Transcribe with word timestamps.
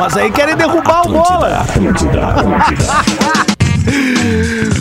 Mas 0.00 0.16
aí 0.16 0.30
querem 0.30 0.56
derrubar 0.56 1.06
o 1.06 1.12
bola. 1.12 1.60
Atlântida, 1.60 2.26
Atlântida. 2.28 2.86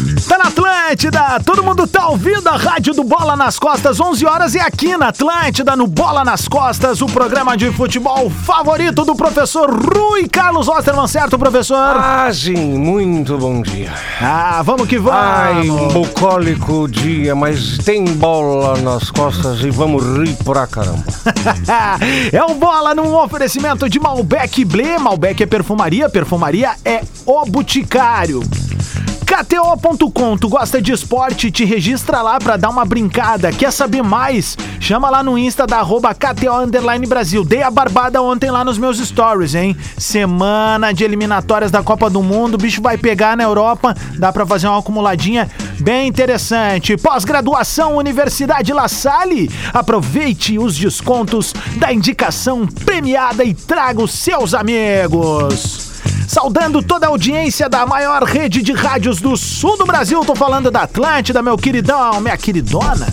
Tá 0.27 0.37
na 0.37 0.45
Atlântida, 0.45 1.39
todo 1.45 1.63
mundo 1.63 1.87
tá 1.87 2.07
ouvindo 2.07 2.47
a 2.47 2.55
rádio 2.57 2.93
do 2.93 3.03
Bola 3.03 3.35
nas 3.35 3.57
Costas, 3.57 3.99
11 3.99 4.25
horas 4.25 4.55
e 4.55 4.59
aqui 4.59 4.97
na 4.97 5.07
Atlântida, 5.07 5.75
no 5.75 5.87
Bola 5.87 6.23
nas 6.23 6.47
Costas, 6.47 7.01
o 7.01 7.05
programa 7.05 7.55
de 7.55 7.71
futebol 7.71 8.29
favorito 8.29 9.05
do 9.05 9.15
professor 9.15 9.69
Rui 9.69 10.27
Carlos 10.27 10.67
Osterman, 10.67 11.07
certo, 11.07 11.37
professor? 11.37 11.77
Ah, 11.77 12.29
sim, 12.33 12.55
muito 12.55 13.37
bom 13.37 13.61
dia. 13.61 13.93
Ah, 14.21 14.61
vamos 14.63 14.87
que 14.87 14.97
vamos. 14.97 15.19
Ai, 15.19 15.67
bucólico 15.93 16.87
dia, 16.87 17.35
mas 17.35 17.77
tem 17.79 18.05
bola 18.05 18.77
nas 18.81 19.09
costas 19.11 19.61
e 19.61 19.69
vamos 19.69 20.03
rir 20.03 20.35
pra 20.43 20.67
caramba. 20.67 21.03
é 22.31 22.43
o 22.43 22.55
Bola 22.55 22.93
num 22.93 23.15
oferecimento 23.15 23.89
de 23.89 23.99
Malbec 23.99 24.65
Blé. 24.65 24.97
Malbec 24.97 25.43
é 25.43 25.45
perfumaria, 25.45 26.09
perfumaria 26.09 26.75
é 26.83 27.01
o 27.25 27.45
Boticário. 27.45 28.41
KTO.com, 29.29 30.35
tu 30.39 30.49
gosta 30.49 30.81
de 30.81 30.91
esporte? 30.91 31.51
Te 31.51 31.63
registra 31.63 32.19
lá 32.23 32.39
pra 32.39 32.57
dar 32.57 32.69
uma 32.69 32.83
brincada. 32.83 33.51
Quer 33.51 33.71
saber 33.71 34.01
mais? 34.01 34.57
Chama 34.79 35.07
lá 35.07 35.21
no 35.21 35.37
Insta 35.37 35.67
da 35.67 35.77
arroba 35.77 36.15
KTO 36.15 37.07
Brasil. 37.07 37.45
Dei 37.45 37.61
a 37.61 37.69
barbada 37.69 38.23
ontem 38.23 38.49
lá 38.49 38.65
nos 38.65 38.79
meus 38.79 38.97
stories, 38.97 39.53
hein? 39.53 39.77
Semana 39.99 40.91
de 40.91 41.03
eliminatórias 41.03 41.69
da 41.69 41.83
Copa 41.83 42.09
do 42.09 42.23
Mundo. 42.23 42.55
O 42.55 42.57
bicho 42.57 42.81
vai 42.81 42.97
pegar 42.97 43.37
na 43.37 43.43
Europa. 43.43 43.95
Dá 44.17 44.33
pra 44.33 44.47
fazer 44.47 44.67
uma 44.67 44.79
acumuladinha 44.79 45.47
bem 45.79 46.07
interessante. 46.07 46.97
Pós-graduação 46.97 47.97
Universidade 47.97 48.73
La 48.73 48.87
Salle. 48.87 49.47
Aproveite 49.71 50.57
os 50.57 50.75
descontos 50.75 51.53
da 51.77 51.93
indicação 51.93 52.65
premiada 52.65 53.43
e 53.43 53.53
traga 53.53 54.01
os 54.01 54.11
seus 54.11 54.55
amigos. 54.55 55.88
Saudando 56.29 56.83
toda 56.83 57.07
a 57.07 57.09
audiência 57.09 57.67
da 57.67 57.87
maior 57.87 58.21
rede 58.21 58.61
de 58.61 58.71
rádios 58.71 59.19
do 59.19 59.35
sul 59.35 59.75
do 59.79 59.83
Brasil. 59.83 60.23
Tô 60.23 60.35
falando 60.35 60.69
da 60.69 60.83
Atlântida, 60.83 61.41
meu 61.41 61.57
queridão, 61.57 62.21
minha 62.21 62.37
queridona. 62.37 63.07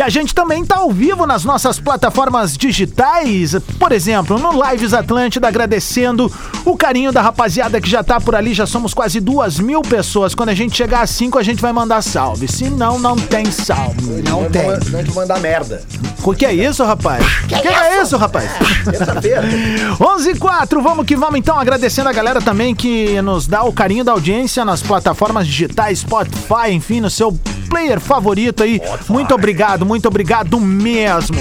E 0.00 0.02
a 0.02 0.08
gente 0.08 0.34
também 0.34 0.64
tá 0.64 0.78
ao 0.78 0.90
vivo 0.90 1.26
nas 1.26 1.44
nossas 1.44 1.78
plataformas 1.78 2.56
digitais, 2.56 3.54
por 3.78 3.92
exemplo, 3.92 4.38
no 4.38 4.50
Lives 4.64 4.94
Atlântida, 4.94 5.46
agradecendo 5.46 6.32
o 6.64 6.74
carinho 6.74 7.12
da 7.12 7.20
rapaziada 7.20 7.78
que 7.78 7.90
já 7.90 8.02
tá 8.02 8.18
por 8.18 8.34
ali, 8.34 8.54
já 8.54 8.64
somos 8.64 8.94
quase 8.94 9.20
duas 9.20 9.58
mil 9.58 9.82
pessoas. 9.82 10.34
Quando 10.34 10.48
a 10.48 10.54
gente 10.54 10.74
chegar 10.74 11.02
a 11.02 11.06
cinco, 11.06 11.38
a 11.38 11.42
gente 11.42 11.60
vai 11.60 11.70
mandar 11.70 12.00
salve. 12.00 12.48
Se 12.48 12.70
não, 12.70 12.98
não 12.98 13.14
tem 13.14 13.44
salve. 13.50 14.22
Não 14.26 14.48
tem. 14.48 14.70
Não 14.90 15.04
te 15.04 15.12
mandar 15.12 15.38
merda. 15.38 15.82
O 16.24 16.34
que 16.34 16.46
é 16.46 16.54
isso, 16.54 16.82
rapaz? 16.82 17.22
O 17.44 17.48
que, 17.48 17.60
que, 17.60 17.68
é 17.68 18.00
isso, 18.00 18.16
rapaz? 18.16 18.50
Terça-feira. 18.84 19.42
11 20.00 20.30
e 20.30 20.34
4, 20.34 20.80
vamos 20.80 21.04
que 21.04 21.14
vamos 21.14 21.38
então, 21.38 21.58
agradecendo 21.58 22.08
a 22.08 22.12
galera 22.12 22.40
também 22.40 22.74
que 22.74 23.20
nos 23.20 23.46
dá 23.46 23.64
o 23.64 23.72
carinho 23.72 24.02
da 24.02 24.12
audiência 24.12 24.64
nas 24.64 24.80
plataformas 24.80 25.46
digitais, 25.46 25.98
Spotify, 25.98 26.70
enfim, 26.70 27.02
no 27.02 27.10
seu 27.10 27.38
player 27.70 28.00
favorito 28.00 28.62
aí. 28.62 28.82
Muito 29.08 29.32
obrigado, 29.32 29.86
muito 29.90 30.06
obrigado 30.06 30.60
mesmo. 30.60 31.36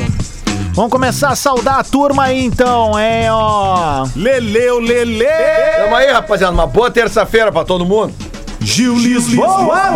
Vamos 0.73 0.91
começar 0.91 1.29
a 1.29 1.35
saudar 1.35 1.75
a 1.77 1.83
turma 1.83 2.23
aí 2.23 2.43
então, 2.43 2.97
é 2.97 3.27
ó. 3.31 4.07
Leleu, 4.15 4.79
Lele! 4.79 5.23
Tamo 5.83 5.95
aí, 5.95 6.11
rapaziada. 6.11 6.51
Uma 6.51 6.65
boa 6.65 6.89
terça-feira 6.89 7.51
pra 7.51 7.63
todo 7.63 7.85
mundo. 7.85 8.11
Gil 8.59 8.95
Lisboa! 8.97 9.91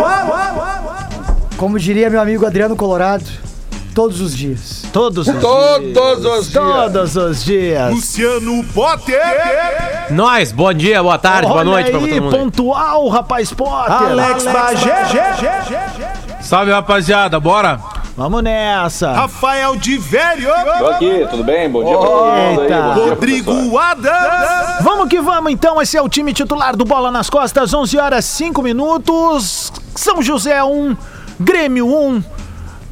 Como 1.56 1.80
diria 1.80 2.08
meu 2.08 2.20
amigo 2.20 2.46
Adriano 2.46 2.76
Colorado, 2.76 3.24
todos 3.92 4.20
os 4.20 4.36
dias. 4.36 4.84
Todos 4.92 5.26
os 5.26 5.34
Todos 5.40 5.80
dias. 5.80 6.24
os 6.24 6.50
dias. 6.52 6.52
Todos 6.52 7.16
os 7.16 7.44
dias. 7.44 7.90
Luciano 7.92 8.64
Potter. 8.72 9.20
Nós, 10.10 10.52
bom 10.52 10.72
dia, 10.72 11.02
boa 11.02 11.18
tarde, 11.18 11.48
boa 11.48 11.58
Olha 11.60 11.70
noite 11.70 11.90
pra 11.90 11.98
aí, 11.98 12.08
todo 12.08 12.22
mundo. 12.22 12.36
pontual, 12.36 13.08
rapaz 13.08 13.52
Potter. 13.52 14.10
Alex 14.10 14.44
Bagé. 14.44 15.02
Salve 16.40 16.70
rapaziada, 16.70 17.40
bora? 17.40 17.80
Vamos 18.16 18.42
nessa. 18.44 19.12
Rafael 19.12 19.74
de 19.74 19.98
Velho. 19.98 20.48
Tô 20.78 20.86
aqui, 20.86 21.26
tudo 21.28 21.42
bem? 21.42 21.68
Bom 21.68 21.84
dia 21.84 21.98
pra 21.98 22.08
todo 22.08 22.32
mundo. 22.32 23.08
Rodrigo 23.10 23.78
Adams. 23.78 24.82
Vamos 24.82 25.08
que 25.08 25.20
vamos 25.20 25.50
então, 25.50 25.82
esse 25.82 25.96
é 25.96 26.02
o 26.02 26.08
time 26.08 26.32
titular 26.32 26.76
do 26.76 26.84
Bola 26.84 27.10
nas 27.10 27.28
Costas, 27.28 27.74
11 27.74 27.98
horas 27.98 28.24
5 28.24 28.62
minutos. 28.62 29.72
São 29.96 30.22
José 30.22 30.62
1, 30.62 30.96
Grêmio 31.40 31.88
1. 31.88 32.33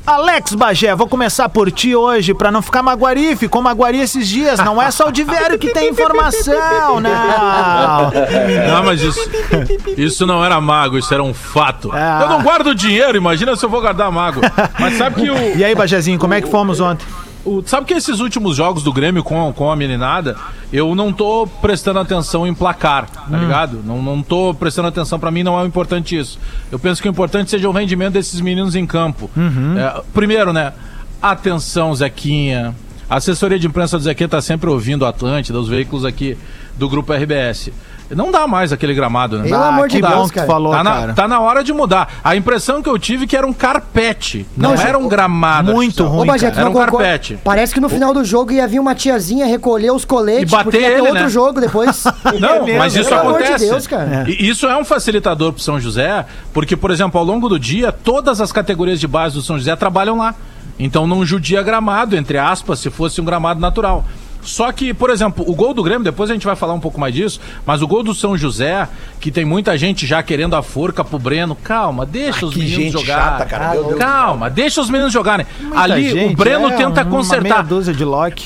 Alex 0.04 0.54
Bagé, 0.54 0.94
vou 0.96 1.06
começar 1.06 1.48
por 1.48 1.70
ti 1.70 1.94
hoje, 1.94 2.34
pra 2.34 2.50
não 2.50 2.60
ficar 2.60 2.82
maguari, 2.82 3.36
ficou 3.36 3.62
maguari 3.62 4.00
esses 4.00 4.26
dias. 4.26 4.58
Não 4.58 4.82
é 4.82 4.90
só 4.90 5.08
o 5.08 5.12
de 5.12 5.22
velho 5.22 5.58
que 5.58 5.70
tem 5.70 5.90
informação, 5.90 7.00
não. 7.00 8.10
Não, 8.72 8.82
mas 8.84 9.00
isso, 9.00 9.20
isso 9.96 10.26
não 10.26 10.44
era 10.44 10.60
mago, 10.60 10.98
isso 10.98 11.12
era 11.12 11.22
um 11.22 11.32
fato. 11.32 11.90
Ah. 11.92 12.20
Eu 12.22 12.28
não 12.28 12.42
guardo 12.42 12.74
dinheiro, 12.74 13.16
imagina 13.16 13.54
se 13.56 13.64
eu 13.64 13.68
vou 13.68 13.80
guardar 13.80 14.10
mago. 14.10 14.40
Mas 14.78 14.96
sabe 14.96 15.22
que 15.22 15.30
o, 15.30 15.36
E 15.56 15.64
aí, 15.64 15.74
Bagézinho, 15.74 16.18
como 16.18 16.34
é 16.34 16.40
que 16.40 16.48
fomos 16.48 16.80
ontem? 16.80 17.06
O- 17.44 17.62
Sabe 17.66 17.86
que 17.86 17.94
esses 17.94 18.20
últimos 18.20 18.56
jogos 18.56 18.82
do 18.82 18.92
Grêmio 18.92 19.22
com, 19.24 19.52
com 19.52 19.70
a 19.70 19.76
meninada, 19.76 20.36
eu 20.72 20.94
não 20.94 21.12
tô 21.12 21.46
prestando 21.60 21.98
atenção 21.98 22.46
em 22.46 22.54
placar, 22.54 23.08
tá 23.08 23.36
ligado? 23.38 23.80
Não, 23.84 24.00
não 24.02 24.22
tô 24.22 24.54
prestando 24.54 24.88
atenção, 24.88 25.18
pra 25.18 25.30
mim 25.30 25.42
não 25.42 25.58
é 25.58 25.62
o 25.62 25.66
importante 25.66 26.16
isso. 26.18 26.38
Eu 26.70 26.78
penso 26.78 27.00
que 27.02 27.08
o 27.08 27.10
importante 27.10 27.50
seja 27.50 27.68
o 27.68 27.72
rendimento 27.72 28.12
desses 28.14 28.40
meninos 28.40 28.74
em 28.74 28.86
campo. 28.86 29.30
É, 29.78 30.02
primeiro, 30.14 30.52
né? 30.52 30.72
Atenção, 31.20 31.94
Zequinha. 31.94 32.74
A 33.08 33.16
assessoria 33.16 33.58
de 33.58 33.66
imprensa 33.66 33.98
do 33.98 34.04
Zequinha 34.04 34.28
tá 34.28 34.40
sempre 34.40 34.68
ouvindo 34.70 35.02
o 35.02 35.06
Atlântida, 35.06 35.58
os 35.58 35.68
veículos 35.68 36.04
aqui 36.04 36.36
do 36.78 36.88
Grupo 36.88 37.12
RBS. 37.12 37.70
Não 38.14 38.30
dá 38.30 38.46
mais 38.46 38.72
aquele 38.72 38.94
gramado, 38.94 39.38
né? 39.38 39.48
Pelo 39.48 39.62
amor 39.62 39.88
que 39.88 39.96
de 39.96 40.02
bom 40.02 40.08
Deus, 40.08 40.30
que 40.30 40.40
falou, 40.42 40.72
Tá 40.72 40.82
na, 40.84 40.90
cara. 40.92 41.12
tá 41.14 41.28
na 41.28 41.40
hora 41.40 41.62
de 41.64 41.72
mudar. 41.72 42.08
A 42.22 42.36
impressão 42.36 42.82
que 42.82 42.88
eu 42.88 42.98
tive 42.98 43.24
é 43.24 43.26
que 43.26 43.36
era 43.36 43.46
um 43.46 43.52
carpete. 43.52 44.46
Não, 44.56 44.74
era 44.74 44.98
um 44.98 45.08
gramado. 45.08 45.72
Muito 45.72 46.02
artificial. 46.04 46.08
ruim, 46.08 46.28
Era 46.56 46.64
não 46.64 46.70
um 46.70 46.74
carpete. 46.74 47.38
Parece 47.42 47.74
que 47.74 47.80
no 47.80 47.88
final 47.88 48.12
do 48.14 48.24
jogo 48.24 48.52
ia 48.52 48.66
vir 48.66 48.78
uma 48.80 48.94
tiazinha 48.94 49.46
recolher 49.46 49.92
os 49.92 50.04
coletes 50.04 50.42
E 50.52 50.56
bater 50.56 50.64
porque 50.64 50.78
ia 50.78 50.86
ter 50.88 50.92
ele, 50.98 51.00
outro 51.08 51.22
né? 51.24 51.28
jogo 51.28 51.60
depois. 51.60 52.04
Não, 52.40 52.64
mesmo, 52.64 52.78
mas 52.78 52.94
isso 52.96 53.08
pelo 53.08 53.20
amor 53.20 53.38
de 53.38 53.44
acontece. 53.44 53.68
Deus, 53.68 53.86
cara. 53.86 54.24
E 54.28 54.48
isso 54.48 54.66
é 54.66 54.76
um 54.76 54.84
facilitador 54.84 55.52
pro 55.52 55.62
São 55.62 55.80
José, 55.80 56.24
porque, 56.52 56.76
por 56.76 56.90
exemplo, 56.90 57.18
ao 57.18 57.24
longo 57.26 57.48
do 57.48 57.58
dia, 57.58 57.92
todas 57.92 58.40
as 58.40 58.52
categorias 58.52 59.00
de 59.00 59.06
base 59.06 59.34
do 59.34 59.42
São 59.42 59.58
José 59.58 59.74
trabalham 59.76 60.18
lá. 60.18 60.34
Então 60.78 61.06
não 61.06 61.24
judia 61.24 61.62
gramado, 61.62 62.16
entre 62.16 62.38
aspas, 62.38 62.78
se 62.78 62.90
fosse 62.90 63.20
um 63.20 63.24
gramado 63.24 63.60
natural. 63.60 64.04
Só 64.42 64.70
que, 64.72 64.92
por 64.92 65.10
exemplo, 65.10 65.44
o 65.48 65.54
gol 65.54 65.72
do 65.72 65.82
Grêmio, 65.82 66.02
depois 66.04 66.28
a 66.30 66.32
gente 66.32 66.44
vai 66.46 66.56
falar 66.56 66.74
um 66.74 66.80
pouco 66.80 66.98
mais 67.00 67.14
disso, 67.14 67.40
mas 67.64 67.80
o 67.82 67.86
gol 67.86 68.02
do 68.02 68.14
São 68.14 68.36
José, 68.36 68.88
que 69.20 69.30
tem 69.30 69.44
muita 69.44 69.76
gente 69.78 70.06
já 70.06 70.22
querendo 70.22 70.54
a 70.56 70.62
forca 70.62 71.04
pro 71.04 71.18
Breno, 71.18 71.54
calma, 71.54 72.04
deixa 72.04 72.44
os 72.46 72.52
que 72.52 72.58
meninos 72.60 72.82
gente 72.82 72.92
jogarem. 72.92 73.22
chata, 73.24 73.46
cara, 73.46 73.70
meu 73.70 73.84
Deus. 73.84 73.98
calma, 73.98 74.50
deixa 74.50 74.80
os 74.80 74.90
meninos 74.90 75.12
jogarem. 75.12 75.46
Muita 75.60 75.80
Ali 75.80 76.10
gente, 76.10 76.34
o 76.34 76.36
Breno 76.36 76.68
é, 76.68 76.76
tenta 76.76 77.02
uma 77.02 77.10
consertar. 77.10 77.64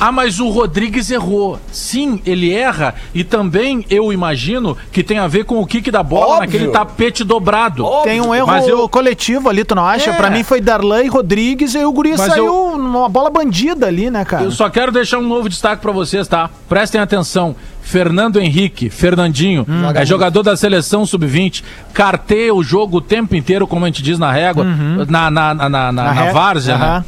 Ah, 0.00 0.12
mas 0.12 0.38
o 0.40 0.48
Rodrigues 0.50 1.10
errou. 1.10 1.58
Sim, 1.72 2.20
ele 2.26 2.52
erra. 2.52 2.94
E 3.14 3.24
também 3.24 3.84
eu 3.88 4.12
imagino 4.12 4.76
que 4.92 5.02
tem 5.02 5.18
a 5.18 5.26
ver 5.26 5.44
com 5.44 5.60
o 5.60 5.66
kick 5.66 5.90
da 5.90 6.02
bola 6.02 6.26
Óbvio. 6.36 6.40
naquele 6.40 6.68
tapete 6.68 7.24
dobrado. 7.24 7.84
Tem 8.04 8.20
um 8.20 8.34
erro 8.34 8.46
Mas 8.46 8.68
eu- 8.68 8.88
coletivo 8.88 9.48
ali, 9.48 9.64
tu 9.64 9.74
não 9.74 9.84
acha? 9.86 10.10
É. 10.10 10.12
Pra 10.12 10.30
mim 10.30 10.42
foi 10.42 10.60
Darlan 10.60 11.02
e 11.04 11.08
Rodrigues 11.08 11.74
e 11.74 11.84
o 11.84 11.92
Guri 11.92 12.10
Mas 12.10 12.20
saiu 12.32 12.46
eu- 12.46 12.78
numa 12.78 13.08
bola 13.08 13.30
bandida 13.30 13.86
ali, 13.86 14.10
né, 14.10 14.24
cara? 14.24 14.44
Eu 14.44 14.50
só 14.50 14.68
quero 14.68 14.92
deixar 14.92 15.18
um 15.18 15.26
novo 15.26 15.48
destaque 15.48 15.82
pra 15.86 15.92
vocês, 15.92 16.26
tá? 16.28 16.50
Prestem 16.68 17.00
atenção. 17.00 17.54
Fernando 17.82 18.40
Henrique, 18.40 18.90
Fernandinho, 18.90 19.64
é 20.02 20.04
jogador 20.04 20.42
da 20.42 20.56
seleção 20.56 21.06
sub-20, 21.06 21.62
carteia 21.94 22.52
o 22.52 22.62
jogo 22.62 22.96
o 22.98 23.00
tempo 23.00 23.36
inteiro, 23.36 23.66
como 23.66 23.84
a 23.84 23.88
gente 23.88 24.02
diz 24.02 24.18
na 24.18 24.32
régua, 24.32 24.64
na, 25.08 25.30
na, 25.30 25.54
na, 25.54 25.54
na, 25.54 25.68
na, 25.68 25.92
na 25.92 26.12
ré- 26.12 26.32
várzea, 26.32 26.76
né? 26.78 27.04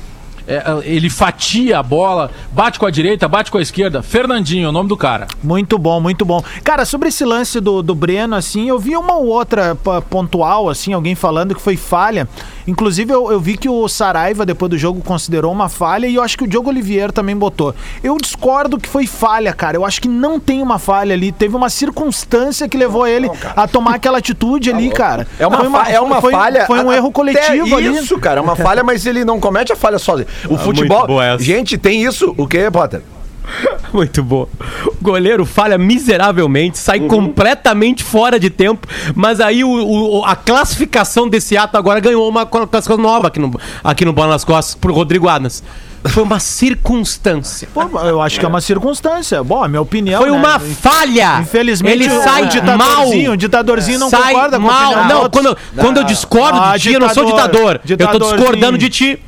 Aham. 0.49 0.81
É, 0.85 0.89
ele 0.89 1.11
fatia 1.11 1.79
a 1.79 1.83
bola, 1.83 2.31
bate 2.53 2.79
com 2.79 2.87
a 2.87 2.91
direita, 2.91 3.29
bate 3.29 3.51
com 3.51 3.59
a 3.59 3.63
esquerda. 3.63 4.03
Fernandinho, 4.03 4.69
o 4.69 4.73
nome 4.73 4.89
do 4.89 4.97
cara. 4.97 5.27
Muito 5.43 5.79
bom, 5.79 6.01
muito 6.01 6.25
bom. 6.25 6.43
Cara, 6.65 6.85
sobre 6.85 7.09
esse 7.09 7.25
lance 7.25 7.61
do, 7.61 7.83
do 7.83 7.95
Breno, 7.95 8.35
assim, 8.35 8.69
eu 8.69 8.79
vi 8.79 8.97
uma 8.97 9.15
ou 9.17 9.27
outra 9.27 9.77
pontual, 10.09 10.69
assim, 10.69 10.93
alguém 10.93 11.15
falando 11.15 11.55
que 11.55 11.61
foi 11.61 11.77
falha. 11.77 12.29
Inclusive, 12.67 13.13
eu, 13.13 13.31
eu 13.33 13.41
vi 13.41 13.57
que 13.57 13.69
o 13.69 13.89
Saraiva, 13.89 14.45
depois 14.45 14.71
do 14.71 14.77
jogo, 14.79 15.01
considerou 15.03 15.51
uma 15.53 15.69
falha 15.69 16.07
e 16.07 16.15
eu 16.17 16.23
acho 16.23 16.37
que 16.37 16.45
o 16.45 16.47
Diogo 16.47 16.69
Oliveira 16.69 17.13
também 17.13 17.37
botou. 17.37 17.75
Eu 18.03 18.17
discordo 18.19 18.79
que 18.79 18.89
foi 18.89 19.07
falha, 19.07 19.53
cara. 19.55 19.77
Eu 19.77 19.85
acho 19.87 20.01
que 20.03 20.09
não 20.09 20.39
tem 20.39 20.61
uma 20.61 20.79
falha 20.79 21.15
ali. 21.15 21.33
Teve 21.33 21.57
uma 21.57 21.71
circunstância 21.71 22.69
que 22.69 22.77
levou 22.77 23.07
ele 23.07 23.31
a 23.57 23.67
tomar 23.67 23.95
aquela 23.95 24.19
atitude 24.19 24.71
ali, 24.71 24.91
cara. 24.91 25.27
É 25.39 25.47
uma, 25.47 25.59
Foi 25.59 25.71
fa- 25.71 25.91
é 25.91 26.01
uma 26.01 26.21
foi- 26.21 26.33
falha. 26.33 26.67
Foi 26.67 26.81
um 26.85 26.93
erro 26.93 27.11
coletivo 27.11 27.75
ali. 27.77 27.89
Isso, 27.99 28.19
cara, 28.19 28.41
é 28.41 28.43
uma 28.43 28.55
falha, 28.57 28.85
mas 28.85 29.07
ele 29.07 29.25
não 29.25 29.41
comete 29.41 29.73
a 29.73 29.77
falha 29.77 29.99
sozinho. 29.99 30.29
O 30.49 30.59
futebol. 30.59 31.07
boa 31.07 31.25
essa. 31.25 31.43
Gente, 31.45 31.77
tem 31.79 32.05
isso. 32.05 32.35
O 32.37 32.47
que, 32.47 32.71
Potter? 32.71 33.03
Muito 33.93 34.23
bom. 34.23 34.47
O 34.87 34.95
goleiro 35.01 35.47
falha 35.47 35.79
miseravelmente, 35.79 36.77
sai 36.79 37.01
Uhum. 37.01 37.09
completamente 37.09 38.05
fora 38.05 38.39
de 38.39 38.51
tempo, 38.51 38.87
mas 39.15 39.41
aí 39.41 39.65
o, 39.65 39.71
o- 39.71 40.25
a 40.25 40.37
classificação 40.37 41.27
desse 41.29 41.57
ato 41.57 41.77
agora 41.79 41.99
ganhou 41.99 42.29
uma 42.29 42.45
classificação 42.45 42.99
nova 42.99 43.29
aqui 43.29 43.39
no, 43.41 43.59
aqui 43.83 44.05
no 44.05 44.13
Bola 44.13 44.29
nas 44.33 44.45
Costas 44.45 44.75
pro 44.75 44.93
Rodrigo 44.93 45.29
Adams. 45.29 45.63
Foi 46.05 46.23
uma 46.23 46.39
circunstância. 46.39 47.69
Pô, 47.75 47.83
eu 48.01 48.23
acho 48.23 48.39
que 48.39 48.45
é 48.45 48.49
uma 48.49 48.61
circunstância. 48.61 49.43
Bom, 49.43 49.65
a 49.65 49.69
minha 49.69 49.81
opinião. 49.83 50.21
Foi 50.21 50.31
né? 50.31 50.37
uma 50.37 50.59
falha. 50.61 51.41
Infelizmente, 51.41 51.93
ele 51.93 52.09
sai 52.09 52.43
o 52.45 52.79
mal. 52.79 53.09
o 53.33 53.37
ditadorzinho 53.37 53.99
não 53.99 54.09
sai 54.09 54.33
concorda 54.33 54.61
com 54.61 54.69
a 54.69 54.73
mal. 54.73 54.93
opinião 54.93 55.07
dos 55.09 55.13
Não, 55.23 55.31
quando, 55.31 55.57
quando 55.77 55.97
eu 55.99 56.05
discordo 56.05 56.59
Ah, 56.61 56.77
de 56.77 56.83
ti, 56.85 56.93
eu 56.93 57.01
não 57.01 57.09
sou 57.09 57.25
ditador. 57.25 57.81
ditador. 57.85 58.15
Eu 58.15 58.21
tô 58.21 58.37
discordando 58.37 58.79
de 58.79 58.89
ti. 58.89 59.19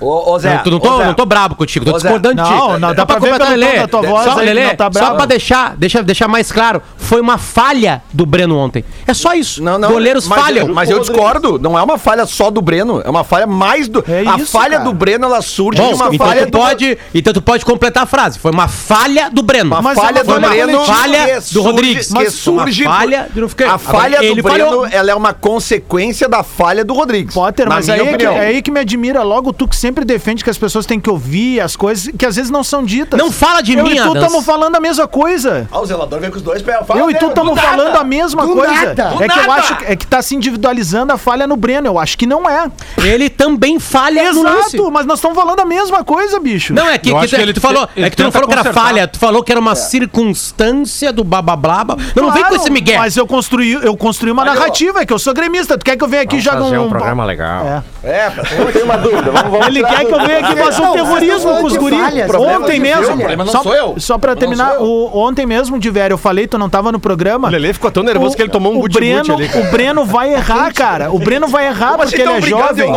Ô, 0.00 0.32
ô 0.32 0.38
Zé. 0.38 0.54
não, 0.56 0.62
tu 0.62 0.70
não, 0.70 0.76
ô, 0.76 0.80
tô, 0.80 0.96
Zé. 0.98 1.04
não 1.06 1.14
tô 1.14 1.24
brabo 1.26 1.54
contigo, 1.54 1.84
tô 1.84 1.92
Ô, 1.92 1.94
discordando 1.94 2.42
de 2.42 2.48
ti. 2.48 2.54
Não, 2.54 2.78
não, 2.78 2.94
dá 2.94 3.02
Só 3.02 3.06
pra 3.06 3.14
ver 3.18 3.30
completar, 3.30 3.48
pelo 3.48 3.60
tom 3.60 3.66
Lelê, 3.66 3.78
da 3.80 3.88
tua 3.88 4.02
voz 4.02 4.24
só, 4.24 4.38
aí 4.38 4.46
Lelê, 4.46 4.64
não 4.66 4.76
tá 4.76 4.84
só 4.84 4.90
bravo. 4.90 5.16
pra 5.16 5.26
deixar, 5.26 5.76
deixa, 5.76 6.02
deixar 6.02 6.28
mais 6.28 6.52
claro, 6.52 6.82
foi 6.98 7.20
uma 7.20 7.38
falha 7.38 8.02
do 8.12 8.26
Breno 8.26 8.58
ontem. 8.58 8.84
É 9.06 9.14
só 9.14 9.32
isso. 9.32 9.62
Não, 9.62 9.78
não. 9.78 9.88
Goleiros 9.90 10.26
mas, 10.28 10.40
falham. 10.42 10.68
Mas 10.74 10.90
eu 10.90 11.00
discordo. 11.00 11.58
Não 11.58 11.78
é 11.78 11.82
uma 11.82 11.96
falha 11.96 12.26
só 12.26 12.50
do 12.50 12.60
Breno. 12.60 13.00
É 13.04 13.08
uma 13.08 13.24
falha 13.24 13.46
mais 13.46 13.88
do. 13.88 14.04
É 14.06 14.26
a 14.26 14.36
isso, 14.36 14.50
falha 14.52 14.78
cara. 14.78 14.84
do 14.84 14.92
Breno, 14.92 15.24
ela 15.26 15.40
surge 15.40 15.80
Bom, 15.80 15.88
de 15.88 15.94
uma 15.94 16.14
então, 16.14 16.26
falha 16.26 16.44
tu 16.46 16.50
do. 16.50 16.58
pode, 16.58 16.98
então 17.14 17.32
tu 17.32 17.40
pode 17.42 17.64
completar 17.64 18.02
a 18.02 18.06
frase. 18.06 18.38
Foi 18.38 18.50
uma 18.50 18.68
falha 18.68 19.30
do 19.30 19.42
Breno. 19.42 19.70
Uma 19.70 19.80
Mas 19.82 19.96
é 19.96 20.00
falha 20.00 20.22
uma 20.22 20.24
do 20.24 20.40
falha 20.42 20.66
Breno. 20.66 20.84
Falha 20.84 21.40
do 21.52 21.62
Rodrigues. 21.62 22.10
Mas 22.10 22.32
surge. 22.34 22.84
uma 22.84 22.94
falha 22.96 23.28
do- 23.34 23.48
fiquei- 23.48 23.66
A 23.66 23.78
falha 23.78 24.20
do. 24.20 24.42
Breno, 24.42 24.86
ela 24.90 25.10
é 25.10 25.14
uma 25.14 25.32
consequência 25.32 26.28
da 26.28 26.42
falha 26.42 26.84
do 26.84 26.92
Rodrigues. 26.94 27.34
Potter, 27.34 27.68
mas 27.68 27.88
aí 27.88 28.00
é, 28.00 28.02
que, 28.04 28.08
opinião. 28.10 28.32
é 28.34 28.46
aí 28.46 28.62
que 28.62 28.70
me 28.70 28.80
admira 28.80 29.22
logo 29.22 29.52
tu 29.52 29.66
que 29.66 29.76
sempre 29.86 30.04
defende 30.04 30.42
que 30.42 30.50
as 30.50 30.58
pessoas 30.58 30.84
têm 30.84 30.98
que 30.98 31.08
ouvir 31.08 31.60
as 31.60 31.76
coisas 31.76 32.12
que 32.18 32.26
às 32.26 32.34
vezes 32.34 32.50
não 32.50 32.64
são 32.64 32.84
ditas. 32.84 33.16
Não 33.18 33.30
fala 33.30 33.60
de 33.62 33.74
eu 33.74 33.84
mim, 33.84 33.92
e 33.96 34.02
tu 34.02 34.14
estamos 34.14 34.44
falando 34.44 34.74
a 34.74 34.80
mesma 34.80 35.06
coisa. 35.06 35.68
Ah, 35.70 35.80
o 35.80 35.86
zelador 35.86 36.18
vem 36.18 36.28
com 36.28 36.36
os 36.36 36.42
dois 36.42 36.60
pés. 36.60 36.76
eu 36.96 37.08
e 37.08 37.14
tu 37.14 37.26
estamos 37.26 37.60
falando 37.60 37.94
a 37.96 38.02
mesma 38.02 38.44
Do 38.44 38.54
coisa. 38.54 38.72
nada. 38.72 39.02
É 39.02 39.10
Do 39.10 39.18
que 39.18 39.38
eu 39.38 39.46
nada. 39.46 39.52
acho 39.54 39.76
que, 39.76 39.84
é 39.84 39.94
que 39.96 40.04
tá 40.06 40.20
se 40.20 40.34
individualizando 40.34 41.12
a 41.12 41.16
falha 41.16 41.46
no 41.46 41.56
Breno. 41.56 41.86
Eu 41.86 41.98
acho 42.00 42.18
que 42.18 42.26
não 42.26 42.50
é. 42.50 42.68
Ele 42.98 43.30
também 43.30 43.78
falha 43.78 44.32
no 44.32 44.42
lance. 44.42 44.76
Exato, 44.76 44.90
mas 44.90 45.06
nós 45.06 45.18
estamos 45.18 45.36
falando 45.38 45.60
a 45.60 45.64
mesma 45.64 46.02
coisa, 46.02 46.40
bicho. 46.40 46.74
Não, 46.74 46.88
é 46.88 46.98
que, 46.98 47.10
Eu 47.10 47.20
que 47.20 47.28
que 47.28 47.36
ele 47.36 47.52
tu 47.52 47.60
falou, 47.60 47.88
ele 47.96 48.06
é 48.06 48.10
que 48.10 48.16
tu 48.16 48.24
não 48.24 48.32
falou 48.32 48.48
que 48.48 48.54
era 48.54 48.62
consertar. 48.64 48.82
falha, 48.88 49.06
tu 49.06 49.18
falou 49.20 49.44
que 49.44 49.52
era 49.52 49.60
uma 49.60 49.76
circunstância 49.76 51.12
do 51.12 51.22
babablá. 51.22 51.84
Não, 52.16 52.24
não 52.24 52.32
vem 52.32 52.42
com 52.42 52.48
Claro, 52.48 52.56
esse 52.56 52.70
migué. 52.70 52.98
Mas 52.98 53.16
eu 53.16 53.26
construí, 53.26 53.72
eu 53.74 53.96
construí 53.96 54.32
uma 54.32 54.44
narrativa, 54.44 55.00
é 55.02 55.06
que 55.06 55.12
eu 55.12 55.18
sou 55.18 55.32
gremista. 55.32 55.78
Tu 55.78 55.84
quer 55.84 55.96
que 55.96 56.02
eu 56.02 56.08
venha 56.08 56.22
aqui 56.22 56.36
e 56.36 56.40
jogue 56.40 56.62
um. 56.62 56.86
um 56.86 56.88
programa 56.88 57.24
legal. 57.24 57.64
É. 57.66 57.82
É, 58.08 58.32
eu 58.58 58.72
tenho 58.72 58.84
uma 58.84 58.96
dúvida. 58.96 59.30
Vamos, 59.30 59.50
vamos 59.50 59.66
Ele 59.76 59.86
quer 59.86 60.04
que 60.04 60.12
eu 60.12 60.20
venha 60.26 60.38
aqui 60.40 60.56
fazer 60.56 60.82
um 60.82 60.92
terrorismo 60.92 61.56
com 61.56 61.64
os 61.66 61.76
guris. 61.76 61.98
Ontem 62.38 62.80
mesmo. 62.80 63.16
problema 63.16 63.44
não 63.44 63.52
só, 63.52 63.62
sou 63.62 63.74
eu. 63.74 63.94
Só 63.98 64.18
pra 64.18 64.34
terminar, 64.36 64.76
ontem 64.80 65.46
mesmo, 65.46 65.78
Divério, 65.78 66.14
eu 66.14 66.18
falei, 66.18 66.46
tu 66.46 66.58
não 66.58 66.68
tava 66.68 66.90
no 66.92 66.98
programa. 66.98 67.48
O 67.48 67.50
Lelê 67.50 67.72
ficou 67.72 67.90
tão 67.90 68.02
nervoso 68.02 68.36
que 68.36 68.42
ele 68.42 68.50
tomou 68.50 68.72
um 68.72 68.84
ali, 68.84 69.48
cara. 69.48 69.66
O 69.66 69.70
Breno 69.70 70.04
vai 70.04 70.32
errar, 70.32 70.72
cara. 70.72 71.10
O 71.10 71.18
Breno 71.18 71.48
vai 71.48 71.66
errar 71.66 71.96
porque 71.98 72.14
ele 72.16 72.22
então, 72.22 72.36
é 72.36 72.42
jovem. 72.42 72.92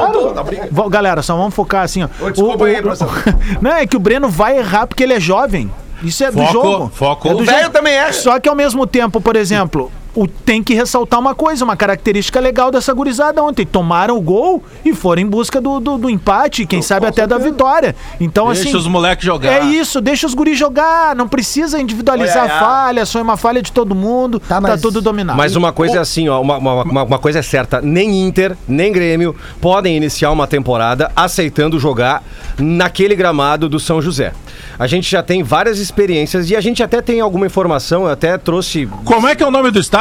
Vo- 0.71 0.89
Galera, 0.89 1.21
só 1.21 1.35
vamos 1.35 1.53
focar 1.53 1.83
assim, 1.83 2.03
ó. 2.03 2.29
Desculpa 2.29 2.65
aí, 2.65 2.81
professor. 2.81 3.09
Não, 3.61 3.71
é 3.71 3.85
que 3.85 3.95
o 3.95 3.99
Breno 3.99 4.29
vai 4.29 4.57
errar 4.57 4.87
porque 4.87 5.03
ele 5.03 5.13
é 5.13 5.19
jovem. 5.19 5.69
Isso 6.03 6.23
é 6.23 6.31
do 6.31 6.37
Foco, 6.39 6.51
jogo. 6.53 6.91
foco. 6.93 7.27
É 7.27 7.31
do 7.33 7.39
O 7.41 7.45
velho 7.45 7.69
também 7.69 7.93
é. 7.93 8.11
Só 8.13 8.39
que 8.39 8.47
ao 8.47 8.55
mesmo 8.55 8.87
tempo, 8.87 9.19
por 9.19 9.35
exemplo, 9.35 9.91
o, 10.15 10.27
tem 10.27 10.63
que 10.63 10.73
ressaltar 10.73 11.19
uma 11.19 11.35
coisa, 11.35 11.63
uma 11.63 11.75
característica 11.77 12.39
legal 12.39 12.71
dessa 12.71 12.93
gurizada 12.93 13.41
ontem. 13.43 13.65
Tomaram 13.65 14.17
o 14.17 14.21
gol 14.21 14.63
e 14.83 14.93
foram 14.93 15.21
em 15.21 15.25
busca 15.27 15.61
do, 15.61 15.79
do, 15.79 15.97
do 15.97 16.09
empate, 16.09 16.65
quem 16.65 16.81
sabe 16.81 17.05
até 17.05 17.27
da 17.27 17.37
vitória. 17.37 17.95
Então, 18.19 18.47
Deixa 18.47 18.69
assim. 18.69 18.75
os 18.77 18.87
moleques 18.87 19.25
jogar. 19.25 19.51
É 19.51 19.63
isso, 19.63 20.01
deixa 20.01 20.25
os 20.25 20.33
guris 20.33 20.57
jogar, 20.57 21.15
não 21.15 21.27
precisa 21.27 21.79
individualizar 21.79 22.43
Olha, 22.45 22.53
a 22.53 22.59
falha, 22.59 23.05
só 23.05 23.19
é 23.19 23.21
uma 23.21 23.37
falha 23.37 23.61
de 23.61 23.71
todo 23.71 23.93
mundo, 23.93 24.39
tá, 24.39 24.55
Tá, 24.55 24.61
mas- 24.61 24.81
tudo 24.81 25.01
dominado. 25.01 25.37
Mas 25.37 25.55
uma 25.55 25.71
coisa 25.71 25.97
é 25.97 25.99
assim, 25.99 26.27
ó, 26.27 26.41
uma, 26.41 26.57
uma, 26.57 26.83
uma- 26.83 27.03
uma 27.03 27.19
coisa 27.19 27.39
é 27.39 27.41
certa, 27.43 27.79
nem 27.81 28.21
Inter, 28.25 28.57
nem 28.67 28.91
Grêmio 28.91 29.35
podem 29.61 29.95
iniciar 29.95 30.31
uma 30.31 30.47
temporada 30.47 31.11
aceitando 31.15 31.79
jogar 31.79 32.23
naquele 32.57 33.15
gramado 33.15 33.69
do 33.69 33.79
São 33.79 34.01
José. 34.01 34.33
A 34.77 34.87
gente 34.87 35.09
já 35.09 35.21
tem 35.21 35.43
várias 35.43 35.77
experiências 35.79 36.49
e 36.49 36.55
a 36.55 36.61
gente 36.61 36.81
até 36.81 37.01
tem 37.01 37.19
alguma 37.21 37.45
informação, 37.45 38.03
eu 38.03 38.09
até 38.11 38.37
trouxe 38.37 38.87
Como 39.05 39.27
é 39.27 39.35
que 39.35 39.43
é 39.43 39.47
o 39.47 39.51
nome 39.51 39.71
do 39.71 39.79
estádio? 39.79 39.98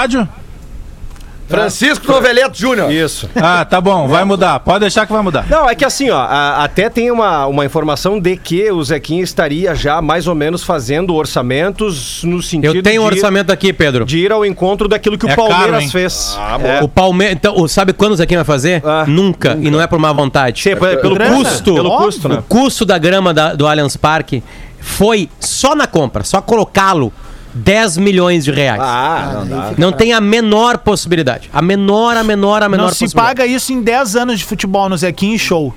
Francisco 1.48 2.06
Noveleto 2.12 2.58
Júnior. 2.58 2.92
isso. 2.92 3.26
Ah, 3.34 3.64
tá 3.64 3.80
bom, 3.80 4.06
vai 4.06 4.22
mudar. 4.22 4.60
Pode 4.60 4.80
deixar 4.80 5.06
que 5.06 5.12
vai 5.14 5.22
mudar. 5.22 5.46
Não, 5.48 5.66
é 5.66 5.74
que 5.74 5.82
assim, 5.82 6.10
ó, 6.10 6.18
a- 6.18 6.62
até 6.62 6.90
tem 6.90 7.10
uma, 7.10 7.46
uma 7.46 7.64
informação 7.64 8.20
de 8.20 8.36
que 8.36 8.70
o 8.70 8.84
Zequinha 8.84 9.22
estaria 9.22 9.74
já 9.74 10.02
mais 10.02 10.26
ou 10.26 10.34
menos 10.34 10.62
fazendo 10.62 11.14
orçamentos 11.14 12.22
no 12.22 12.42
sentido 12.42 12.76
Eu 12.76 12.82
tenho 12.82 13.00
um 13.02 13.08
de, 13.08 13.14
orçamento 13.14 13.50
aqui, 13.50 13.72
Pedro. 13.72 14.04
de 14.04 14.18
ir 14.18 14.30
ao 14.30 14.44
encontro 14.44 14.88
daquilo 14.88 15.16
que 15.16 15.26
É 15.26 15.32
o 15.32 15.36
caro, 15.36 15.48
Palmeiras 15.48 15.82
hein? 15.84 15.88
fez. 15.88 16.38
É. 16.62 16.84
O 16.84 16.88
Palmeiras. 16.88 17.34
Então, 17.36 17.66
sabe 17.66 17.94
quando 17.94 18.12
o 18.12 18.16
Zequinha 18.16 18.40
vai 18.40 18.44
fazer? 18.44 18.82
Ah, 18.84 19.04
nunca. 19.08 19.56
E 19.58 19.70
não 19.70 19.80
é 19.80 19.86
por 19.86 19.98
má 19.98 20.12
vontade. 20.12 20.62
Sim, 20.62 20.76
pelo 20.76 21.00
pelo 21.00 21.14
Grana, 21.14 21.34
custo. 21.34 21.74
Pelo 21.74 21.88
óbvio. 21.90 22.06
custo, 22.08 22.28
né? 22.28 22.34
O 22.40 22.42
custo 22.42 22.84
da 22.84 22.98
grama 22.98 23.32
da- 23.32 23.54
do 23.54 23.66
Allianz 23.66 23.96
Parque 23.96 24.42
foi 24.80 25.30
só 25.40 25.74
na 25.74 25.86
compra, 25.86 26.24
só 26.24 26.42
colocá-lo 26.42 27.10
10 27.54 27.98
milhões 27.98 28.44
de 28.44 28.50
reais. 28.50 28.80
Ah, 28.82 29.30
não 29.34 29.46
dá. 29.46 29.72
Não 29.76 29.92
tem 29.92 30.12
a 30.12 30.20
menor 30.20 30.78
possibilidade. 30.78 31.50
A 31.52 31.60
menor, 31.62 32.16
a 32.16 32.24
menor, 32.24 32.62
a 32.62 32.68
menor 32.68 32.84
não 32.84 32.88
se 32.90 33.04
possibilidade. 33.04 33.36
paga 33.36 33.46
isso 33.46 33.72
em 33.72 33.82
10 33.82 34.16
anos 34.16 34.38
de 34.38 34.44
futebol 34.44 34.88
no 34.88 34.96
Zequinha 34.96 35.34
e 35.34 35.38
show. 35.38 35.74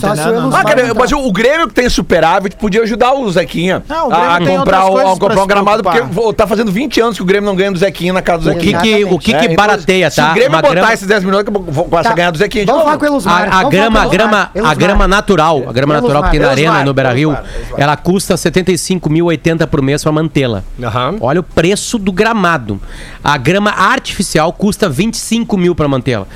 Tá 0.00 0.14
se 0.14 0.20
entendendo? 0.22 0.54
Ah, 0.56 0.64
cara, 0.64 0.82
Então. 0.82 0.94
mas 0.98 1.12
o, 1.12 1.18
o 1.18 1.32
Grêmio 1.32 1.68
que 1.68 1.74
tem 1.74 1.88
superávit 1.88 2.56
podia 2.56 2.82
ajudar 2.82 3.12
o 3.14 3.30
Zequinha 3.30 3.82
Não, 3.88 4.06
o 4.06 4.10
Grêmio 4.10 4.30
a, 4.30 4.58
comprar, 4.58 4.86
o, 4.86 4.98
a 4.98 5.02
comprar 5.12 5.28
pra 5.30 5.38
um 5.38 5.42
se 5.42 5.46
gramado, 5.48 5.82
porque 5.82 6.32
tá 6.34 6.46
fazendo 6.46 6.70
20 6.72 7.00
anos 7.00 7.16
que 7.16 7.22
o 7.22 7.26
Grêmio 7.26 7.46
não 7.48 7.56
ganha 7.56 7.72
do 7.72 7.78
Zequinha 7.78 8.12
na 8.12 8.22
casa 8.22 8.44
do 8.44 8.50
O 8.56 8.58
que 8.60 8.70
Zequinha. 8.70 8.96
que, 8.98 9.04
o 9.04 9.18
que, 9.18 9.34
É, 9.34 9.48
que 9.48 9.54
barateia, 9.56 10.10
Se 10.10 10.16
tá? 10.16 10.30
o 10.30 10.34
Grêmio 10.34 10.50
Uma 10.52 10.62
botar 10.62 10.74
grama- 10.74 10.92
esses 10.92 11.06
10 11.06 11.24
milhões, 11.24 11.44
começa 11.44 12.02
Tá. 12.02 12.10
a 12.10 12.14
ganhar 12.14 12.30
do 12.30 12.38
Zequinha 12.38 12.64
de 12.64 12.70
Vamos 12.70 12.84
novo. 12.86 12.98
falar 12.98 13.10
com 13.10 13.16
o. 13.16 13.28
A, 13.28 13.34
a 13.34 13.38
Vamos 13.38 13.50
falar 13.54 13.70
grama, 13.70 13.98
com 14.00 14.04
a 14.04 14.06
o 14.06 14.10
grama, 14.10 14.50
a 14.64 14.74
grama 14.74 15.08
natural, 15.08 15.64
a 15.68 15.72
grama 15.72 15.94
natural 15.94 16.22
que 16.24 16.30
tem 16.30 16.40
na 16.40 16.50
arena, 16.50 16.84
no 16.84 16.92
Beira-Rio, 16.94 17.36
ela 17.76 17.96
custa 17.96 18.36
75.080 18.36 19.66
por 19.66 19.82
mês 19.82 20.02
pra 20.02 20.12
mantê-la. 20.12 20.62
Olha 21.20 21.40
o 21.40 21.42
preço 21.42 21.98
do 21.98 22.12
gramado. 22.12 22.80
A 23.22 23.36
grama 23.36 23.70
artificial 23.70 24.52
custa 24.52 24.88
25 24.88 25.56
mil 25.56 25.74
pra 25.74 25.88
mantê-la. 25.88 26.26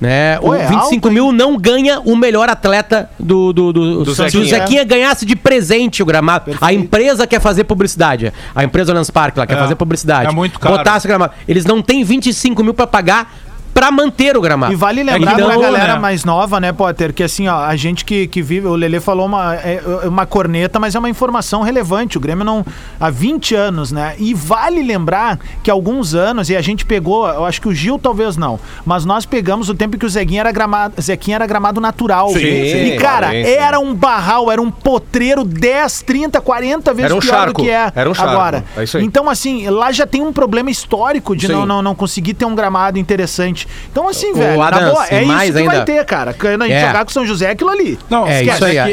Né? 0.00 0.38
Pô, 0.38 0.50
o 0.50 0.54
é 0.54 0.66
25 0.66 0.94
alto, 0.94 1.10
mil 1.10 1.32
não 1.32 1.56
ganha 1.56 2.00
o 2.00 2.14
melhor 2.14 2.48
atleta 2.48 3.10
do, 3.18 3.52
do, 3.52 3.72
do, 3.72 4.04
Do 4.04 4.14
Se 4.14 4.22
o 4.22 4.24
Zequinha. 4.44 4.44
Zequinha 4.46 4.84
ganhasse 4.84 5.26
de 5.26 5.34
presente 5.34 6.02
o 6.02 6.06
gramado, 6.06 6.56
a 6.60 6.72
empresa 6.72 7.26
quer 7.26 7.40
fazer 7.40 7.64
publicidade. 7.64 8.32
A 8.54 8.62
empresa 8.62 8.94
Lance 8.94 9.10
Park 9.10 9.36
lá 9.36 9.46
quer 9.46 9.56
É. 9.56 9.58
fazer 9.58 9.74
publicidade. 9.74 10.28
É 10.28 10.32
muito 10.32 10.60
caro. 10.60 10.76
Botasse 10.76 11.04
o 11.06 11.08
gramado. 11.08 11.32
Eles 11.48 11.64
não 11.64 11.82
têm 11.82 12.04
25 12.04 12.62
mil 12.62 12.74
pra 12.74 12.86
pagar 12.86 13.34
pra 13.74 13.90
manter 13.90 14.36
o 14.36 14.40
gramado. 14.40 14.72
E 14.72 14.76
vale 14.76 15.02
lembrar 15.02 15.34
Então, 15.34 15.46
pra 15.46 15.56
galera 15.56 15.94
né? 15.94 15.98
mais 15.98 16.24
nova, 16.24 16.58
né, 16.60 16.72
Potter, 16.72 17.12
que 17.12 17.22
assim, 17.22 17.48
ó, 17.48 17.64
a 17.64 17.76
gente 17.76 18.04
que, 18.04 18.26
que 18.26 18.42
vive, 18.42 18.66
o 18.66 18.74
Lelê 18.74 19.00
falou 19.00 19.26
uma, 19.26 19.54
é, 19.56 19.82
é 20.02 20.08
uma 20.08 20.26
corneta, 20.26 20.78
mas 20.78 20.94
é 20.94 20.98
uma 20.98 21.08
informação 21.08 21.62
relevante. 21.62 22.16
O 22.16 22.20
Grêmio 22.20 22.44
não. 22.44 22.64
Há 23.00 23.10
20 23.10 23.54
anos, 23.54 23.92
né? 23.92 24.14
E 24.18 24.34
vale 24.34 24.82
lembrar 24.82 25.38
que 25.62 25.70
há 25.70 25.74
alguns 25.74 26.14
anos, 26.14 26.50
e 26.50 26.56
a 26.56 26.60
gente 26.60 26.84
pegou, 26.84 27.28
eu 27.28 27.44
acho 27.44 27.60
que 27.60 27.68
o 27.68 27.74
Gil 27.74 27.98
talvez 27.98 28.36
não, 28.36 28.58
mas 28.84 29.04
nós 29.04 29.24
pegamos 29.24 29.68
o 29.68 29.74
tempo 29.74 29.96
que 29.96 30.06
o 30.06 30.08
Zequinha 30.08 30.40
era 30.40 30.52
gramado, 30.52 31.00
Zequinha 31.00 31.36
era 31.36 31.46
gramado 31.46 31.80
natural. 31.80 32.30
Sim, 32.30 32.38
e, 32.40 32.96
cara, 32.98 33.30
sim. 33.30 33.42
era 33.42 33.78
um 33.78 33.94
barral, 33.94 34.50
era 34.50 34.60
um 34.60 34.70
potreiro 34.70 35.44
10, 35.44 36.02
30, 36.02 36.40
40 36.40 36.94
vezes 36.94 37.12
um 37.12 37.20
pior 37.20 37.30
charco, 37.30 37.62
do 37.62 37.64
que 37.64 37.70
é 37.70 37.92
era 37.94 38.08
um 38.08 38.14
charco, 38.14 38.30
agora. 38.32 38.64
é 38.76 38.84
isso 38.84 38.96
aí. 38.96 39.04
Então, 39.04 39.28
assim, 39.28 39.68
lá 39.68 39.90
já 39.92 40.06
tem 40.06 40.22
um 40.22 40.32
problema 40.32 40.70
histórico 40.70 41.36
de 41.36 41.48
não, 41.48 41.66
não, 41.66 41.82
não 41.82 41.94
conseguir 41.94 42.34
ter 42.34 42.44
um 42.44 42.54
gramado 42.54 42.98
interessante. 42.98 43.57
Então, 43.90 44.08
assim, 44.08 44.32
velho, 44.32 44.58
na 44.58 44.70
boa, 44.90 45.06
é 45.10 45.18
isso 45.22 45.26
mais 45.32 45.54
que 45.54 45.62
vai 45.62 45.76
ainda. 45.76 45.84
ter, 45.84 46.04
cara. 46.04 46.32
Quando 46.34 46.62
a 46.62 46.66
gente 46.66 46.76
É. 46.76 46.86
jogar 46.86 47.04
com 47.04 47.10
o 47.10 47.12
São 47.12 47.26
José, 47.26 47.46
é 47.46 47.50
aquilo 47.50 47.70
ali. 47.70 47.98
Não, 48.10 48.26
É 48.26 48.40
esquece, 48.42 48.56
isso 48.56 48.64
aí, 48.64 48.76
é 48.76 48.80
é, 48.80 48.92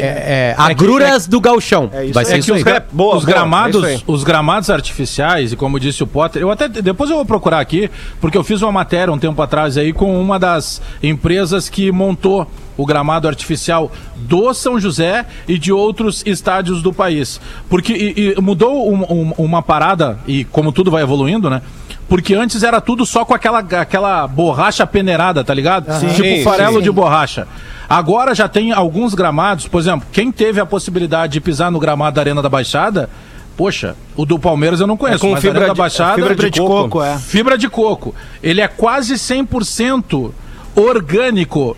é 0.50 0.54
agruras 0.58 1.26
do 1.26 1.40
galchão. 1.40 1.90
É 1.92 2.04
isso 2.04 2.14
Vai 2.14 2.24
aí. 2.24 2.28
ser 2.28 2.34
É 2.34 2.38
isso 2.38 2.52
que 2.52 2.58
os, 2.58 2.62
gra- 2.62 2.84
Boa, 2.92 3.16
os 3.16 3.24
boa, 3.24 3.34
gramados, 3.36 3.84
é 3.84 3.94
isso 3.94 4.04
aí. 4.08 4.14
os 4.14 4.24
gramados 4.24 4.70
artificiais, 4.70 5.52
e 5.52 5.56
como 5.56 5.78
disse 5.78 6.02
o 6.02 6.06
Potter, 6.06 6.42
eu 6.42 6.50
até 6.50 6.68
depois 6.68 7.10
eu 7.10 7.16
vou 7.16 7.24
procurar 7.24 7.60
aqui, 7.60 7.90
porque 8.20 8.36
eu 8.36 8.44
fiz 8.44 8.62
uma 8.62 8.72
matéria 8.72 9.12
um 9.12 9.18
tempo 9.18 9.40
atrás 9.42 9.76
aí 9.76 9.92
com 9.92 10.20
uma 10.20 10.38
das 10.38 10.80
empresas 11.02 11.68
que 11.68 11.90
montou 11.92 12.46
o 12.76 12.84
gramado 12.86 13.26
artificial 13.26 13.90
do 14.16 14.52
São 14.52 14.78
José 14.78 15.24
e 15.48 15.58
de 15.58 15.72
outros 15.72 16.22
estádios 16.26 16.82
do 16.82 16.92
país. 16.92 17.40
Porque 17.68 17.92
e- 17.92 18.34
e 18.36 18.40
mudou 18.40 18.92
um- 18.92 19.02
um- 19.10 19.32
uma 19.38 19.62
parada, 19.62 20.18
e 20.26 20.44
como 20.44 20.72
tudo 20.72 20.90
vai 20.90 21.02
evoluindo, 21.02 21.48
né? 21.48 21.62
Porque 22.08 22.34
antes 22.34 22.62
era 22.62 22.80
tudo 22.80 23.04
só 23.04 23.24
com 23.24 23.34
aquela, 23.34 23.58
aquela 23.58 24.26
borracha 24.28 24.86
peneirada, 24.86 25.42
tá 25.42 25.52
ligado? 25.52 25.92
Sim. 25.98 26.08
Tipo 26.08 26.22
Sim, 26.22 26.44
farelo 26.44 26.76
sim. 26.78 26.82
de 26.82 26.90
borracha. 26.92 27.48
Agora 27.88 28.34
já 28.34 28.48
tem 28.48 28.72
alguns 28.72 29.14
gramados, 29.14 29.66
por 29.66 29.80
exemplo, 29.80 30.06
quem 30.12 30.30
teve 30.30 30.60
a 30.60 30.66
possibilidade 30.66 31.32
de 31.34 31.40
pisar 31.40 31.70
no 31.70 31.78
gramado 31.80 32.14
da 32.16 32.20
Arena 32.22 32.42
da 32.42 32.48
Baixada, 32.48 33.08
poxa, 33.56 33.96
o 34.16 34.24
do 34.26 34.38
Palmeiras 34.38 34.80
eu 34.80 34.86
não 34.86 34.96
conheço, 34.96 35.20
com 35.20 35.30
mas 35.32 35.40
fibra 35.40 35.58
a 35.58 35.62
Arena 35.62 35.72
de- 35.74 35.78
da 35.78 35.82
Baixada 35.82 36.14
fibra 36.14 36.34
de 36.36 36.50
de 36.50 36.60
coco. 36.60 36.74
coco, 36.90 37.02
é. 37.02 37.16
fibra 37.18 37.56
de 37.58 37.68
coco. 37.68 38.14
Ele 38.42 38.60
é 38.60 38.68
quase 38.68 39.16
100% 39.18 40.32
orgânico. 40.76 41.76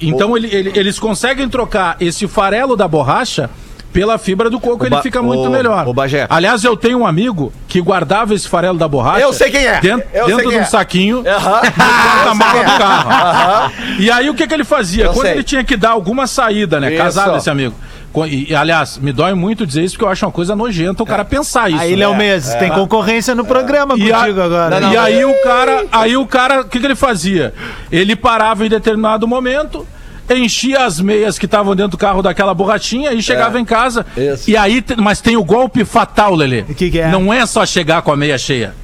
Então 0.00 0.36
ele- 0.36 0.48
ele- 0.54 0.72
eles 0.74 0.98
conseguem 0.98 1.48
trocar 1.48 1.96
esse 2.00 2.26
farelo 2.26 2.76
da 2.76 2.88
borracha 2.88 3.50
pela 3.92 4.18
fibra 4.18 4.50
do 4.50 4.60
coco 4.60 4.84
Ô, 4.84 4.86
ele 4.86 5.00
fica 5.00 5.22
muito 5.22 5.44
ô, 5.44 5.50
melhor. 5.50 5.88
ô, 5.88 5.92
Bagé. 5.94 6.26
Aliás, 6.28 6.62
eu 6.64 6.76
tenho 6.76 6.98
um 6.98 7.06
amigo 7.06 7.50
que 7.66 7.80
guardava 7.80 8.34
esse 8.34 8.46
farelo 8.48 8.76
da 8.78 8.86
borracha. 8.86 9.20
Eu 9.20 9.32
sei 9.32 9.50
quem 9.50 9.66
é. 9.66 9.80
Dentro, 9.80 10.06
dentro 10.26 10.50
de 10.50 10.56
um 10.56 10.60
é. 10.60 10.64
saquinho 10.64 11.24
Aham. 11.26 11.60
no 11.62 11.72
porta-mala 11.72 12.62
do 12.64 12.78
carro. 12.78 13.72
E 13.98 14.10
aí 14.10 14.28
o 14.28 14.34
que, 14.34 14.46
que 14.46 14.52
ele 14.54 14.64
fazia? 14.64 15.04
Eu 15.06 15.12
Quando 15.12 15.22
sei. 15.26 15.34
ele 15.36 15.42
tinha 15.42 15.64
que 15.64 15.76
dar 15.76 15.90
alguma 15.90 16.26
saída, 16.26 16.78
né? 16.78 16.92
Isso. 16.92 17.02
Casado 17.02 17.36
esse 17.38 17.48
amigo. 17.50 17.74
E, 18.24 18.54
aliás, 18.54 18.98
me 18.98 19.12
dói 19.12 19.34
muito 19.34 19.66
dizer 19.66 19.82
isso 19.84 19.94
porque 19.94 20.04
eu 20.04 20.08
acho 20.08 20.24
uma 20.24 20.32
coisa 20.32 20.54
nojenta 20.56 21.02
o 21.02 21.06
cara 21.06 21.24
pensar 21.24 21.70
isso. 21.70 21.80
Aí, 21.80 21.90
né? 21.90 21.96
Léo 22.06 22.16
Mendes, 22.16 22.54
tem 22.54 22.70
concorrência 22.70 23.34
no 23.34 23.44
programa 23.44 23.94
E, 23.98 24.12
a- 24.12 24.20
contigo 24.20 24.40
agora. 24.40 24.80
e 24.92 24.96
aí 24.96 25.24
o 25.24 25.42
cara, 25.42 25.84
aí 25.92 26.16
o 26.16 26.26
cara, 26.26 26.60
o 26.62 26.64
que, 26.64 26.78
que 26.80 26.86
ele 26.86 26.94
fazia? 26.94 27.52
Ele 27.90 28.14
parava 28.16 28.64
em 28.64 28.68
determinado 28.68 29.26
momento, 29.28 29.86
enchia 30.30 30.84
as 30.86 31.00
meias 31.00 31.38
que 31.38 31.44
estavam 31.46 31.74
dentro 31.76 31.92
do 31.92 31.98
carro 31.98 32.22
daquela 32.22 32.54
borrachinha 32.54 33.12
e 33.12 33.22
chegava 33.22 33.60
em 33.60 33.64
casa. 33.64 34.06
Isso. 34.16 34.48
E 34.50 34.56
aí, 34.56 34.82
mas 34.98 35.20
tem 35.20 35.36
o 35.36 35.44
golpe 35.44 35.84
fatal, 35.84 36.34
Lelê. 36.34 36.62
O 36.62 36.74
que 36.74 36.90
que 36.90 36.98
é? 37.00 37.08
Não 37.08 37.32
é 37.32 37.44
só 37.46 37.66
chegar 37.66 38.02
com 38.02 38.10
a 38.12 38.16
meia 38.16 38.38
cheia. 38.38 38.74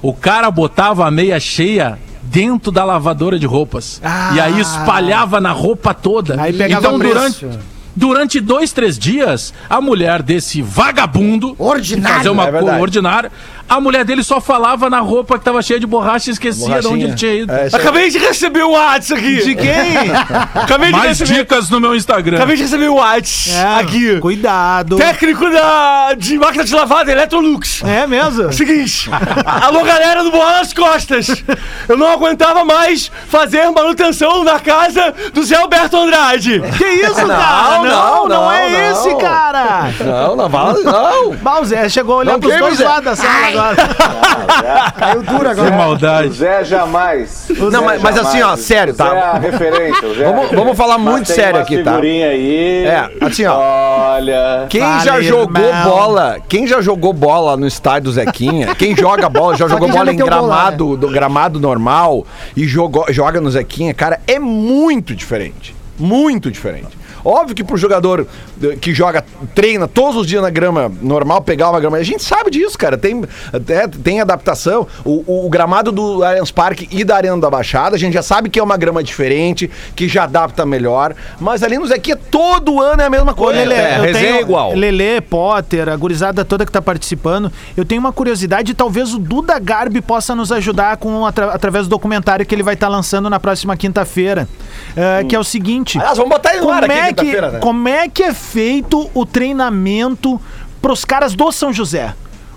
O 0.00 0.12
cara 0.12 0.50
botava 0.50 1.06
a 1.06 1.10
meia 1.10 1.38
cheia 1.40 1.98
dentro 2.22 2.70
da 2.72 2.84
lavadora 2.84 3.38
de 3.38 3.46
roupas. 3.46 4.00
Ah. 4.04 4.32
E 4.34 4.40
aí 4.40 4.60
espalhava 4.60 5.40
na 5.40 5.50
roupa 5.52 5.92
toda. 5.92 6.40
Aí 6.40 6.52
pegava 6.52 6.86
então 6.88 6.98
preço. 6.98 7.46
Durante 7.94 8.40
dois, 8.40 8.72
três 8.72 8.98
dias, 8.98 9.52
a 9.68 9.80
mulher 9.80 10.22
desse 10.22 10.62
vagabundo, 10.62 11.54
Ordinário. 11.58 12.16
fazer 12.16 12.28
uma 12.30 12.46
É 12.46 12.50
verdade. 12.50 12.80
ordinária, 12.80 13.32
a 13.68 13.80
mulher 13.80 14.04
dele 14.04 14.22
só 14.22 14.40
falava 14.40 14.90
na 14.90 15.00
roupa 15.00 15.38
que 15.38 15.44
tava 15.44 15.62
cheia 15.62 15.80
de 15.80 15.86
borracha 15.86 16.30
e 16.30 16.32
esquecia 16.32 16.80
de 16.80 16.86
onde 16.86 17.04
ele 17.04 17.14
tinha 17.14 17.34
ido. 17.34 17.52
É. 17.52 17.68
Acabei 17.72 18.10
de 18.10 18.18
receber 18.18 18.64
um 18.64 18.72
WhatsApp 18.72 19.20
aqui. 19.20 19.44
De 19.44 19.54
quem? 19.54 19.96
Acabei 20.62 20.92
de 20.92 20.98
Mais 20.98 21.18
receber. 21.18 21.40
dicas 21.40 21.70
no 21.70 21.80
meu 21.80 21.94
Instagram. 21.94 22.36
Acabei 22.36 22.56
de 22.56 22.62
receber 22.62 22.88
um 22.88 22.94
WhatsApp 22.96 23.58
É, 23.58 23.80
aqui. 23.80 24.20
Cuidado. 24.20 24.96
Técnico 24.96 25.48
da, 25.50 26.14
de 26.14 26.38
máquina 26.38 26.64
de 26.64 26.74
lavada, 26.74 27.10
Electrolux. 27.10 27.82
É 27.84 28.06
mesmo? 28.06 28.52
Seguinte, 28.52 29.10
alô 29.44 29.82
galera 29.84 30.22
do 30.22 30.30
Bola 30.30 30.58
nas 30.58 30.72
Costas. 30.72 31.42
Eu 31.88 31.96
não 31.96 32.08
aguentava 32.08 32.64
mais 32.64 33.10
fazer 33.28 33.68
manutenção 33.70 34.44
na 34.44 34.60
casa 34.60 35.14
do 35.32 35.42
Zé 35.42 35.56
Alberto 35.56 35.96
Andrade. 35.96 36.62
Que 36.76 36.84
isso, 36.84 37.14
cara? 37.26 37.78
Não, 37.78 37.84
não, 37.84 38.28
não, 38.28 38.52
é 38.52 38.70
não. 38.70 38.92
esse, 38.92 39.16
cara. 39.16 39.90
Não, 40.00 40.36
não 40.36 40.48
não. 40.48 41.34
Bah, 41.36 41.60
o 41.60 41.64
Zé 41.64 41.88
chegou 41.88 42.16
a 42.16 42.18
olhar 42.18 42.32
Não 42.32 42.40
pros 42.40 42.56
dois 42.56 42.78
lados 42.78 43.04
da 43.04 43.16
sala 43.16 43.51
agora. 43.58 44.92
Caiu 44.98 45.22
duro 45.22 45.40
Que 45.40 45.46
agora. 45.48 45.70
O 45.70 45.78
maldade. 45.78 46.32
Zé 46.34 46.64
jamais. 46.64 47.46
O 47.50 47.64
Não, 47.64 47.70
Zé 47.70 47.80
mas- 47.80 48.02
mas 48.02 48.18
assim, 48.18 48.38
ó, 48.38 48.40
jamais. 48.40 48.60
sério, 48.60 48.92
O 48.92 48.96
Zé 48.96 49.04
tá? 49.04 49.14
é 49.16 49.20
a 49.22 49.38
referência. 49.38 50.08
o 50.08 50.14
Zé 50.14 50.22
é 50.22 50.32
Vamos- 50.32 50.50
vamos 50.50 50.76
falar 50.76 50.98
Mas 50.98 51.12
muito 51.12 51.26
sério 51.32 51.60
aqui, 51.60 51.82
tá? 51.82 51.96
aí. 51.96 52.84
É, 52.86 53.10
assim, 53.20 53.44
ó. 53.46 53.58
Olha. 53.58 54.66
Quem 54.68 54.80
Fala, 54.80 55.00
já 55.04 55.20
jogou 55.20 55.62
irmão. 55.64 55.84
bola, 55.84 56.36
quem 56.48 56.66
já 56.66 56.80
jogou 56.80 57.12
bola 57.12 57.56
no 57.56 57.66
estádio 57.66 58.04
do 58.04 58.12
Zequinha, 58.12 58.74
quem 58.76 58.96
joga 58.96 59.28
bola, 59.28 59.56
já 59.56 59.66
jogou 59.68 59.86
quem 59.86 59.92
já 59.92 59.98
bola 59.98 60.10
em 60.12 60.16
meteu 60.16 60.26
bola, 60.28 60.40
gramado, 60.46 60.96
do 60.96 61.08
gramado 61.08 61.60
normal 61.60 62.26
e 62.56 62.66
jogou, 62.66 63.06
joga 63.10 63.40
no 63.40 63.50
Zequinha, 63.50 63.92
cara, 63.94 64.20
é 64.26 64.38
muito 64.38 65.14
diferente. 65.14 65.74
Muito 65.98 66.50
diferente. 66.50 66.88
Óbvio 67.24 67.54
que 67.54 67.64
pro 67.64 67.76
jogador 67.76 68.26
eh, 68.62 68.76
que 68.80 68.92
joga, 68.94 69.24
treina 69.54 69.86
todos 69.88 70.16
os 70.16 70.26
dias 70.26 70.42
na 70.42 70.50
grama 70.50 70.90
normal, 71.00 71.40
pegar 71.42 71.70
uma 71.70 71.80
grama. 71.80 71.96
A 71.98 72.02
gente 72.02 72.22
sabe 72.22 72.50
disso, 72.50 72.76
cara. 72.78 72.96
Tem, 72.96 73.22
até, 73.52 73.86
tem 73.88 74.20
adaptação. 74.20 74.86
O, 75.04 75.22
o- 75.26 75.46
o 75.46 75.50
gramado 75.50 75.90
do 75.92 76.22
Allianz 76.24 76.50
Parque 76.50 76.88
e 76.90 77.04
da 77.04 77.16
Arena 77.16 77.36
da 77.38 77.50
Baixada, 77.50 77.96
a 77.96 77.98
gente 77.98 78.14
já 78.14 78.22
sabe 78.22 78.48
que 78.50 78.58
é 78.58 78.62
uma 78.62 78.76
grama 78.76 79.02
diferente, 79.02 79.70
que 79.96 80.08
já 80.08 80.24
adapta 80.24 80.64
melhor. 80.66 81.14
Mas 81.40 81.62
ali 81.62 81.78
no 81.78 81.86
Zequinha, 81.86 82.16
todo 82.30 82.80
ano 82.80 83.02
é 83.02 83.06
a 83.06 83.10
mesma 83.10 83.34
coisa. 83.34 83.58
Lelê, 83.60 83.74
é, 83.74 83.98
eu 83.98 84.02
resenha 84.02 84.24
tenho 84.26 84.36
é 84.36 84.40
igual. 84.40 84.74
Lelê, 84.74 85.20
Potter, 85.20 85.88
a 85.88 85.96
gurizada 85.96 86.44
toda 86.44 86.64
que 86.66 86.72
tá 86.72 86.82
participando. 86.82 87.50
Eu 87.76 87.84
tenho 87.84 88.00
uma 88.00 88.12
curiosidade, 88.12 88.74
talvez 88.74 89.14
o 89.14 89.18
Duda 89.18 89.58
Garbi 89.58 90.00
possa 90.00 90.34
nos 90.34 90.50
ajudar 90.52 90.96
com 90.96 91.24
atra- 91.26 91.52
através 91.52 91.86
do 91.86 91.90
documentário 91.90 92.44
que 92.44 92.54
ele 92.54 92.62
vai 92.62 92.74
estar 92.74 92.88
lançando 92.88 93.28
na 93.30 93.38
próxima 93.40 93.76
quinta-feira. 93.76 94.48
É, 94.96 95.24
Que 95.24 95.34
é 95.34 95.38
o 95.38 95.44
seguinte. 95.44 95.98
Aliás, 95.98 96.16
vamos 96.18 96.32
botar 96.32 96.52
ele 96.52 96.62
no 96.62 96.70
ar 96.70 96.84
aqui 96.84 96.92
é, 96.92 97.11
que, 97.14 97.40
né? 97.40 97.58
como 97.60 97.88
é 97.88 98.08
que 98.08 98.22
é 98.22 98.32
feito 98.34 99.10
o 99.14 99.24
treinamento 99.26 100.40
pros 100.80 101.04
caras 101.04 101.34
do 101.34 101.50
São 101.52 101.72
José? 101.72 102.14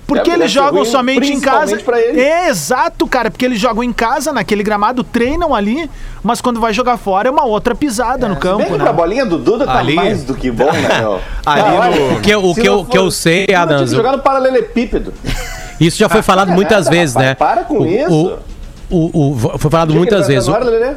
Porque 0.07 0.29
É, 0.29 0.33
eles 0.35 0.51
ser 0.51 0.59
jogam 0.59 0.81
ruim, 0.83 0.91
somente 0.91 1.31
em 1.33 1.39
casa. 1.41 1.75
principalmente 1.75 1.83
pra 1.83 1.99
ele. 1.99 2.21
É 2.21 2.47
exato, 2.47 3.07
cara, 3.07 3.31
porque 3.31 3.43
eles 3.43 3.59
jogam 3.59 3.83
em 3.83 3.91
casa, 3.91 4.31
naquele 4.31 4.61
gramado, 4.61 5.03
treinam 5.03 5.55
ali, 5.55 5.89
mas 6.21 6.41
quando 6.41 6.59
vai 6.59 6.71
jogar 6.71 6.97
fora 6.97 7.27
é 7.27 7.31
uma 7.31 7.43
outra 7.43 7.73
pisada 7.73 8.27
no 8.29 8.35
campo, 8.35 8.59
Bem 8.59 8.71
né? 8.73 8.77
pra 8.77 8.93
bolinha 8.93 9.25
do 9.25 9.39
Duda 9.39 9.65
tá 9.65 9.79
Ali- 9.79 9.95
mais 9.95 10.23
do 10.23 10.35
que 10.35 10.51
bom, 10.51 10.71
né, 10.71 10.99
meu? 10.99 11.13
Ali 11.43 11.61
Ah, 11.61 11.71
no- 11.71 11.77
olha, 11.79 12.17
O 12.17 12.21
que 12.21 12.29
eu- 12.29 12.45
o 12.45 12.53
se 12.53 12.61
que 12.61 12.69
eu- 12.69 12.75
não 12.77 12.85
que 12.85 12.97
eu 12.99 13.03
for- 13.05 13.11
sei, 13.11 13.39
se 13.41 13.45
tinha 13.47 13.67
que 13.79 13.85
jogar 13.87 14.11
no 14.11 14.19
paralelepípedo. 14.19 15.11
Isso 15.81 15.97
já 15.97 16.07
foi 16.07 16.21
falado 16.21 16.51
muitas 16.51 16.87
vezes, 16.87 17.15
né? 17.15 17.33
Para 17.33 17.63
com 17.63 17.79
O- 17.79 17.85
isso. 17.87 18.37
O, 18.91 18.95
o, 18.97 19.31
o- 19.31 19.57
foi 19.57 19.71
falado 19.71 19.91
muitas 19.93 20.27
vezes. 20.27 20.47
O, 20.47 20.51
Agora, 20.53 20.69
Lelê? 20.69 20.93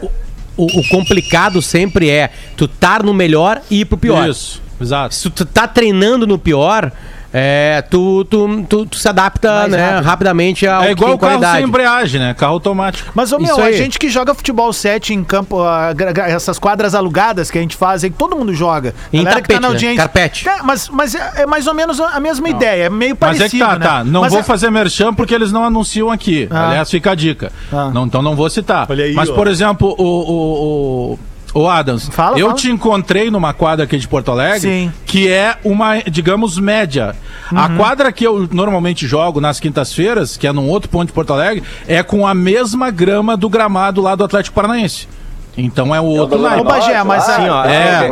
O- 0.59 0.81
o 0.81 0.89
complicado 0.89 1.63
sempre 1.63 2.11
é 2.11 2.31
tu 2.57 2.67
estar 2.67 3.03
no 3.03 3.15
melhor 3.15 3.63
e 3.71 3.81
ir 3.81 3.85
pro 3.87 3.97
pior. 3.97 4.29
Isso, 4.29 4.61
exato. 4.81 5.15
Se 5.15 5.31
tu 5.31 5.45
tá 5.47 5.67
treinando 5.67 6.27
no 6.27 6.39
pior, 6.39 6.93
é, 7.33 7.83
tu, 7.91 8.25
tu, 8.25 8.63
tu, 8.69 8.87
tu 8.87 8.97
se 8.99 9.09
adapta 9.09 9.53
Mais 9.53 9.73
né, 9.73 9.91
rápido. 9.91 10.05
rapidamente 10.05 10.67
ao 10.67 10.83
É 10.83 10.91
igual 10.93 11.13
o 11.15 11.19
carro 11.19 11.33
qualidade. 11.33 11.57
sem 11.59 11.67
embreagem, 11.67 12.21
né? 12.21 12.35
Carro 12.35 12.55
automático. 12.55 13.11
Mas, 13.15 13.33
ô, 13.33 13.39
meu, 13.39 13.53
Isso 13.53 13.61
a 13.61 13.65
aí. 13.67 13.77
gente 13.77 13.99
que 13.99 14.09
joga 14.09 14.35
futebol 14.35 14.73
7 14.73 15.13
em 15.15 15.23
campo, 15.25 15.63
ah, 15.63 15.93
gra- 15.93 16.13
gra- 16.13 16.29
essas 16.29 16.59
quadras 16.59 16.95
alugadas 16.95 17.51
que 17.51 17.59
a 17.59 17.61
gente 17.61 17.77
faz 17.77 18.03
aí, 18.05 18.11
que 18.11 18.17
todo 18.17 18.37
mundo 18.37 18.53
joga. 18.55 18.95
Em 19.13 19.23
Galera 19.25 19.43
que 19.43 19.49
tá 19.55 19.61
tapete, 19.61 19.87
né? 19.87 19.97
Carpete. 19.97 20.49
É, 20.49 20.63
mas, 20.63 20.89
mas 20.89 21.15
é, 21.15 21.33
é 21.43 21.47
mais 21.47 21.67
ou 21.67 21.75
menos 21.75 22.01
a 22.01 22.09
a 22.19 22.21
mesma 22.21 22.49
ideia, 22.49 22.85
é 22.85 22.91
meio 22.91 23.17
Mas 23.21 23.39
parecido, 23.39 23.45
é 23.45 23.49
que 23.51 23.59
tá, 23.73 23.79
né? 23.79 23.87
tá. 23.87 24.03
Não 24.05 24.23
Mas 24.23 24.33
vou 24.33 24.41
é- 24.41 24.43
fazer 24.43 24.71
merchan 24.71 25.13
porque 25.15 25.35
eles 25.35 25.53
não 25.53 25.63
anunciam 25.63 26.11
aqui. 26.11 26.49
Ah. 26.51 26.69
Aliás, 26.71 26.91
fica 26.91 27.11
a 27.13 27.15
dica. 27.15 27.53
Ah. 27.73 27.91
Não, 27.93 28.07
então 28.07 28.23
não 28.23 28.35
vou 28.35 28.49
citar. 28.51 28.87
Olha 28.91 29.05
aí, 29.05 29.13
Mas, 29.15 29.29
ó. 29.29 29.35
por 29.35 29.47
exemplo, 29.47 29.95
o, 29.97 30.03
o, 30.05 31.13
o, 31.13 31.19
o 31.63 31.69
Adams, 31.69 32.09
Fala, 32.11 32.39
eu 32.39 32.47
fala. 32.47 32.59
te 32.59 32.71
encontrei 32.71 33.31
numa 33.31 33.53
quadra 33.53 33.85
aqui 33.85 33.99
de 33.99 34.07
Porto 34.07 34.31
Alegre, 34.31 34.61
Sim. 34.61 34.93
que 35.07 35.29
é 35.31 35.57
uma, 35.65 35.99
digamos, 36.03 36.59
média. 36.59 37.15
A 37.55 37.67
Uhum. 37.69 37.77
quadra 37.77 38.13
que 38.13 38.25
eu 38.27 38.49
normalmente 38.53 39.07
jogo 39.07 39.41
nas 39.41 39.59
quintas-feiras, 39.59 40.37
que 40.37 40.47
é 40.47 40.53
num 40.53 40.69
outro 40.69 40.89
ponto 40.89 41.07
de 41.09 41.13
Porto 41.13 41.33
Alegre, 41.33 41.63
é 41.87 42.03
com 42.03 42.27
a 42.27 42.35
mesma 42.35 42.91
grama 42.91 43.37
do 43.37 43.49
gramado 43.49 44.01
lá 44.01 44.15
do 44.15 44.25
Atlético 44.25 44.55
Paranaense. 44.55 45.09
Então 45.59 45.95
é 45.95 46.01
o 46.01 46.05
outro 46.05 46.39
Ô, 46.39 46.43
naipe. 46.43 46.65
Bagé, 46.65 47.03
mas 47.03 47.29
Assim, 47.29 47.49
ó, 47.49 47.65
é, 47.65 48.09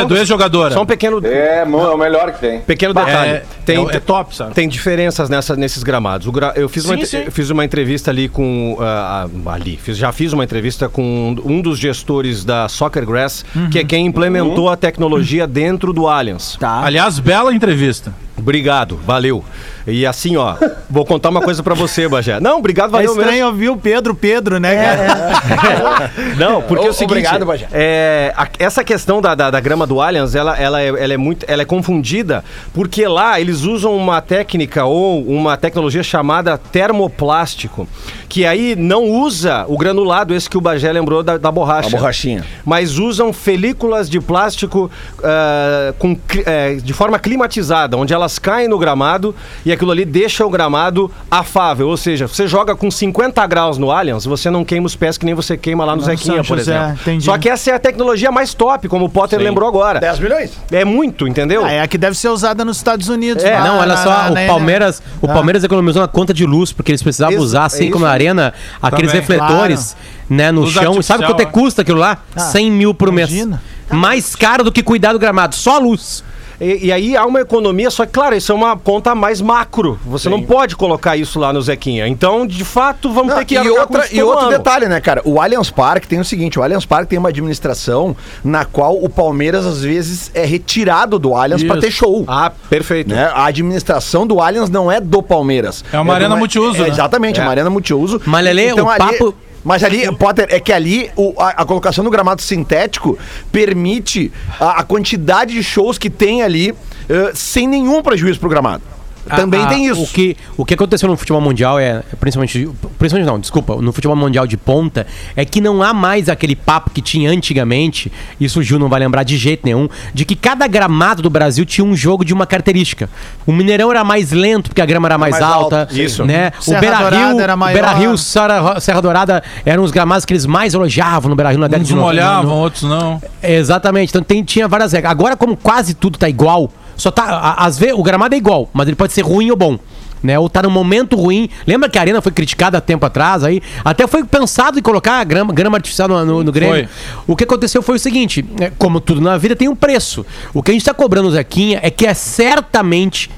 é 0.00 0.04
do 0.04 0.16
ex-jogadora. 0.16 0.72
Só 0.74 0.82
um 0.82 0.86
pequeno, 0.86 1.20
É, 1.26 1.62
é 1.62 1.64
o 1.64 1.96
melhor 1.98 2.32
que 2.32 2.38
tem. 2.40 2.60
pequeno 2.60 2.94
detalhe. 2.94 3.30
É, 3.30 3.42
tem, 3.64 3.76
é, 3.78 3.96
é 3.96 4.00
top, 4.00 4.34
sabe? 4.34 4.54
Tem 4.54 4.68
diferenças 4.68 5.28
nessa, 5.28 5.56
nesses 5.56 5.82
gramados. 5.82 6.26
O 6.26 6.32
gra- 6.32 6.52
eu, 6.54 6.68
fiz 6.68 6.84
uma, 6.84 6.94
Sim, 6.94 7.00
entre- 7.02 7.06
sim. 7.10 7.22
eu 7.26 7.32
fiz 7.32 7.50
uma 7.50 7.64
entrevista 7.64 8.10
ali 8.10 8.28
com. 8.28 8.76
ah, 8.80 9.26
ali. 9.46 9.76
Fiz- 9.76 9.96
já 9.96 10.12
fiz 10.12 10.32
uma 10.32 10.44
entrevista 10.44 10.88
com 10.88 11.34
um 11.44 11.60
dos 11.60 11.78
gestores 11.78 12.44
da 12.44 12.68
Soccer 12.68 13.04
Grass, 13.04 13.44
que 13.72 13.78
é 13.80 13.84
quem 13.84 14.06
implementou 14.06 14.68
a 14.70 14.76
tecnologia 14.76 15.46
dentro 15.46 15.92
do 15.92 16.06
Allianz. 16.06 16.56
Tá. 16.60 16.82
Aliás, 16.84 17.18
bela 17.18 17.52
entrevista. 17.52 18.14
Obrigado, 18.38 18.96
valeu. 19.04 19.44
E 19.86 20.04
assim, 20.04 20.36
ó, 20.36 20.56
vou 20.90 21.04
contar 21.04 21.28
uma 21.28 21.40
coisa 21.40 21.62
pra 21.62 21.74
você, 21.74 22.08
Bagé. 22.08 22.40
Não, 22.40 22.58
obrigado, 22.58 22.88
É 22.88 22.92
valeu 22.92 23.08
mesmo. 23.10 23.22
estranho 23.22 23.46
ouvir 23.46 23.68
o 23.68 23.76
Pedro, 23.76 24.14
Pedro, 24.14 24.58
né? 24.58 24.74
cara? 24.74 26.10
Não, 26.36 26.60
porque 26.62 26.84
é 26.84 26.88
o 26.88 26.90
Ô, 26.90 26.92
seguinte, 26.92 27.10
obrigado, 27.12 27.46
Bagé. 27.46 27.68
é, 27.72 28.32
a- 28.36 28.48
essa 28.58 28.82
questão 28.82 29.20
da, 29.22 29.34
da, 29.34 29.50
da 29.50 29.60
grama 29.60 29.86
do 29.86 30.00
Allianz, 30.00 30.34
ela, 30.34 30.56
ela, 30.58 30.82
é, 30.82 30.88
ela 30.88 31.14
é 31.14 31.16
muito, 31.16 31.46
ela 31.48 31.62
é 31.62 31.64
confundida, 31.64 32.44
porque 32.74 33.06
lá 33.06 33.40
eles 33.40 33.62
usam 33.62 33.96
uma 33.96 34.20
técnica 34.20 34.84
ou 34.84 35.22
uma 35.24 35.56
tecnologia 35.56 36.02
chamada 36.02 36.58
termoplástico, 36.58 37.88
que 38.28 38.44
aí 38.44 38.74
não 38.76 39.04
usa 39.04 39.64
o 39.68 39.78
granulado, 39.78 40.34
esse 40.34 40.50
que 40.50 40.58
o 40.58 40.60
Bagé 40.60 40.90
lembrou 40.92 41.22
da, 41.22 41.36
da 41.38 41.50
borracha. 41.52 41.88
A 41.88 41.90
borrachinha. 41.98 42.44
Mas 42.64 42.98
usam 42.98 43.32
felículas 43.32 44.10
de 44.10 44.20
plástico 44.20 44.90
ah, 45.22 45.94
com, 45.98 46.18
eh, 46.44 46.74
de 46.82 46.92
forma 46.92 47.18
climatizada, 47.18 47.96
onde 47.96 48.12
elas 48.12 48.38
caem 48.38 48.68
no 48.68 48.78
gramado 48.78 49.34
e 49.64 49.72
aquilo 49.76 49.90
ali 49.92 50.04
deixa 50.04 50.44
o 50.44 50.50
gramado 50.50 51.10
afável. 51.30 51.88
Ou 51.88 51.96
seja, 51.96 52.26
você 52.26 52.46
joga 52.48 52.74
com 52.74 52.90
50 52.90 53.46
graus 53.46 53.78
no 53.78 53.90
Allianz, 53.92 54.24
você 54.24 54.50
não 54.50 54.64
queima 54.64 54.86
os 54.86 54.96
pés 54.96 55.16
que 55.16 55.24
nem 55.24 55.34
você 55.34 55.56
queima 55.56 55.84
lá 55.84 55.94
no 55.94 56.00
no 56.02 56.06
Zequinha, 56.06 56.42
por 56.42 56.58
José, 56.58 56.74
exemplo. 56.76 56.98
entendi. 57.02 57.24
Só 57.24 57.38
que 57.38 57.48
essa 57.48 57.70
é 57.70 57.74
a 57.74 57.78
tecnologia 57.78 58.30
mais 58.32 58.52
top, 58.54 58.88
como 58.88 59.04
o 59.04 59.08
Potter 59.08 59.38
lembrou 59.38 59.68
agora. 59.68 60.00
10 60.00 60.18
milhões. 60.18 60.50
É 60.72 60.84
muito, 60.84 61.26
entendeu? 61.28 61.64
Ah, 61.64 61.70
é 61.72 61.80
a 61.82 61.86
que 61.88 61.96
deve 61.96 62.16
ser 62.16 62.28
usada 62.28 62.64
nos 62.64 62.76
Estados 62.76 63.08
Unidos. 63.08 63.44
É, 63.44 63.58
lá 63.58 63.64
Não, 63.66 63.78
olha 63.78 63.96
só, 63.96 64.10
na- 64.10 64.30
o 64.30 64.34
na- 64.34 64.46
Palmeiras, 64.46 65.02
o 65.22 65.26
Ah. 65.30 65.32
Palmeiras 65.34 65.62
economizou 65.64 66.02
na 66.02 66.08
conta 66.08 66.34
de 66.34 66.44
luz, 66.44 66.72
porque 66.72 66.90
eles 66.92 67.02
precisavam 67.02 67.34
Isso, 67.36 67.44
usar, 67.44 67.62
é 67.62 67.66
assim 67.66 67.84
isso 67.84 67.92
como 67.92 68.04
na 68.04 68.10
arena, 68.10 68.52
aqueles 68.82 69.10
Também, 69.12 69.20
refletores, 69.20 69.96
né, 70.28 70.50
no 70.50 70.62
Luz 70.62 70.72
chão. 70.72 70.98
E 70.98 71.02
sabe 71.02 71.24
quanto 71.24 71.40
é 71.40 71.44
que 71.44 71.52
custa 71.52 71.82
aquilo 71.82 71.98
lá? 71.98 72.18
100 72.36 72.70
mil 72.70 72.92
por 72.94 73.12
mês. 73.12 73.30
imagina. 73.30 73.62
Mais 73.90 74.34
caro 74.34 74.64
do 74.64 74.72
que 74.72 74.82
cuidar 74.82 75.12
do 75.12 75.18
gramado, 75.18 75.54
só 75.54 75.76
a 75.76 75.78
luz. 75.78 76.24
E, 76.60 76.86
e 76.86 76.92
aí 76.92 77.16
há 77.16 77.24
uma 77.26 77.40
economia, 77.40 77.90
só 77.90 78.06
que, 78.06 78.12
claro, 78.12 78.34
isso 78.34 78.50
é 78.52 78.54
uma 78.54 78.76
conta 78.76 79.14
mais 79.14 79.40
macro. 79.40 79.98
Você 80.06 80.28
não 80.28 80.42
pode 80.42 80.74
colocar 80.76 81.16
isso 81.16 81.38
lá 81.38 81.52
no 81.52 81.60
Zequinha. 81.60 82.06
Então, 82.08 82.46
de 82.46 82.64
fato, 82.64 83.10
vamos 83.12 83.30
Não, 83.30 83.38
ter 83.38 83.44
que 83.44 83.54
e, 83.54 83.68
outra, 83.70 84.06
e 84.10 84.22
outro 84.22 84.46
ano. 84.46 84.50
detalhe, 84.56 84.86
né, 84.86 85.00
cara? 85.00 85.20
O 85.24 85.40
Allianz 85.40 85.70
Parque 85.70 86.06
tem 86.08 86.18
o 86.20 86.24
seguinte: 86.24 86.58
o 86.58 86.62
Allianz 86.62 86.84
Parque 86.86 87.08
tem 87.10 87.18
uma 87.18 87.28
administração 87.28 88.16
na 88.44 88.64
qual 88.64 88.96
o 89.02 89.08
Palmeiras, 89.08 89.66
às 89.66 89.82
vezes, 89.82 90.30
é 90.34 90.44
retirado 90.44 91.18
do 91.18 91.34
Allianz 91.34 91.62
pra 91.62 91.74
Isso. 91.76 91.86
ter 91.86 91.90
show. 91.90 92.24
Ah, 92.26 92.50
perfeito. 92.70 93.10
Né? 93.10 93.30
A 93.34 93.46
administração 93.46 94.26
do 94.26 94.40
Allianz 94.40 94.70
não 94.70 94.90
é 94.90 95.00
do 95.00 95.22
Palmeiras. 95.22 95.84
É 95.92 95.98
uma 95.98 96.14
arena 96.14 96.34
do- 96.34 96.38
multiuso, 96.38 96.78
é, 96.78 96.82
né? 96.84 96.88
Exatamente, 96.88 97.38
é 97.40 97.42
uma 97.42 97.50
É. 97.50 97.52
arena 97.52 97.70
multiuso. 97.70 98.20
Mas, 98.24 98.44
Lelê, 98.44 98.72
o 98.72 98.88
ali- 98.88 98.98
papo- 98.98 99.34
Mas 99.66 99.82
ali, 99.82 100.06
Potter, 100.16 100.46
é 100.48 100.60
que 100.60 100.72
ali 100.72 101.10
o- 101.16 101.34
a, 101.42 101.48
a 101.62 101.64
colocação 101.64 102.04
do 102.04 102.08
gramado 102.10 102.40
sintético 102.40 103.18
permite 103.50 104.30
a, 104.60 104.80
a 104.80 104.84
quantidade 104.84 105.52
de 105.54 105.62
shows 105.64 105.98
que 105.98 106.08
tem 106.08 106.40
ali 106.44 106.72
eh, 107.08 107.32
sem 107.34 107.66
nenhum 107.66 108.00
prejuízo 108.00 108.38
pro 108.38 108.48
gramado. 108.48 108.84
Também 109.28 109.60
A- 109.60 109.64
a- 109.64 109.68
tem 109.68 109.86
isso. 109.86 110.02
O 110.02 110.06
que, 110.06 110.36
o 110.56 110.64
que 110.64 110.74
aconteceu 110.74 111.08
no 111.08 111.16
futebol 111.16 111.40
mundial 111.40 111.78
é, 111.78 112.02
principalmente, 112.20 112.68
principalmente 112.98 113.26
não, 113.26 113.38
desculpa, 113.40 113.76
no 113.76 113.92
futebol 113.92 114.16
mundial 114.16 114.46
de 114.46 114.56
ponta, 114.56 115.06
é 115.34 115.44
que 115.44 115.60
não 115.60 115.82
há 115.82 115.92
mais 115.92 116.28
aquele 116.28 116.54
papo 116.54 116.90
que 116.90 117.00
tinha 117.02 117.30
antigamente, 117.30 118.10
isso 118.40 118.60
o 118.60 118.62
Gil 118.62 118.78
não 118.78 118.88
vai 118.88 119.00
lembrar 119.00 119.22
de 119.22 119.36
jeito 119.36 119.62
nenhum, 119.64 119.88
de 120.14 120.24
que 120.24 120.36
cada 120.36 120.66
gramado 120.66 121.22
do 121.22 121.30
Brasil 121.30 121.64
tinha 121.64 121.84
um 121.84 121.96
jogo 121.96 122.24
de 122.24 122.32
uma 122.32 122.46
característica. 122.46 123.08
O 123.46 123.52
Mineirão 123.52 123.90
era 123.90 124.04
mais 124.04 124.30
lento 124.32 124.70
porque 124.70 124.80
a 124.80 124.86
grama 124.86 125.08
era 125.08 125.18
mais, 125.18 125.32
mais 125.32 125.42
alta, 125.42 125.80
alto. 125.80 125.98
Isso. 125.98 126.24
né? 126.24 126.52
Serra 126.60 126.78
o 126.78 126.80
Beira 126.80 126.96
Dourada 126.98 127.28
Rio, 127.32 127.40
era 127.40 127.56
maior. 127.56 127.72
Beira 127.74 127.92
Rio, 127.94 128.18
Serra, 128.18 128.80
Serra 128.80 129.00
Dourada 129.02 129.42
eram 129.64 129.82
os 129.82 129.90
gramados 129.90 130.24
que 130.24 130.32
eles 130.32 130.46
mais 130.46 130.74
elogiavam 130.74 131.28
no 131.28 131.36
Beira 131.36 131.50
Rio 131.50 131.58
na 131.60 131.66
década 131.66 131.82
Uns 131.82 131.88
de 131.88 131.94
90. 131.94 132.06
molhavam, 132.22 132.58
outros 132.58 132.82
não. 132.82 133.20
Exatamente, 133.42 134.10
então 134.10 134.22
tem, 134.22 134.42
tinha 134.42 134.68
várias 134.68 134.92
regras. 134.92 135.10
Agora, 135.10 135.36
como 135.36 135.56
quase 135.56 135.94
tudo 135.94 136.18
tá 136.18 136.28
igual, 136.28 136.70
só 136.96 137.10
tá. 137.10 137.54
Às 137.58 137.78
vezes 137.78 137.94
o 137.94 138.02
gramado 138.02 138.34
é 138.34 138.38
igual, 138.38 138.68
mas 138.72 138.86
ele 138.86 138.96
pode 138.96 139.12
ser 139.12 139.22
ruim 139.22 139.50
ou 139.50 139.56
bom. 139.56 139.78
Né, 140.22 140.36
ou 140.36 140.48
tá 140.48 140.62
num 140.62 140.70
momento 140.70 141.14
ruim. 141.14 141.48
Lembra 141.66 141.88
que 141.88 141.98
a 141.98 142.00
arena 142.00 142.20
foi 142.20 142.32
criticada 142.32 142.78
há 142.78 142.80
tempo 142.80 143.04
atrás 143.06 143.44
aí? 143.44 143.62
Até 143.84 144.06
foi 144.08 144.24
pensado 144.24 144.76
em 144.76 144.82
colocar 144.82 145.22
grama, 145.22 145.52
grama 145.52 145.76
artificial 145.76 146.08
no, 146.08 146.24
no, 146.24 146.42
no 146.42 146.50
Grêmio. 146.50 146.88
O 147.28 147.36
que 147.36 147.44
aconteceu 147.44 147.80
foi 147.80 147.96
o 147.96 147.98
seguinte: 147.98 148.44
é, 148.58 148.72
como 148.76 148.98
tudo 148.98 149.20
na 149.20 149.36
vida 149.36 149.54
tem 149.54 149.68
um 149.68 149.76
preço. 149.76 150.26
O 150.52 150.62
que 150.62 150.70
a 150.70 150.74
gente 150.74 150.84
tá 150.84 150.94
cobrando, 150.94 151.30
Zequinha, 151.30 151.78
é 151.82 151.90
que 151.90 152.06
é 152.06 152.14
certamente 152.14 153.30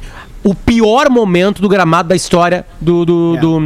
o 0.44 0.54
pior 0.54 1.10
momento 1.10 1.60
do 1.60 1.68
gramado 1.68 2.08
da 2.08 2.16
história 2.16 2.64
do, 2.80 3.04
do, 3.04 3.36
do, 3.36 3.60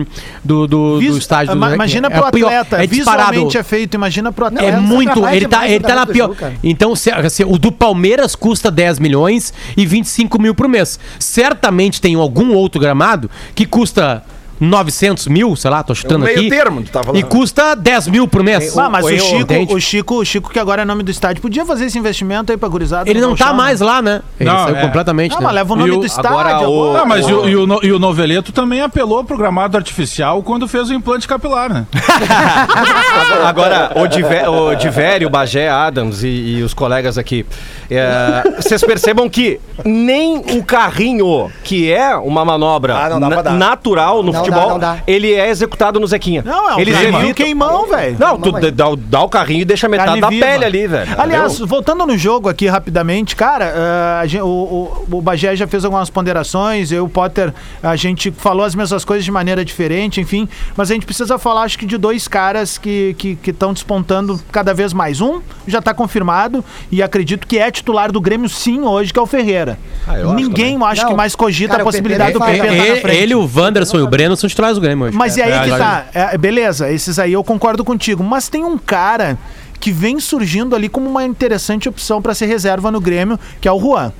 do, 0.44 0.66
do- 0.66 0.66
do 0.66 0.98
Vis- 0.98 1.16
estádio 1.16 1.54
do. 1.54 1.74
Imagina 1.74 2.08
É 2.08 2.10
pro 2.10 2.24
atleta, 2.26 2.82
é 2.82 2.86
disparado. 2.86 3.30
visualmente 3.30 3.58
é 3.58 3.62
feito, 3.62 3.94
imagina 3.94 4.32
pro 4.32 4.46
atleta. 4.46 4.64
É 4.66 4.76
muito. 4.80 5.26
Ele 5.28 5.46
tá, 5.46 5.68
ele 5.68 5.84
tá 5.84 5.94
na 5.94 6.04
do 6.04 6.12
pior. 6.12 6.28
jogo. 6.28 6.52
Então, 6.62 6.96
se, 6.96 7.10
se 7.30 7.44
o 7.44 7.58
do 7.58 7.70
Palmeiras 7.70 8.34
custa 8.34 8.70
10 8.70 8.98
milhões 8.98 9.52
e 9.76 9.84
25 9.86 10.40
mil 10.40 10.54
por 10.54 10.66
mês. 10.68 10.98
Certamente 11.18 12.00
tem 12.00 12.14
algum 12.14 12.52
outro 12.54 12.80
gramado 12.80 13.30
que 13.54 13.66
custa 13.66 14.22
900 14.62 15.26
mil, 15.26 15.56
sei 15.56 15.70
lá, 15.70 15.82
tô 15.82 15.92
chutando 15.94 16.24
É 16.24 16.28
meio 16.28 16.40
aqui. 16.40 16.48
termo, 16.50 16.82
tu 16.82 16.90
tá 16.92 17.02
falando. 17.02 17.18
E 17.18 17.22
custa 17.24 17.74
10 17.74 18.06
mil 18.08 18.28
por 18.28 18.42
mês. 18.44 18.76
Ah, 18.78 18.88
mas 18.88 19.04
o 19.04 19.08
Chico, 19.08 19.36
entende? 19.36 19.74
o 19.74 19.80
Chico, 19.80 20.14
o 20.20 20.24
Chico, 20.24 20.50
que 20.50 20.58
agora 20.58 20.82
é 20.82 20.84
nome 20.84 21.02
do 21.02 21.10
estádio, 21.10 21.42
podia 21.42 21.66
fazer 21.66 21.86
esse 21.86 21.98
investimento 21.98 22.52
aí 22.52 22.56
pra 22.58 22.68
gurizada. 22.68 23.10
Ele 23.10 23.20
não 23.20 23.34
tá 23.34 23.46
Gauchão, 23.46 23.56
mais 23.56 23.80
né? 23.80 23.86
lá, 23.86 24.00
né? 24.02 24.22
Ele 24.38 24.48
Não, 24.48 24.64
saiu 24.64 24.76
é. 24.76 24.80
completamente, 24.82 25.32
Ah, 25.34 25.38
né? 25.40 25.44
mas 25.46 25.54
leva 25.54 25.72
o 25.72 25.76
nome 25.76 25.90
E 25.90 25.96
o- 25.96 26.00
do 26.00 26.06
estádio. 26.06 26.30
agora 26.30 26.60
o- 26.68 26.84
agora. 26.84 27.02
Ah, 27.02 27.04
mas 27.06 27.28
e, 27.28 27.32
o, 27.32 27.48
e, 27.48 27.56
o, 27.56 27.66
No- 27.66 27.80
e 27.82 27.92
o 27.92 27.98
Noveleto 27.98 28.52
também 28.52 28.80
apelou 28.82 29.24
pro 29.24 29.36
gramado 29.36 29.76
artificial 29.76 30.42
quando 30.42 30.68
fez 30.68 30.88
o 30.90 30.94
implante 30.94 31.26
capilar, 31.26 31.72
né? 31.72 31.86
Agora, 33.44 33.92
o, 33.96 34.06
Diver, 34.06 34.48
o 34.50 34.74
Divério, 34.74 35.28
o 35.28 35.30
Bagé, 35.30 35.68
Adams 35.68 36.22
e, 36.22 36.28
e 36.28 36.62
os 36.62 36.74
colegas 36.74 37.18
aqui, 37.18 37.44
é, 37.90 38.42
vocês 38.56 38.82
percebam 38.82 39.28
que 39.28 39.60
nem 39.84 40.38
o 40.38 40.62
carrinho, 40.64 41.50
que 41.64 41.92
é 41.92 42.14
uma 42.16 42.44
manobra 42.44 42.96
Ah, 42.96 43.08
não 43.10 43.20
dá 43.20 43.26
pra 43.28 43.36
na- 43.36 43.42
dar. 43.42 43.52
natural 43.52 44.22
no 44.22 44.32
Não 44.32 44.42
futebol, 44.54 44.78
dá, 44.78 44.88
não 44.88 44.96
dá. 44.96 45.02
ele 45.06 45.32
é 45.32 45.48
executado 45.50 45.98
no 46.00 46.06
Zequinha. 46.06 46.42
Não, 46.44 46.70
é 46.70 46.74
um 46.76 46.80
Eles 46.80 46.94
carrinho 46.94 47.16
evitam- 47.18 47.34
queimão, 47.34 47.86
velho. 47.88 48.16
Não, 48.18 48.38
tu 48.38 48.52
dá, 48.52 48.84
dá 48.96 49.20
o 49.22 49.28
carrinho 49.28 49.62
e 49.62 49.64
deixa 49.64 49.88
metade 49.88 50.08
Carne 50.08 50.20
da 50.20 50.28
viva. 50.28 50.46
pele 50.46 50.64
ali, 50.64 50.86
velho. 50.86 51.10
Aliás, 51.18 51.50
Entendeu? 51.52 51.66
voltando 51.66 52.06
no 52.06 52.16
jogo 52.18 52.48
aqui 52.48 52.66
rapidamente, 52.66 53.34
cara, 53.36 53.72
ah, 53.76 54.20
a 54.20 54.26
gen- 54.26 54.42
o, 54.42 54.46
o, 54.46 55.06
o 55.16 55.22
Bagé 55.22 55.54
já 55.56 55.66
fez 55.66 55.84
algumas 55.84 56.10
ponderações, 56.10 56.90
eu 56.92 56.98
e 56.98 57.00
o 57.06 57.08
Potter, 57.08 57.52
a 57.82 57.96
gente 57.96 58.30
falou 58.30 58.64
as 58.64 58.74
mesmas 58.74 59.04
coisas 59.04 59.24
de 59.24 59.30
maneira 59.30 59.64
diferente, 59.64 60.20
enfim, 60.20 60.48
mas 60.76 60.90
a 60.90 60.94
gente 60.94 61.04
precisa 61.06 61.38
falar, 61.38 61.62
acho 61.62 61.78
que, 61.78 61.86
de 61.86 61.96
dois 61.98 62.26
caras 62.28 62.78
que 62.78 63.14
estão 63.18 63.36
que, 63.42 63.50
estão 63.50 63.72
despontando 63.72 64.40
cada 64.50 64.72
vez 64.74 64.92
mais. 64.92 65.20
Um 65.20 65.40
já 65.66 65.78
está 65.78 65.92
confirmado 65.94 66.64
e 66.90 67.02
acredito 67.02 67.46
que 67.46 67.58
é 67.58 67.70
titular 67.70 68.10
do 68.12 68.20
Grêmio 68.20 68.48
sim 68.48 68.80
hoje, 68.82 69.12
que 69.12 69.18
é 69.18 69.22
o 69.22 69.26
Ferreira. 69.26 69.78
Ah, 70.06 70.18
eu 70.18 70.26
acho 70.30 70.34
Ninguém 70.36 70.78
acho 70.82 71.02
Não, 71.02 71.10
que 71.10 71.16
mais 71.16 71.34
cogita 71.36 71.70
cara, 71.72 71.82
a 71.82 71.84
o 71.84 71.86
possibilidade 71.86 72.32
PP 72.32 72.38
do 72.38 72.44
PP 72.44 72.56
estar 72.66 72.76
na 72.76 72.86
Ele, 72.86 73.00
frente. 73.00 73.16
ele, 73.22 73.34
o 73.34 73.48
Wanderson 73.54 73.98
e 73.98 74.02
o 74.02 74.06
Breno 74.08 74.36
são 74.42 74.48
titulares 74.48 74.76
do 74.76 74.80
Grêmio 74.80 75.06
hoje. 75.06 75.16
Mas 75.16 75.36
e 75.36 75.42
aí 75.42 75.52
É, 75.52 75.64
que 75.64 75.70
é, 75.70 75.78
tá. 75.78 76.06
É, 76.12 76.38
beleza, 76.38 76.90
esses 76.90 77.18
aí 77.18 77.32
eu 77.32 77.42
concordo 77.42 77.84
contigo. 77.84 78.22
Mas 78.22 78.48
tem 78.48 78.64
um 78.64 78.76
cara 78.76 79.38
que 79.80 79.90
vem 79.90 80.20
surgindo 80.20 80.76
ali 80.76 80.88
como 80.88 81.08
uma 81.08 81.24
interessante 81.24 81.88
opção 81.88 82.20
pra 82.20 82.34
ser 82.34 82.46
reserva 82.46 82.90
no 82.90 83.00
Grêmio, 83.00 83.38
que 83.60 83.66
é 83.66 83.72
o 83.72 83.80
Juan. 83.80 84.12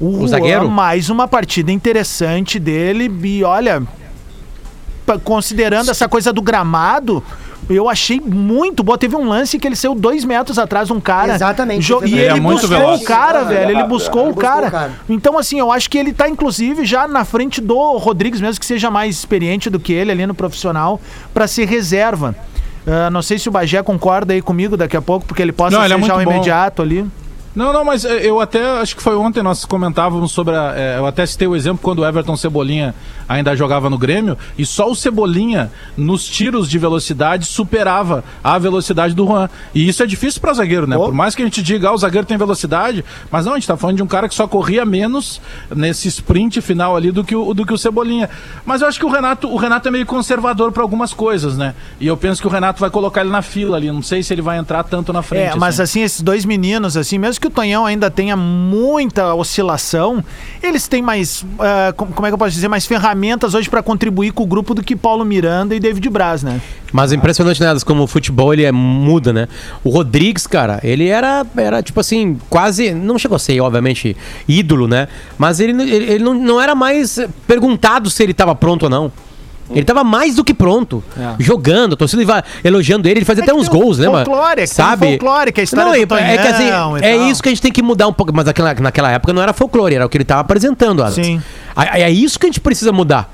O, 0.00 0.18
Juan, 0.18 0.28
zagueiro? 0.28 0.70
mais 0.70 1.08
uma 1.10 1.26
partida 1.26 1.72
interessante 1.72 2.58
dele. 2.58 3.10
E 3.22 3.44
olha, 3.44 3.82
considerando 5.24 5.90
essa 5.90 6.08
coisa 6.08 6.32
do 6.32 6.42
gramado. 6.42 7.22
Eu 7.68 7.88
achei 7.88 8.18
muito 8.20 8.82
boa. 8.82 8.96
Teve 8.96 9.14
um 9.14 9.28
lance 9.28 9.58
que 9.58 9.66
ele 9.66 9.76
saiu 9.76 9.94
dois 9.94 10.24
metros 10.24 10.58
atrás 10.58 10.88
de 10.88 10.92
um 10.94 11.00
cara. 11.00 11.34
Exatamente, 11.34 11.80
E 11.80 11.92
exatamente. 11.92 12.14
ele, 12.14 12.22
Ele 12.22 12.38
é 12.38 12.40
muito 12.40 12.60
buscou 12.62 12.78
veloz. 12.78 13.00
o 13.00 13.04
cara, 13.04 13.40
Ah, 13.40 13.44
velho. 13.44 13.70
Ele 13.70 13.82
buscou 13.84 14.22
ele 14.22 14.30
o 14.30 14.34
buscou 14.34 14.50
cara. 14.50 14.68
o 14.68 14.70
cara. 14.70 14.92
Então, 15.08 15.38
assim, 15.38 15.58
eu 15.58 15.70
acho 15.70 15.90
que 15.90 15.98
ele 15.98 16.12
tá, 16.12 16.28
inclusive, 16.28 16.84
já 16.86 17.06
na 17.06 17.24
frente 17.24 17.60
do 17.60 17.96
Rodrigues, 17.98 18.40
mesmo 18.40 18.58
que 18.58 18.66
seja 18.66 18.90
mais 18.90 19.16
experiente 19.16 19.68
do 19.68 19.78
que 19.78 19.92
ele 19.92 20.10
ali 20.10 20.26
no 20.26 20.34
profissional, 20.34 21.00
pra 21.34 21.46
ser 21.46 21.66
reserva. 21.68 22.34
Ah, 22.86 23.10
não 23.10 23.20
sei 23.20 23.38
se 23.38 23.48
o 23.48 23.52
Bagé 23.52 23.82
concorda 23.82 24.32
aí 24.32 24.40
comigo 24.40 24.74
daqui 24.76 24.96
a 24.96 25.02
pouco, 25.02 25.26
porque 25.26 25.42
ele 25.42 25.52
possa 25.52 25.76
Não, 25.76 25.84
ele 25.84 25.94
ser 25.94 26.00
é 26.00 26.06
já 26.06 26.16
o 26.16 26.22
imediato 26.22 26.80
ali. 26.80 27.04
Não, 27.54 27.72
não, 27.72 27.84
mas 27.84 28.04
eh, 28.04 28.20
eu 28.22 28.40
até 28.40 28.62
acho 28.80 28.94
que 28.96 29.02
foi 29.02 29.16
ontem 29.16 29.42
nós 29.42 29.64
comentávamos 29.64 30.30
sobre 30.30 30.54
a, 30.54 30.74
eh, 30.76 30.96
eu 30.98 31.06
até 31.06 31.26
citei 31.26 31.48
o 31.48 31.56
exemplo 31.56 31.80
quando 31.82 31.98
o 32.00 32.06
Everton 32.06 32.36
Cebolinha 32.36 32.94
ainda 33.28 33.54
jogava 33.54 33.90
no 33.90 33.98
Grêmio 33.98 34.36
e 34.56 34.64
só 34.64 34.90
o 34.90 34.94
Cebolinha 34.96 35.70
nos 35.96 36.24
tiros 36.26 36.68
de 36.68 36.78
velocidade 36.78 37.44
superava 37.46 38.24
a 38.42 38.58
velocidade 38.58 39.14
do 39.14 39.26
Juan. 39.26 39.48
E 39.74 39.88
isso 39.88 40.02
é 40.02 40.06
difícil 40.06 40.40
para 40.40 40.54
zagueiro, 40.54 40.86
né? 40.86 40.96
Por 40.96 41.12
mais 41.14 41.34
que 41.34 41.42
a 41.42 41.44
gente 41.44 41.62
diga, 41.62 41.88
ah, 41.88 41.92
o 41.92 41.98
zagueiro 41.98 42.26
tem 42.26 42.36
velocidade, 42.38 43.04
mas 43.30 43.44
não, 43.44 43.52
a 43.52 43.56
gente 43.56 43.66
tá 43.68 43.76
falando 43.76 43.96
de 43.96 44.02
um 44.02 44.06
cara 44.06 44.28
que 44.28 44.34
só 44.34 44.46
corria 44.48 44.84
menos 44.84 45.40
nesse 45.74 46.08
sprint 46.08 46.60
final 46.60 46.96
ali 46.96 47.10
do 47.12 47.22
que 47.22 47.36
o, 47.36 47.52
do 47.52 47.66
que 47.66 47.72
o 47.72 47.78
Cebolinha. 47.78 48.30
Mas 48.64 48.80
eu 48.82 48.88
acho 48.88 48.98
que 48.98 49.04
o 49.04 49.10
Renato, 49.10 49.48
o 49.48 49.56
Renato 49.56 49.88
é 49.88 49.90
meio 49.90 50.06
conservador 50.06 50.72
para 50.72 50.82
algumas 50.82 51.12
coisas, 51.12 51.56
né? 51.56 51.74
E 52.00 52.06
eu 52.06 52.16
penso 52.16 52.40
que 52.40 52.46
o 52.46 52.50
Renato 52.50 52.80
vai 52.80 52.88
colocar 52.90 53.20
ele 53.20 53.30
na 53.30 53.42
fila 53.42 53.76
ali, 53.76 53.90
não 53.92 54.02
sei 54.02 54.22
se 54.22 54.32
ele 54.32 54.42
vai 54.42 54.58
entrar 54.58 54.82
tanto 54.84 55.12
na 55.12 55.22
frente. 55.22 55.42
É, 55.52 55.54
mas 55.56 55.78
assim, 55.80 56.00
esses 56.02 56.22
dois 56.22 56.44
meninos, 56.44 56.96
assim, 56.96 57.18
mesmo 57.18 57.40
que 57.40 57.46
o 57.46 57.50
Tonhão 57.50 57.84
ainda 57.84 58.10
tenha 58.10 58.36
muita 58.36 59.34
oscilação, 59.34 60.24
eles 60.62 60.88
têm 60.88 61.02
mais, 61.02 61.44
com- 61.96 62.06
como 62.06 62.26
é 62.26 62.30
que 62.30 62.34
eu 62.34 62.38
posso 62.38 62.52
dizer, 62.52 62.68
mais 62.68 62.86
ferramentas 62.86 63.17
hoje 63.54 63.68
pra 63.68 63.82
contribuir 63.82 64.32
com 64.32 64.42
o 64.42 64.46
grupo 64.46 64.74
do 64.74 64.82
que 64.82 64.96
Paulo 64.96 65.24
Miranda 65.24 65.74
e 65.74 65.80
David 65.80 66.08
Braz, 66.08 66.42
né? 66.42 66.60
Mas 66.92 67.12
é 67.12 67.16
impressionante, 67.16 67.60
né? 67.60 67.68
Como 67.84 68.02
o 68.02 68.06
futebol 68.06 68.52
ele 68.52 68.64
é, 68.64 68.72
muda, 68.72 69.32
né? 69.32 69.48
O 69.84 69.90
Rodrigues, 69.90 70.46
cara, 70.46 70.80
ele 70.82 71.08
era, 71.08 71.44
era 71.56 71.82
tipo 71.82 72.00
assim, 72.00 72.38
quase. 72.48 72.92
Não 72.92 73.18
chegou 73.18 73.36
a 73.36 73.38
ser, 73.38 73.60
obviamente, 73.60 74.16
ídolo, 74.46 74.88
né? 74.88 75.08
Mas 75.36 75.60
ele, 75.60 75.72
ele, 75.82 76.12
ele 76.12 76.24
não, 76.24 76.34
não 76.34 76.60
era 76.60 76.74
mais 76.74 77.18
perguntado 77.46 78.08
se 78.10 78.22
ele 78.22 78.32
estava 78.32 78.54
pronto 78.54 78.84
ou 78.84 78.90
não. 78.90 79.12
Ele 79.70 79.84
tava 79.84 80.02
mais 80.02 80.34
do 80.34 80.44
que 80.44 80.54
pronto. 80.54 81.02
Jogando, 81.38 81.94
a 81.94 81.96
torcida 81.96 82.44
elogiando 82.64 83.08
ele, 83.08 83.18
ele 83.18 83.24
fazia 83.24 83.42
É 83.42 83.44
até 83.44 83.54
uns 83.54 83.68
gols, 83.68 83.98
lembra? 83.98 84.24
folclore, 84.24 84.62
é 84.62 84.66
Sabe? 84.66 85.06
folclore, 85.06 85.52
que 85.52 85.60
é 85.60 85.62
a 85.62 85.64
história 85.64 85.84
não, 85.84 85.94
é, 86.16 86.34
é 86.34 86.38
que 86.38 86.48
assim, 86.48 86.64
Tonhão 86.64 86.96
é 86.96 87.16
isso 87.16 87.42
que 87.42 87.48
a 87.48 87.52
gente 87.52 87.62
tem 87.62 87.72
que 87.72 87.82
mudar 87.82 88.08
um 88.08 88.12
pouco. 88.12 88.32
Mas 88.34 88.46
naquela, 88.46 88.74
naquela 88.74 89.10
época 89.10 89.32
não 89.32 89.42
era 89.42 89.52
folclore, 89.52 89.94
era 89.94 90.06
o 90.06 90.08
que 90.08 90.16
ele 90.16 90.24
tava 90.24 90.40
apresentando, 90.40 91.02
Adams. 91.02 91.26
Sim. 91.26 91.42
É, 91.78 92.02
é 92.02 92.10
isso 92.10 92.38
que 92.38 92.46
a 92.46 92.48
gente 92.48 92.60
precisa 92.60 92.92
mudar. 92.92 93.32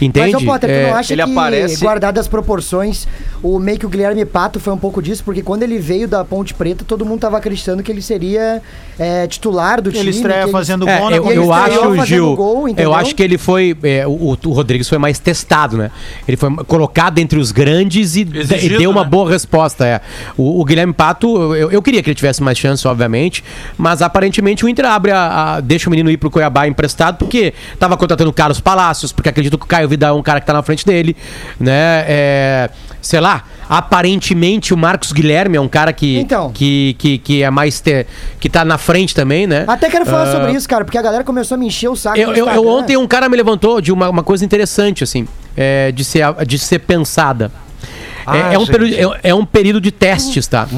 Entende? 0.00 0.32
Mas, 0.32 0.42
ô, 0.42 0.46
Potter, 0.46 0.70
É, 0.70 0.84
tu 0.84 0.90
não 0.90 0.96
acha 0.96 1.12
ele 1.12 1.24
que, 1.24 1.30
aparece- 1.30 1.80
guardado 1.84 2.18
as 2.18 2.28
proporções, 2.28 3.06
o 3.42 3.58
meio 3.58 3.78
que 3.78 3.86
o 3.86 3.88
Guilherme 3.88 4.24
Pato 4.24 4.58
foi 4.60 4.72
um 4.72 4.78
pouco 4.78 5.00
disso, 5.02 5.22
porque 5.24 5.42
quando 5.42 5.62
ele 5.62 5.78
veio 5.78 6.06
da 6.08 6.24
Ponte 6.24 6.54
Preta, 6.54 6.84
todo 6.84 7.04
mundo 7.04 7.20
tava 7.20 7.36
acreditando 7.38 7.82
que 7.82 7.90
ele 7.90 8.02
seria 8.02 8.62
é, 8.98 9.26
titular 9.26 9.80
do 9.80 9.90
time. 9.90 10.02
Ele 10.04 10.10
estreia 10.10 10.38
que 10.40 10.44
ele- 10.46 10.52
fazendo 10.52 10.88
É, 10.88 10.98
gol 10.98 11.10
na 11.10 11.16
eu, 11.16 11.26
ele 11.30 11.38
eu 11.38 11.52
acho, 11.52 11.74
fazendo 11.80 12.04
Gil, 12.06 12.36
gol, 12.36 12.68
entendeu? 12.68 12.90
eu 12.90 12.94
acho 12.96 13.14
que 13.14 13.22
ele 13.22 13.36
foi, 13.38 13.76
é, 13.82 14.06
o, 14.06 14.36
o 14.44 14.52
Rodrigues 14.52 14.88
foi 14.88 14.98
mais 14.98 15.18
testado, 15.18 15.76
né? 15.76 15.90
Ele 16.26 16.36
foi 16.36 16.50
colocado 16.66 17.18
entre 17.18 17.38
os 17.38 17.52
grandes 17.52 18.16
e, 18.16 18.20
Exigido, 18.22 18.74
e 18.74 18.78
deu 18.78 18.90
uma 18.90 19.04
né? 19.04 19.08
boa 19.10 19.30
resposta. 19.30 19.84
É. 19.86 20.00
O, 20.36 20.60
o 20.60 20.64
Guilherme 20.64 20.92
Pato, 20.92 21.54
eu, 21.54 21.70
eu 21.70 21.82
queria 21.82 22.02
que 22.02 22.08
ele 22.08 22.14
tivesse 22.14 22.42
mais 22.42 22.56
chance, 22.58 22.86
obviamente, 22.88 23.44
mas 23.76 24.00
aparentemente 24.02 24.64
o 24.64 24.68
Inter 24.68 24.86
abre 24.86 25.10
a, 25.12 25.56
a- 25.56 25.60
deixa 25.60 25.88
o 25.88 25.90
menino 25.90 26.10
ir 26.10 26.16
pro 26.16 26.30
Cuiabá 26.30 26.66
emprestado 26.66 27.16
porque 27.18 27.52
tava 27.78 27.96
contratando 27.96 28.30
o 28.30 28.32
Carlos 28.32 28.60
Palácios, 28.60 29.12
porque 29.12 29.28
acredito 29.28 29.58
que 29.58 29.64
o 29.64 29.68
Caio 29.68 29.85
Vidal 29.88 30.16
é 30.16 30.18
um 30.18 30.22
cara 30.22 30.40
que 30.40 30.46
tá 30.46 30.52
na 30.52 30.62
frente 30.62 30.84
dele, 30.86 31.16
né? 31.60 32.04
É, 32.08 32.70
sei 33.00 33.20
lá, 33.20 33.44
Aparentemente 33.68 34.72
o 34.72 34.76
Marcos 34.76 35.10
Guilherme 35.10 35.56
é 35.56 35.60
um 35.60 35.66
cara 35.66 35.92
que, 35.92 36.18
Então. 36.18 36.52
que, 36.52 36.94
que, 36.98 37.18
que 37.18 37.42
é 37.42 37.50
mais. 37.50 37.80
Te, 37.80 38.06
que 38.38 38.48
tá 38.48 38.64
na 38.64 38.78
frente 38.78 39.12
também, 39.12 39.44
né? 39.44 39.64
Até 39.66 39.90
quero 39.90 40.06
falar 40.06 40.30
sobre 40.30 40.52
isso, 40.52 40.68
cara, 40.68 40.84
porque 40.84 40.96
a 40.96 41.02
galera 41.02 41.24
começou 41.24 41.56
a 41.56 41.58
me 41.58 41.66
encher 41.66 41.88
o 41.88 41.96
saco. 41.96 42.16
Eu, 42.16 42.32
eu- 42.32 42.48
eu- 42.48 42.68
ontem 42.68 42.96
um 42.96 43.08
cara 43.08 43.28
me 43.28 43.36
levantou 43.36 43.80
de 43.80 43.90
uma, 43.90 44.08
uma 44.08 44.22
coisa 44.22 44.44
interessante, 44.44 45.02
assim, 45.02 45.26
é, 45.56 45.90
de, 45.90 46.04
ser, 46.04 46.22
de 46.46 46.58
ser 46.60 46.78
pensada. 46.78 47.50
É- 48.24 48.30
Ah, 48.30 48.52
é, 48.52 48.56
um 48.58 48.60
gente. 48.60 48.70
período, 48.70 49.14
é, 49.24 49.30
é 49.30 49.34
um 49.34 49.44
período 49.44 49.80
de 49.80 49.90
testes, 49.90 50.46
tá? 50.46 50.68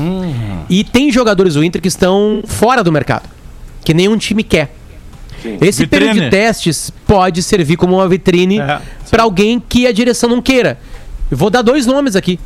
E 0.70 0.82
tem 0.82 1.12
jogadores 1.12 1.54
do 1.54 1.62
Inter 1.64 1.82
que 1.82 1.88
estão 1.88 2.42
fora 2.46 2.82
do 2.82 2.90
mercado, 2.90 3.28
que 3.84 3.92
nenhum 3.92 4.16
time 4.16 4.42
quer. 4.42 4.74
Esse 5.60 5.82
Vitrine. 5.82 5.86
período 5.88 6.20
de 6.24 6.30
testes 6.30 6.90
pode 7.06 7.42
servir 7.42 7.76
como 7.76 7.94
uma 7.96 8.08
vitrine 8.08 8.58
É. 8.60 8.80
pra 9.10 9.22
alguém 9.22 9.60
que 9.60 9.86
a 9.86 9.92
direção 9.92 10.28
não 10.30 10.42
queira. 10.42 10.78
Eu 11.30 11.36
vou 11.36 11.50
dar 11.50 11.62
dois 11.62 11.86
nomes 11.86 12.16
aqui: 12.16 12.38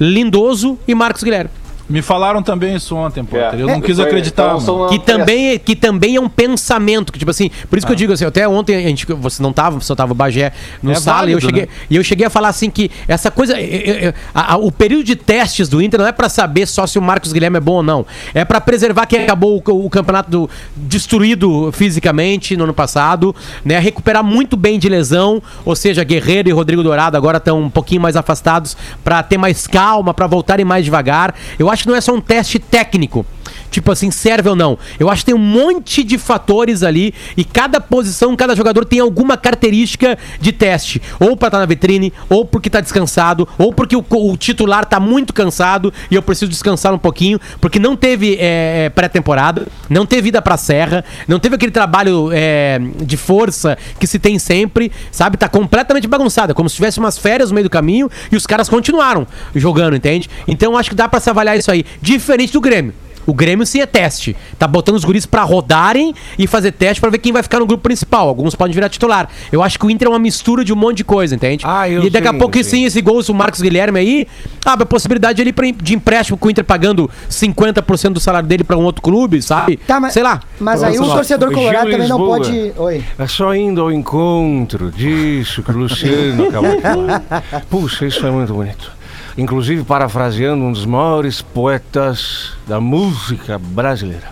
Lindoso 0.00 0.78
e 0.86 0.94
Marcos 0.94 1.22
Guilherme. 1.22 1.50
Me 1.88 2.00
falaram 2.00 2.42
também 2.42 2.74
isso 2.76 2.94
ontem, 2.96 3.22
Potter. 3.24 3.58
Eu 3.60 3.68
É. 3.68 3.72
não 3.72 3.80
quis 3.80 3.96
Foi- 3.96 4.06
acreditar. 4.06 4.56
então. 4.60 4.88
Que 4.88 4.98
também, 4.98 5.48
é- 5.50 5.58
que 5.58 5.76
também 5.76 6.16
é 6.16 6.20
um 6.20 6.28
pensamento, 6.28 7.12
que 7.12 7.18
tipo 7.18 7.30
assim, 7.30 7.50
por 7.68 7.76
isso 7.76 7.86
que 7.86 7.92
eu 7.92 7.96
digo 7.96 8.12
assim, 8.12 8.24
até 8.24 8.46
ontem 8.48 8.76
a 8.76 8.80
gente, 8.80 9.04
você 9.12 9.42
não 9.42 9.52
tava, 9.52 9.80
só 9.80 9.94
tava 9.94 10.12
o 10.12 10.14
Bagé 10.14 10.52
no 10.82 10.92
É 10.92 10.94
sala 10.94 11.28
e 11.28 11.32
eu 11.32 11.38
válido, 11.38 11.40
cheguei, 11.46 11.62
né? 11.62 11.68
e 11.90 11.96
eu 11.96 12.04
cheguei 12.04 12.26
a 12.26 12.30
falar 12.30 12.48
assim 12.48 12.70
que 12.70 12.90
essa 13.06 13.30
coisa, 13.30 13.58
é- 13.58 13.62
é- 13.64 14.04
é- 14.06 14.14
a- 14.34 14.54
a- 14.54 14.56
o 14.56 14.70
período 14.72 15.04
de 15.04 15.16
testes 15.16 15.68
do 15.68 15.82
Inter 15.82 16.00
não 16.00 16.06
é 16.06 16.12
pra 16.12 16.28
saber 16.28 16.66
só 16.66 16.86
se 16.86 16.98
o 16.98 17.02
Marcos 17.02 17.32
Guilherme 17.32 17.56
é 17.58 17.60
bom 17.60 17.72
ou 17.74 17.82
não, 17.82 18.06
é 18.32 18.44
pra 18.44 18.60
preservar 18.60 19.04
quem 19.06 19.20
acabou 19.24 19.62
o, 19.66 19.84
o 19.86 19.90
campeonato 19.90 20.30
do- 20.30 20.50
destruído 20.76 21.70
fisicamente 21.72 22.56
no 22.56 22.64
ano 22.64 22.74
passado, 22.74 23.34
né, 23.64 23.78
recuperar 23.78 24.22
muito 24.22 24.56
bem 24.56 24.78
de 24.78 24.88
lesão, 24.88 25.42
ou 25.64 25.74
seja, 25.74 26.04
Guerreiro 26.04 26.48
e 26.48 26.52
Rodrigo 26.52 26.82
Dourado 26.82 27.16
agora 27.16 27.38
estão 27.38 27.60
um 27.60 27.70
pouquinho 27.70 28.00
mais 28.00 28.14
afastados 28.16 28.76
pra 29.02 29.22
ter 29.22 29.36
mais 29.36 29.66
calma, 29.66 30.14
pra 30.14 30.26
voltarem 30.26 30.64
mais 30.64 30.84
devagar. 30.84 31.34
Eu 31.58 31.68
acho 31.72 31.84
que 31.84 31.88
não 31.88 31.96
é 31.96 32.00
só 32.00 32.12
um 32.14 32.20
teste 32.20 32.58
técnico. 32.58 33.26
Tipo 33.72 33.90
assim, 33.90 34.10
serve 34.10 34.50
ou 34.50 34.54
não. 34.54 34.78
Eu 35.00 35.08
acho 35.08 35.22
que 35.22 35.26
tem 35.26 35.34
um 35.34 35.38
monte 35.38 36.04
de 36.04 36.18
fatores 36.18 36.82
ali 36.82 37.14
e 37.36 37.42
cada 37.42 37.80
posição, 37.80 38.36
cada 38.36 38.54
jogador 38.54 38.84
tem 38.84 39.00
alguma 39.00 39.34
característica 39.36 40.18
de 40.38 40.52
teste. 40.52 41.00
Ou 41.18 41.34
pra 41.34 41.48
estar 41.48 41.58
na 41.58 41.64
vitrine, 41.64 42.12
ou 42.28 42.44
porque 42.44 42.68
tá 42.68 42.80
descansado, 42.80 43.48
ou 43.56 43.72
porque 43.72 43.96
o, 43.96 44.04
o 44.10 44.36
titular 44.36 44.84
tá 44.84 45.00
muito 45.00 45.32
cansado 45.32 45.92
e 46.10 46.14
eu 46.14 46.22
preciso 46.22 46.50
descansar 46.50 46.92
um 46.92 46.98
pouquinho, 46.98 47.40
porque 47.62 47.78
não 47.78 47.96
teve 47.96 48.36
é, 48.38 48.90
pré-temporada, 48.90 49.66
não 49.88 50.04
teve 50.04 50.28
ida 50.28 50.42
pra 50.42 50.58
serra, 50.58 51.02
não 51.26 51.38
teve 51.38 51.54
aquele 51.54 51.72
trabalho 51.72 52.28
é, 52.30 52.78
de 53.00 53.16
força 53.16 53.78
que 53.98 54.06
se 54.06 54.18
tem 54.18 54.38
sempre, 54.38 54.92
sabe? 55.10 55.38
Tá 55.38 55.48
completamente 55.48 56.06
bagunçado. 56.06 56.52
É 56.52 56.54
como 56.54 56.68
se 56.68 56.76
tivesse 56.76 56.98
umas 56.98 57.16
férias 57.16 57.50
no 57.50 57.54
meio 57.54 57.64
do 57.64 57.70
caminho 57.70 58.10
e 58.30 58.36
os 58.36 58.46
caras 58.46 58.68
continuaram 58.68 59.26
jogando, 59.54 59.96
entende? 59.96 60.28
Então 60.46 60.76
acho 60.76 60.90
que 60.90 60.96
dá 60.96 61.08
pra 61.08 61.20
se 61.20 61.30
avaliar 61.30 61.56
isso 61.62 61.70
aí. 61.70 61.84
Diferente 62.00 62.52
do 62.52 62.60
Grêmio. 62.60 62.94
O 63.26 63.32
Grêmio 63.32 63.64
sim 63.64 63.80
é 63.80 63.86
teste. 63.86 64.36
Tá 64.58 64.66
botando 64.66 64.96
os 64.96 65.04
guris 65.04 65.26
pra 65.26 65.42
rodarem 65.42 66.14
e 66.38 66.46
fazer 66.46 66.72
teste 66.72 67.00
pra 67.00 67.10
ver 67.10 67.18
quem 67.18 67.32
vai 67.32 67.42
ficar 67.42 67.60
no 67.60 67.66
grupo 67.66 67.82
principal. 67.82 68.28
Alguns 68.28 68.54
podem 68.54 68.74
virar 68.74 68.88
titular. 68.88 69.28
Eu 69.50 69.62
acho 69.62 69.78
que 69.78 69.86
o 69.86 69.90
Inter 69.90 70.08
é 70.08 70.10
uma 70.10 70.18
mistura 70.18 70.64
de 70.64 70.72
um 70.72 70.76
monte 70.76 70.98
de 70.98 71.04
coisa, 71.04 71.34
entende? 71.34 71.64
Ah, 71.66 71.88
eu 71.88 72.04
e 72.04 72.10
daqui 72.10 72.28
a 72.28 72.34
pouco 72.34 72.62
sim, 72.62 72.84
esse 72.84 73.00
gol, 73.00 73.22
o 73.26 73.34
Marcos 73.34 73.60
Guilherme 73.60 73.98
aí, 73.98 74.26
abre 74.64 74.82
a 74.82 74.86
possibilidade 74.86 75.40
ali 75.40 75.52
pra, 75.52 75.66
de 75.70 75.94
empréstimo 75.94 76.36
com 76.36 76.48
o 76.48 76.50
Inter 76.50 76.64
pagando 76.64 77.10
50% 77.30 78.12
do 78.12 78.20
salário 78.20 78.48
dele 78.48 78.64
pra 78.64 78.76
um 78.76 78.84
outro 78.84 79.02
clube, 79.02 79.40
sabe? 79.40 79.76
Tá, 79.76 80.00
mas, 80.00 80.12
Sei 80.12 80.22
lá. 80.22 80.40
Mas 80.60 80.82
aí 80.82 80.98
o 80.98 81.04
torcedor 81.04 81.52
colorado 81.52 81.90
também 81.90 82.08
não 82.08 82.18
pode. 82.18 82.72
Oi. 82.76 83.04
É 83.18 83.26
só 83.26 83.54
indo 83.54 83.80
ao 83.80 83.92
encontro 83.92 84.90
disso 84.90 85.62
que 85.62 85.70
o 85.70 85.76
Luciano 85.76 86.48
acabou 86.48 86.76
de 86.76 86.82
falar. 86.82 87.22
Puxa, 87.70 88.06
isso 88.06 88.26
é 88.26 88.30
muito 88.30 88.52
bonito. 88.52 89.01
Inclusive, 89.36 89.84
parafraseando 89.84 90.62
um 90.62 90.72
dos 90.72 90.84
maiores 90.84 91.40
poetas 91.40 92.52
da 92.66 92.80
música 92.80 93.58
brasileira. 93.58 94.28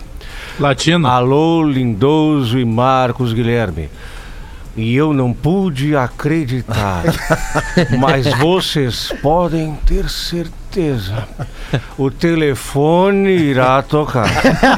Latino. 0.59 1.07
Alô, 1.07 1.63
Lindoso 1.63 2.59
e 2.59 2.65
Marcos 2.65 3.33
Guilherme. 3.33 3.89
E 4.75 4.95
eu 4.95 5.11
não 5.11 5.33
pude 5.33 5.95
acreditar. 5.95 7.03
Mas 7.99 8.27
vocês 8.37 9.11
podem 9.21 9.75
ter 9.85 10.07
certeza. 10.09 10.60
O 11.97 12.09
telefone 12.09 13.29
irá 13.35 13.81
tocar. 13.81 14.27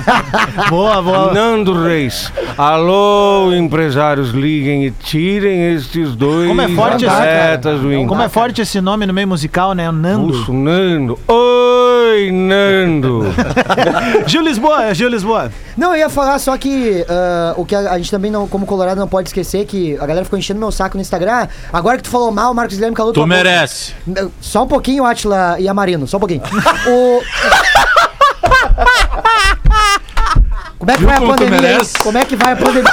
Boa, 0.70 1.02
boa. 1.02 1.34
Nando 1.34 1.74
Reis. 1.84 2.32
Alô, 2.58 3.52
empresários, 3.54 4.30
liguem 4.32 4.86
e 4.86 4.92
tirem 4.92 5.74
estes 5.74 6.16
dois 6.16 6.48
Como 6.48 6.62
é 6.62 6.68
forte 6.70 7.06
esse- 7.06 7.14
atletas 7.14 7.80
do 7.80 7.94
Inter. 7.94 8.08
Como 8.08 8.22
é 8.22 8.30
forte 8.30 8.62
esse 8.62 8.80
nome 8.82 9.06
no 9.06 9.14
meio 9.14 9.28
musical, 9.28 9.74
né? 9.74 9.90
Nando. 9.92 10.54
Nando. 10.54 11.20
Oi, 12.04 12.32
Nando. 12.32 13.24
Gil 14.28 14.42
Lisboa, 14.42 14.94
Gil 14.94 15.08
Lisboa. 15.10 15.52
Não, 15.78 15.92
eu 15.94 16.00
ia 16.00 16.10
falar 16.10 16.38
só 16.40 16.58
que 16.58 17.06
ah, 17.08 17.54
o 17.56 17.66
que 17.66 17.74
a, 17.76 17.92
a 17.92 17.98
gente 17.98 18.12
também, 18.12 18.30
não, 18.30 18.48
como 18.48 18.66
Colorado, 18.66 19.00
não 19.00 19.08
pode 19.08 19.30
esquecer 19.30 19.66
que 19.66 19.96
a 19.98 20.06
galera 20.06 20.26
ficou 20.26 20.38
enchendo 20.38 20.60
meu 20.60 20.72
saco 20.72 20.98
no 20.98 21.02
Instagram. 21.02 21.48
Agora 21.72 21.98
que 21.98 22.04
tu 22.04 22.10
falou 22.10 22.32
mal, 22.32 22.52
o 22.52 22.56
Marcos 22.56 22.76
Guilherme 22.76 22.96
calou 22.96 23.14
Tu 23.14 23.16
tua 23.16 23.26
boca. 23.26 23.36
merece. 23.36 23.94
Não, 24.06 24.32
Só 24.42 24.64
um 24.64 24.68
pouquinho, 24.68 25.06
Atila 25.06 25.56
e 25.60 25.68
Amarino, 25.68 26.06
só 26.08 26.18
um 26.18 26.20
pouquinho. 26.20 26.42
O... 26.88 27.22
Como 30.78 30.92
é 30.92 30.96
que 30.96 31.00
Viu 31.00 31.08
vai 31.08 31.18
a 31.18 31.22
pandemia? 31.22 31.78
Como 32.04 32.18
é 32.18 32.26
que 32.26 32.36
vai 32.36 32.52
a 32.52 32.56
pandemia? 32.58 32.92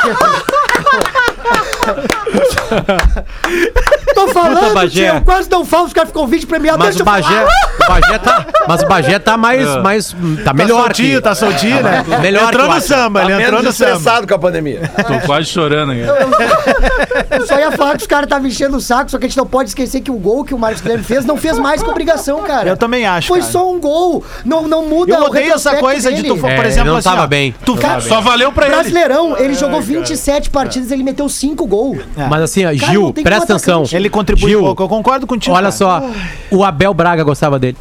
Tô 4.14 4.29
falando, 4.29 4.88
tio, 4.90 5.05
eu 5.05 5.20
quase 5.23 5.51
não 5.51 5.64
falo, 5.64 5.87
os 5.87 5.92
caras 5.92 6.11
ficam 6.11 6.27
vídeo 6.27 6.46
premiado. 6.46 6.79
Mas 6.79 6.94
o. 7.01 7.05
Bagé, 7.05 7.46
Bagé 7.90 8.18
tá, 8.18 8.46
mas 8.68 8.83
o 8.83 8.87
Bagé 8.87 9.18
tá 9.18 9.37
mais, 9.37 9.76
mais 9.83 10.16
tá 10.44 10.53
melhor 10.55 10.85
soltinho, 10.85 11.16
que- 11.16 11.22
tá 11.22 11.35
soltinho, 11.35 11.83
né? 11.83 12.05
Melhor 12.22 12.48
entrou 12.48 12.66
o 12.68 12.74
no 12.74 12.81
samba, 12.81 13.22
ele 13.22 13.33
Tá 13.35 13.42
entrou 13.42 13.62
no 13.62 13.72
samba. 13.72 14.26
com 14.26 14.35
a 14.35 14.38
pandemia. 14.38 14.90
Tô 15.07 15.26
quase 15.26 15.46
chorando 15.48 15.92
aqui. 15.92 16.03
Eu 17.31 17.46
só 17.46 17.59
ia 17.59 17.72
falar 17.72 17.96
que 17.96 18.03
os 18.03 18.07
caras 18.07 18.24
estavam 18.26 18.46
enchendo 18.46 18.76
o 18.76 18.81
saco, 18.81 19.11
só 19.11 19.18
que 19.18 19.26
a 19.26 19.29
gente 19.29 19.37
não 19.37 19.46
pode 19.46 19.70
esquecer 19.70 20.00
que 20.00 20.11
o 20.11 20.14
gol 20.14 20.44
que 20.44 20.55
o 20.55 20.59
Marcos 20.59 20.81
Guilherme 20.81 21.05
fez 21.05 21.24
não 21.24 21.37
fez 21.37 21.59
mais 21.59 21.83
que 21.83 21.88
obrigação, 21.88 22.42
cara. 22.42 22.68
Eu 22.68 22.76
também 22.76 23.07
acho, 23.07 23.29
Foi 23.29 23.40
cara. 23.40 23.50
só 23.53 23.70
um 23.72 23.81
gol. 23.81 24.24
Não, 24.44 24.66
não 24.66 24.87
muda 24.87 25.14
Eu 25.14 25.24
odeio 25.24 25.53
essa 25.55 25.76
coisa 25.76 26.11
de 26.12 26.22
tu, 26.22 26.35
dele. 26.35 26.40
por 26.40 26.64
É, 26.64 26.68
exemplo, 26.68 26.90
não 26.90 26.98
assim, 26.98 27.09
tava 27.09 27.22
ó, 27.24 27.26
bem. 27.26 27.55
Tu, 27.64 27.79
Só 28.09 28.20
valeu 28.20 28.53
pra 28.53 28.66
ele. 28.66 28.74
Brasileirão, 28.74 29.37
ele 29.38 29.55
jogou 29.55 29.81
27 29.81 30.50
partidas, 30.50 30.90
ele 30.90 31.03
meteu 31.03 31.29
5 31.29 31.66
gols. 31.66 31.98
Mas 32.29 32.42
assim, 32.42 32.64
ó, 32.66 32.72
Gil, 32.72 33.12
presta 33.12 33.55
atenção. 33.55 33.85
ele 33.92 34.09
contribui 34.11 34.50
Gil, 34.50 34.61
pouco. 34.61 34.83
Eu 34.83 34.88
concordo 34.88 35.26
contigo. 35.26 35.55
Olha 35.55 35.70
cara. 35.70 35.72
só, 35.72 36.03
o 36.50 36.64
Abel 36.64 36.92
Braga 36.94 37.22
gostava 37.24 37.59
dele. 37.59 37.76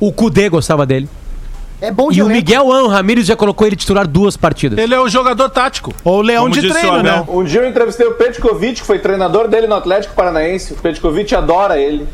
O 0.00 0.12
Cudê 0.12 0.48
gostava 0.48 0.84
dele. 0.86 1.08
É 1.80 1.92
bom 1.92 2.10
de 2.10 2.18
E 2.18 2.22
o 2.22 2.26
elenco. 2.26 2.36
Miguel 2.36 2.72
An 2.72 2.88
Ramírez 2.88 3.24
já 3.26 3.36
colocou 3.36 3.66
ele 3.66 3.76
titular 3.76 4.06
duas 4.06 4.36
partidas. 4.36 4.78
Ele 4.78 4.94
é 4.94 5.00
o 5.00 5.08
jogador 5.08 5.48
tático. 5.48 5.94
Ou 6.04 6.18
o 6.18 6.22
leão 6.22 6.42
Como 6.42 6.54
de 6.54 6.60
disse 6.60 6.72
o 6.76 6.78
treino, 6.80 6.96
Abel. 6.98 7.12
né? 7.18 7.24
Um 7.28 7.44
dia 7.44 7.60
eu 7.60 7.68
entrevistei 7.68 8.06
o 8.06 8.14
Petkovic, 8.14 8.80
que 8.80 8.86
foi 8.86 8.98
treinador 8.98 9.46
dele 9.46 9.68
no 9.68 9.76
Atlético 9.76 10.14
Paranaense. 10.14 10.72
O 10.72 10.76
Petkovic 10.76 11.32
adora 11.36 11.78
ele. 11.78 12.06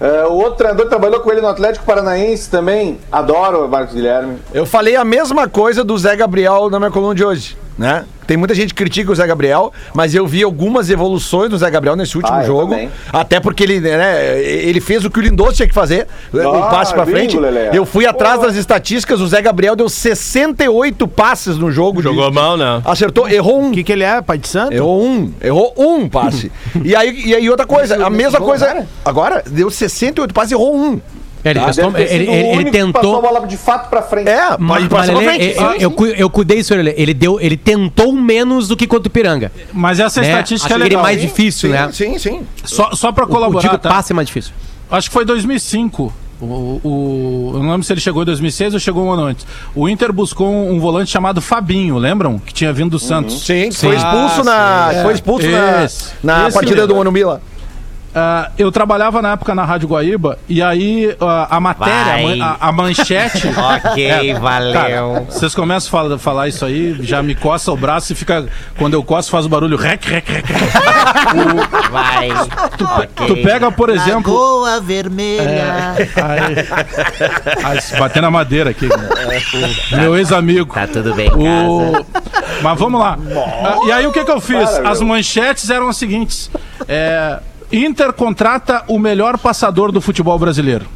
É, 0.00 0.26
o 0.26 0.32
outro 0.32 0.54
treinador 0.56 0.86
que 0.86 0.90
trabalhou 0.90 1.20
com 1.20 1.30
ele 1.30 1.40
no 1.40 1.46
Atlético 1.46 1.84
Paranaense 1.86 2.50
também 2.50 2.98
adora 3.12 3.58
o 3.58 3.68
Marcos 3.68 3.94
Guilherme. 3.94 4.38
Eu 4.52 4.66
falei 4.66 4.96
a 4.96 5.04
mesma 5.04 5.48
coisa 5.48 5.84
do 5.84 5.96
Zé 5.96 6.16
Gabriel 6.16 6.68
na 6.68 6.80
minha 6.80 6.90
coluna 6.90 7.14
de 7.14 7.24
hoje, 7.24 7.56
né? 7.78 8.04
Tem 8.26 8.36
muita 8.36 8.54
gente 8.54 8.68
que 8.72 8.76
critica 8.82 9.10
o 9.10 9.14
Zé 9.14 9.26
Gabriel, 9.26 9.72
mas 9.92 10.14
eu 10.14 10.26
vi 10.26 10.42
algumas 10.42 10.88
evoluções 10.88 11.50
do 11.50 11.58
Zé 11.58 11.68
Gabriel 11.70 11.96
nesse 11.96 12.16
último 12.16 12.36
Ah, 12.36 12.42
jogo. 12.44 12.70
também. 12.70 12.88
Até 13.12 13.40
porque 13.40 13.62
ele, 13.64 13.80
né, 13.80 14.40
ele 14.40 14.80
fez 14.80 15.04
o 15.04 15.10
que 15.10 15.18
o 15.18 15.22
Lindoso 15.22 15.54
tinha 15.54 15.66
que 15.68 15.74
fazer, 15.74 16.06
um 16.32 16.62
Ah, 16.62 16.68
passe 16.68 16.94
pra 16.94 17.04
bingo, 17.04 17.18
frente. 17.18 17.36
Lelé. 17.36 17.70
Eu 17.74 17.84
fui 17.84 18.06
atrás 18.06 18.38
Pô. 18.38 18.46
das 18.46 18.54
estatísticas, 18.56 19.20
o 19.20 19.26
Zé 19.26 19.42
Gabriel 19.42 19.74
deu 19.74 19.88
68 19.88 21.06
passes 21.08 21.58
no 21.58 21.70
jogo. 21.70 22.00
Jogou 22.00 22.28
de- 22.30 22.34
mal, 22.34 22.56
né? 22.56 22.80
Acertou, 22.84 23.28
errou 23.28 23.60
um. 23.60 23.70
O 23.70 23.72
que, 23.72 23.82
que 23.82 23.92
ele 23.92 24.04
é, 24.04 24.22
pai 24.22 24.38
de 24.38 24.48
santo? 24.48 24.72
Errou 24.72 25.02
um, 25.04 25.32
errou 25.42 25.74
um 25.76 26.08
passe. 26.08 26.50
e, 26.84 26.94
aí, 26.94 27.22
e 27.26 27.34
aí 27.34 27.50
outra 27.50 27.66
coisa, 27.66 28.06
a 28.06 28.08
mesma 28.08 28.38
coisa. 28.40 28.66
agora? 28.70 28.86
Agora, 29.04 29.42
deu 29.46 29.68
68 29.70 30.32
passes, 30.32 30.52
errou 30.52 30.74
um. 30.76 31.00
É, 31.44 31.50
Ele, 31.50 31.58
Ah, 31.58 31.72
ter 31.72 31.80
ele, 32.12 32.30
ele- 32.30 32.42
o 32.56 32.60
ele 32.60 32.64
que 32.70 32.70
passou 32.70 32.88
a 32.88 32.92
tentou. 32.92 33.22
bola 33.22 33.46
de 33.46 33.56
fato 33.56 33.88
pra 33.90 34.00
frente. 34.00 34.28
É, 34.28 34.50
pode 34.50 34.62
Mas 34.62 34.86
passar 34.88 35.12
pra 35.12 35.22
ele- 35.22 35.24
frente. 35.24 35.44
eu, 35.56 35.70
Sim, 35.72 35.76
eu, 35.80 35.90
sim. 35.90 35.96
cu- 35.96 36.06
eu 36.06 36.30
cuidei 36.30 36.58
isso, 36.60 36.72
ele, 36.72 36.94
ele 36.96 37.12
deu, 37.12 37.40
ele 37.40 37.56
tentou 37.56 38.12
menos 38.12 38.68
do 38.68 38.76
que 38.76 38.86
contra 38.86 39.08
o 39.08 39.10
Piranga. 39.10 39.50
Mas 39.72 39.98
essa 39.98 40.20
Né? 40.20 40.28
estatística 40.28 40.72
Achei 40.72 40.76
é 40.82 40.86
ele 40.86 40.90
legal. 40.90 41.02
mais 41.02 41.20
difícil, 41.20 41.70
sim, 41.70 41.74
né? 41.74 41.90
Sim, 41.92 42.18
sim. 42.18 42.42
Só, 42.64 42.92
só 42.92 43.10
pra 43.10 43.24
O, 43.24 43.26
o 43.26 43.30
colaborar, 43.30 43.60
digo 43.60 43.76
tá? 43.78 43.88
passe 43.88 44.12
é 44.12 44.14
mais 44.14 44.28
difícil. 44.28 44.52
Acho 44.88 45.08
que 45.10 45.12
foi 45.14 45.24
2005. 45.24 46.12
O, 46.40 46.44
o, 46.82 47.50
eu 47.54 47.62
não 47.62 47.70
lembro 47.70 47.82
se 47.84 47.92
ele 47.92 48.00
chegou 48.00 48.22
em 48.22 48.26
2006 48.26 48.74
ou 48.74 48.80
chegou 48.80 49.04
um 49.04 49.12
ano 49.12 49.22
antes. 49.24 49.46
O 49.76 49.88
Inter 49.88 50.12
buscou 50.12 50.48
um, 50.48 50.72
um 50.74 50.80
volante 50.80 51.08
chamado 51.10 51.40
Fabinho, 51.40 51.98
lembram? 51.98 52.38
Que 52.38 52.52
tinha 52.52 52.72
vindo 52.72 52.90
do 52.90 52.98
Santos. 52.98 53.44
Sim, 53.46 53.70
foi 53.70 53.94
expulso 53.96 54.40
Ah, 54.40 54.90
na. 54.94 55.02
Foi 55.02 55.14
expulso 55.14 55.48
na, 55.48 55.84
Esse. 55.84 56.10
na 56.22 56.46
Esse 56.48 56.54
partida 56.54 56.74
mesmo. 56.76 56.88
do 56.88 56.94
Monumbi 56.96 57.22
lá. 57.24 57.40
Ah, 58.14 58.50
eu 58.58 58.70
trabalhava 58.70 59.22
na 59.22 59.32
época 59.32 59.54
na 59.54 59.64
Rádio 59.64 59.88
Guaíba 59.88 60.38
e 60.48 60.62
aí 60.62 61.16
ah, 61.20 61.48
a 61.50 61.60
matéria, 61.60 62.44
a, 62.44 62.68
a 62.68 62.72
manchete. 62.72 63.48
Ok, 63.62 64.34
valeu. 64.34 64.72
Cara, 64.72 65.20
vocês 65.30 65.54
começam 65.54 65.88
a 65.88 65.90
falar, 65.90 66.18
falar 66.18 66.48
isso 66.48 66.64
aí, 66.64 66.96
já 67.00 67.22
me 67.22 67.34
coça 67.34 67.70
o 67.72 67.76
braço 67.76 68.12
e 68.12 68.16
fica. 68.16 68.46
Quando 68.76 68.94
eu 68.94 69.02
coço, 69.02 69.30
faz 69.30 69.46
o 69.46 69.48
barulho 69.48 69.76
rec, 69.76 70.04
rec, 70.04 70.28
rec. 70.28 70.44
Vai. 71.90 72.28
Tu 73.26 73.36
pega, 73.42 73.70
por 73.70 73.88
exemplo. 73.88 74.32
Lagoa 74.32 74.80
Vermelha. 74.80 75.94
Aí, 76.16 77.64
aí, 77.64 77.80
se 77.80 77.96
bater 77.96 78.20
na 78.20 78.30
madeira 78.30 78.70
aqui. 78.70 78.86
né? 78.86 79.08
Meu 79.92 80.16
ex-amigo. 80.16 80.74
Tá 80.74 80.86
tudo 80.86 81.14
bem. 81.14 81.30
O... 81.30 82.04
Mas 82.62 82.78
vamos 82.78 83.00
lá. 83.00 83.18
Ah, 83.64 83.78
e 83.86 83.92
aí 83.92 84.06
o 84.06 84.12
que, 84.12 84.24
que 84.24 84.30
eu 84.30 84.40
fiz? 84.40 84.68
Para, 84.70 84.90
As 84.90 84.98
meu. 85.00 85.08
manchetes 85.08 85.70
eram 85.70 85.88
as 85.88 85.96
seguintes: 85.96 86.50
é, 86.88 87.38
Inter 87.72 88.12
contrata 88.12 88.84
o 88.86 88.98
melhor 88.98 89.38
passador 89.38 89.90
do 89.90 90.00
futebol 90.00 90.38
brasileiro. 90.38 90.86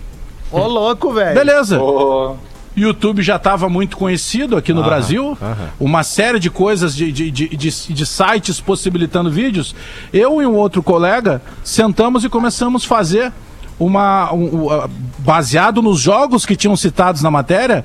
Ô, 0.53 0.67
louco, 0.67 1.13
velho. 1.13 1.35
Beleza. 1.35 1.81
Ô, 1.81 2.37
YouTube 2.77 3.23
já 3.23 3.37
estava 3.37 3.69
muito 3.71 3.97
conhecido 3.97 4.55
aqui 4.57 4.75
no 4.75 4.85
Brasil, 4.85 5.37
uma 5.81 6.03
série 6.03 6.39
de 6.39 6.51
coisas 6.51 6.95
de, 6.95 7.11
de, 7.11 7.31
de, 7.31 7.49
de- 7.49 7.93
de 7.95 8.07
sites 8.07 8.61
possibilitando 8.61 9.31
vídeos. 9.31 9.75
Eu 10.13 10.43
e 10.43 10.47
um 10.47 10.55
outro 10.55 10.83
colega 10.83 11.41
sentamos 11.65 12.23
e 12.25 12.29
começamos 12.29 12.85
a 12.85 12.87
fazer 12.87 13.33
uma. 13.81 14.31
um- 14.35 14.67
um, 14.67 14.89
baseado 15.21 15.81
nos 15.81 15.99
jogos 16.01 16.45
que 16.45 16.55
tinham 16.55 16.77
citados 16.77 17.23
na 17.23 17.31
matéria, 17.31 17.83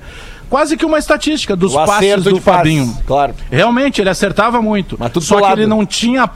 quase 0.49 0.75
que 0.75 0.85
uma 0.85 0.99
estatística 0.99 1.55
dos 1.55 1.73
O 1.73 1.85
passes 1.85 2.23
do 2.25 2.31
passes, 2.31 2.43
Fabinho. 2.43 2.97
claro. 3.07 3.33
Realmente, 3.49 4.01
ele 4.01 4.09
acertava 4.09 4.61
muito. 4.61 4.97
Mas 4.99 5.11
tudo 5.13 5.25
Só 5.25 5.37
que 5.37 5.41
lado. 5.43 5.53
ele 5.61 5.67
não 5.67 5.85
tinha. 5.85 6.29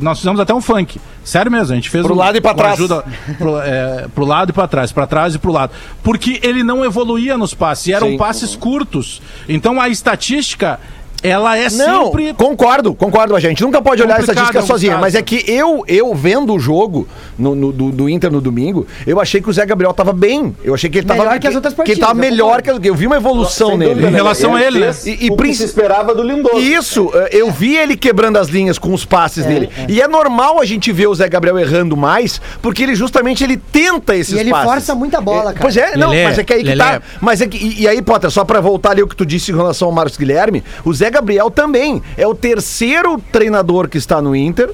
Nós 0.00 0.18
fizemos 0.18 0.40
até 0.40 0.54
um 0.54 0.60
funk. 0.60 1.00
Sério 1.24 1.50
mesmo, 1.50 1.72
a 1.72 1.76
gente 1.76 1.90
fez 1.90 2.04
Pro 2.04 2.14
um- 2.14 2.18
lado 2.18 2.36
e 2.36 2.40
pra 2.40 2.54
trás. 2.54 2.74
Ajuda, 2.74 3.04
pro, 3.38 3.58
é, 3.60 4.06
pro 4.14 4.24
lado 4.24 4.50
e 4.50 4.52
pra 4.52 4.66
trás, 4.68 4.92
pra 4.92 5.06
trás 5.06 5.34
e 5.34 5.38
pro 5.38 5.50
lado. 5.52 5.72
Porque 6.02 6.38
ele 6.42 6.62
não 6.62 6.84
evoluía 6.84 7.36
nos 7.36 7.52
passes, 7.54 7.86
e 7.88 7.92
eram 7.92 8.08
Sim. 8.10 8.16
passes 8.16 8.54
curtos. 8.54 9.20
Então 9.48 9.80
a 9.80 9.88
estatística, 9.88 10.78
ela 11.28 11.56
é 11.56 11.68
Não, 11.70 12.06
sempre. 12.06 12.34
concordo, 12.34 12.94
concordo, 12.94 13.34
a 13.36 13.40
gente 13.40 13.62
nunca 13.62 13.80
pode 13.82 14.02
olhar 14.02 14.14
a 14.14 14.16
Complicado 14.18 14.44
estatística 14.44 14.66
sozinha, 14.66 14.98
mas 14.98 15.14
é 15.14 15.22
que 15.22 15.44
eu, 15.50 15.84
eu 15.88 16.14
vendo 16.14 16.54
o 16.54 16.58
jogo 16.58 17.06
no, 17.38 17.54
no- 17.54 17.72
do, 17.72 17.90
do 17.90 18.08
Inter 18.08 18.30
no 18.30 18.40
domingo, 18.40 18.86
eu 19.06 19.20
achei 19.20 19.40
que 19.40 19.48
o 19.48 19.52
Zé 19.52 19.64
Gabriel 19.66 19.92
tava 19.92 20.12
bem. 20.12 20.54
Eu 20.64 20.74
achei 20.74 20.88
que 20.90 20.98
ele 20.98 21.06
tava 21.06 21.22
Melhor 21.24 21.38
que 21.38 21.46
as 21.48 21.54
outras 21.54 21.74
que 21.74 21.80
ele 21.92 22.00
tava 22.00 22.14
partidas, 22.14 22.38
eu 22.38 22.44
melhor 22.46 22.62
que 22.62 22.70
eu 22.88 22.94
vi 22.94 23.06
uma 23.06 23.16
evolução 23.16 23.70
sem 23.70 23.78
nele. 23.78 23.90
dúvida, 23.90 24.08
Em 24.08 24.12
né? 24.12 24.16
relação 24.18 24.54
a 24.54 24.62
ele, 24.62 24.78
né? 24.80 24.94
E- 25.04 25.10
e 25.10 25.14
o 25.14 25.18
que 25.32 25.36
princi- 25.36 25.58
se 25.58 25.64
esperava 25.64 26.14
do 26.14 26.22
Lindoso. 26.22 26.58
Isso, 26.58 27.10
eh, 27.14 27.28
eu 27.32 27.50
vi 27.50 27.76
ele 27.76 27.96
quebrando 27.96 28.36
as 28.38 28.48
linhas 28.48 28.78
com 28.78 28.92
os 28.94 29.04
passes 29.04 29.44
dele. 29.44 29.68
E 29.88 30.00
é 30.00 30.08
normal 30.08 30.60
a 30.60 30.64
gente 30.64 30.92
ver 30.92 31.06
o 31.08 31.14
Zé 31.14 31.28
Gabriel 31.28 31.58
errando 31.58 31.96
mais, 31.96 32.40
porque 32.62 32.82
ele 32.82 32.94
justamente 32.94 33.42
ele 33.44 33.56
tenta 33.56 34.14
esses 34.16 34.34
E 34.34 34.38
ele 34.40 34.50
passes. 34.50 34.70
força 34.70 34.94
muita 34.94 35.20
bola, 35.20 35.50
É, 35.50 35.54
cara. 35.54 35.60
Pois 35.60 35.76
é, 35.76 35.96
não, 35.96 36.10
Lelê, 36.10 36.24
mas 36.24 36.38
é 36.38 36.44
que 36.44 36.52
aí 36.52 36.60
que 36.60 36.68
Lelê. 36.68 36.78
tá. 36.84 37.02
Mas 37.20 37.40
é 37.40 37.46
que, 37.46 37.56
e, 37.56 37.82
e 37.82 37.88
aí, 37.88 38.00
Potter, 38.02 38.30
só 38.30 38.44
pra 38.44 38.60
voltar 38.60 38.90
ali 38.92 39.02
o 39.02 39.06
que 39.08 39.16
tu 39.16 39.24
disse 39.26 39.50
em 39.52 39.56
relação 39.56 39.88
ao 39.88 39.94
Marcos 39.94 40.16
Guilherme, 40.16 40.62
o 40.84 40.92
Zé 40.92 41.10
Gabriel 41.16 41.50
também 41.50 42.02
é 42.14 42.26
o 42.26 42.34
terceiro 42.34 43.18
treinador 43.32 43.88
que 43.88 43.96
está 43.96 44.20
no 44.20 44.36
Inter. 44.36 44.70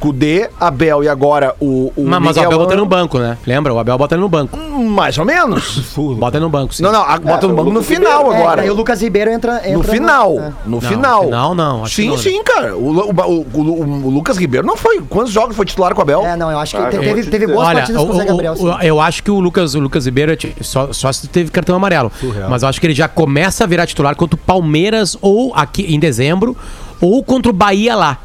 Cudê, 0.00 0.48
Abel 0.60 1.02
e 1.04 1.08
agora 1.08 1.54
o, 1.60 1.92
o 1.96 2.04
Mas, 2.04 2.20
mas 2.22 2.36
o 2.36 2.40
Abel 2.40 2.58
bota 2.58 2.72
ele 2.74 2.80
no 2.80 2.86
banco, 2.86 3.18
né? 3.18 3.38
Lembra? 3.46 3.72
O 3.72 3.78
Abel 3.78 3.96
bota 3.98 4.14
ele 4.14 4.22
no 4.22 4.28
banco. 4.28 4.56
Mais 4.58 5.16
ou 5.18 5.24
menos. 5.24 5.94
Bota 6.18 6.36
ele 6.36 6.44
no 6.44 6.50
banco, 6.50 6.74
sim. 6.74 6.82
Não, 6.82 6.92
não, 6.92 7.02
a- 7.02 7.18
bota 7.18 7.46
no 7.48 7.54
banco 7.54 7.70
no 7.70 7.82
final 7.82 8.32
É, 8.32 8.36
agora. 8.36 8.62
aí 8.62 8.70
o 8.70 8.74
Lucas 8.74 9.00
Ribeiro 9.00 9.30
entra. 9.30 9.56
entra 9.58 9.76
No 9.78 9.82
final. 9.84 10.38
é. 10.38 10.52
No 10.66 10.70
Não, 10.72 10.80
final. 10.80 11.24
final 11.24 11.54
não, 11.54 11.84
acho 11.84 11.94
que 11.96 12.02
sim, 12.02 12.08
não, 12.08 12.16
né? 12.16 12.22
sim, 12.22 12.42
cara. 12.44 12.76
O, 12.76 12.90
o, 12.90 13.10
o- 13.10 13.46
o- 13.54 14.06
o 14.06 14.10
Lucas 14.10 14.36
Ribeiro 14.36 14.66
não 14.66 14.76
foi. 14.76 15.00
Quantos 15.08 15.32
jogos 15.32 15.54
foi 15.56 15.64
titular 15.64 15.94
com 15.94 16.00
o 16.00 16.02
Abel? 16.02 16.24
É, 16.24 16.36
não, 16.36 16.50
eu 16.50 16.58
acho 16.58 16.76
que 16.76 16.82
Ah, 16.82 16.86
teve, 16.88 17.04
teve 17.24 17.30
dizer. 17.46 17.46
boas 17.54 17.68
Olha, 17.68 17.78
partidas 17.80 18.02
com 18.02 18.10
o 18.10 18.16
Zé 18.16 18.24
Gabriel. 18.24 18.56
sim. 18.56 18.70
eu 18.82 19.00
acho 19.00 19.22
que 19.22 19.30
o 19.30 19.40
Lucas, 19.40 19.74
o 19.74 19.80
Lucas 19.80 20.04
Ribeiro 20.06 20.32
é 20.32 20.36
só, 20.62 20.92
só 20.92 21.12
se 21.12 21.26
teve 21.28 21.50
cartão 21.50 21.76
amarelo. 21.76 22.10
Mas 22.48 22.62
eu 22.62 22.68
acho 22.68 22.80
que 22.80 22.86
ele 22.86 22.94
já 22.94 23.08
começa 23.08 23.64
a 23.64 23.66
virar 23.66 23.86
titular 23.86 24.14
contra 24.16 24.34
o 24.34 24.38
Palmeiras 24.38 25.16
ou 25.20 25.52
aqui 25.54 25.94
em 25.94 25.98
dezembro 25.98 26.56
ou 27.00 27.22
contra 27.22 27.50
o 27.50 27.54
Bahia 27.54 27.94
lá. 27.96 28.18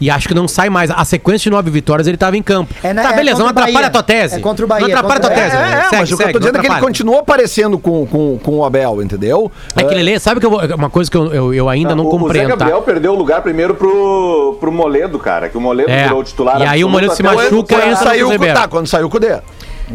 E 0.00 0.08
acho 0.10 0.26
que 0.26 0.32
não 0.34 0.48
sai 0.48 0.70
mais. 0.70 0.90
A 0.90 1.04
sequência 1.04 1.44
de 1.44 1.50
nove 1.50 1.70
vitórias 1.70 2.06
ele 2.08 2.16
tava 2.16 2.36
em 2.36 2.42
campo. 2.42 2.74
É, 2.82 2.94
né, 2.94 3.02
tá, 3.02 3.12
é 3.12 3.16
beleza, 3.16 3.38
não 3.38 3.48
contra 3.48 3.60
o 3.60 3.64
atrapalha 3.64 3.86
a 3.86 3.90
tua 3.90 4.02
tese. 4.02 4.36
É 4.36 4.38
contra 4.40 4.64
o 4.64 4.68
Bahia, 4.68 4.88
Não 4.88 4.94
atrapalha 4.96 5.18
a 5.18 5.20
tua 5.20 5.30
contra- 5.30 5.44
tese. 5.44 5.56
É, 5.56 5.60
né? 5.60 5.70
é, 5.70 5.82
Segue, 5.82 5.96
mas 5.96 6.00
o 6.00 6.06
que 6.06 6.12
eu 6.12 6.16
segue, 6.16 6.32
tô 6.32 6.38
não 6.38 6.40
dizendo 6.46 6.56
é 6.56 6.60
que 6.60 6.72
ele 6.74 6.80
continua 6.80 7.20
aparecendo 7.20 7.78
com, 7.78 8.06
com, 8.06 8.38
com 8.38 8.56
o 8.56 8.64
Abel, 8.64 9.02
entendeu? 9.02 9.52
É 9.76 9.84
que 9.84 9.94
Lelê, 9.94 10.18
sabe 10.18 10.40
que 10.40 10.46
eu 10.46 10.50
vou, 10.50 10.60
uma 10.74 10.88
coisa 10.88 11.10
que 11.10 11.16
eu, 11.16 11.32
eu, 11.34 11.54
eu 11.54 11.68
ainda 11.68 11.94
não 11.94 12.04
o, 12.04 12.08
o 12.08 12.12
Zé 12.12 12.18
compreendo, 12.18 12.48
tá? 12.50 12.56
Gabriel 12.56 12.82
perdeu 12.82 13.12
o 13.12 13.16
lugar 13.16 13.42
primeiro 13.42 13.74
pro, 13.74 14.56
pro 14.58 14.72
Moledo, 14.72 15.18
cara. 15.18 15.48
Que 15.50 15.58
o 15.58 15.60
Moledo 15.60 15.90
É. 15.90 16.04
virou 16.04 16.20
o 16.20 16.24
titular. 16.24 16.60
E 16.60 16.64
aí 16.64 16.82
o 16.82 16.88
Moledo 16.88 17.14
se 17.14 17.22
machuca, 17.22 17.86
no 17.86 17.96
saiu, 17.96 18.28
o- 18.30 18.38
tá, 18.38 18.66
quando 18.68 18.86
saiu 18.86 19.06
o 19.06 19.10
Cudê. 19.10 19.38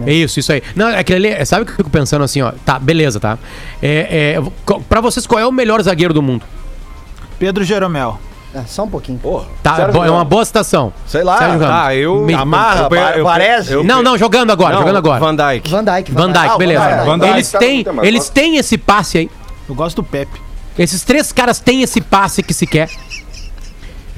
É 0.06 0.13
Isso, 0.13 0.39
isso 0.39 0.52
aí. 0.52 0.62
Não, 0.76 0.89
é 0.89 1.04
que 1.04 1.13
ele, 1.13 1.44
sabe 1.46 1.63
o 1.63 1.65
que 1.65 1.72
eu 1.72 1.78
fico 1.78 1.89
pensando 1.89 2.24
assim, 2.24 2.41
ó? 2.41 2.52
Tá, 2.65 2.78
beleza, 2.78 3.20
tá? 3.20 3.38
É, 3.82 4.36
é, 4.38 4.74
pra 4.89 5.00
vocês, 5.02 5.26
qual 5.26 5.39
é 5.39 5.48
o 5.48 5.52
melhor 5.52 5.82
zagueiro 5.82 6.13
do 6.13 6.22
mundo? 6.22 6.44
Pedro 7.39 7.63
Jeromel. 7.63 8.20
É, 8.56 8.62
só 8.68 8.84
um 8.84 8.89
pouquinho. 8.89 9.20
Tá, 9.62 9.76
Sérgio 9.76 10.02
é 10.06 10.10
uma 10.10 10.24
boa 10.24 10.46
citação. 10.46 10.94
Sei 11.06 11.24
lá. 11.24 11.38
Sérgio 11.38 11.60
Ramos. 11.60 11.76
Ah, 11.76 11.94
eu. 11.94 12.22
Me- 12.22 12.34
Amarra, 12.34 12.88
eu- 12.89 12.98
eu- 12.98 13.04
eu- 13.18 13.26
parece. 13.26 13.72
eu- 13.74 13.84
Não, 13.84 14.02
não, 14.02 14.18
jogando 14.18 14.50
agora, 14.52 14.74
Não, 14.76 14.80
jogando 14.80 14.96
agora. 14.96 15.20
Van 15.20 15.36
Dijk. 15.36 15.68
Van 15.70 15.84
Dijk. 15.84 16.10
Van 16.13 16.32
Dijk, 16.32 16.52
Ah, 16.52 16.58
beleza. 16.58 16.80
Van 16.82 16.89
Dijk. 16.89 17.06
Van 17.06 17.20
Dijk 17.20 17.34
eles 17.34 17.52
tá 17.52 17.60
têm, 17.60 17.86
eles 18.02 18.30
têm 18.30 18.56
esse 18.58 18.78
passe 18.78 19.18
aí. 19.18 19.32
Eu 19.68 19.76
gosto 19.76 19.98
do 19.98 20.04
Pepe. 20.04 20.39
Esses 20.80 21.04
três 21.04 21.34
caras 21.34 21.60
têm 21.60 21.82
esse 21.82 22.00
passe 22.00 22.41
que 22.41 22.54
se 22.54 22.65
quer. 22.65 22.89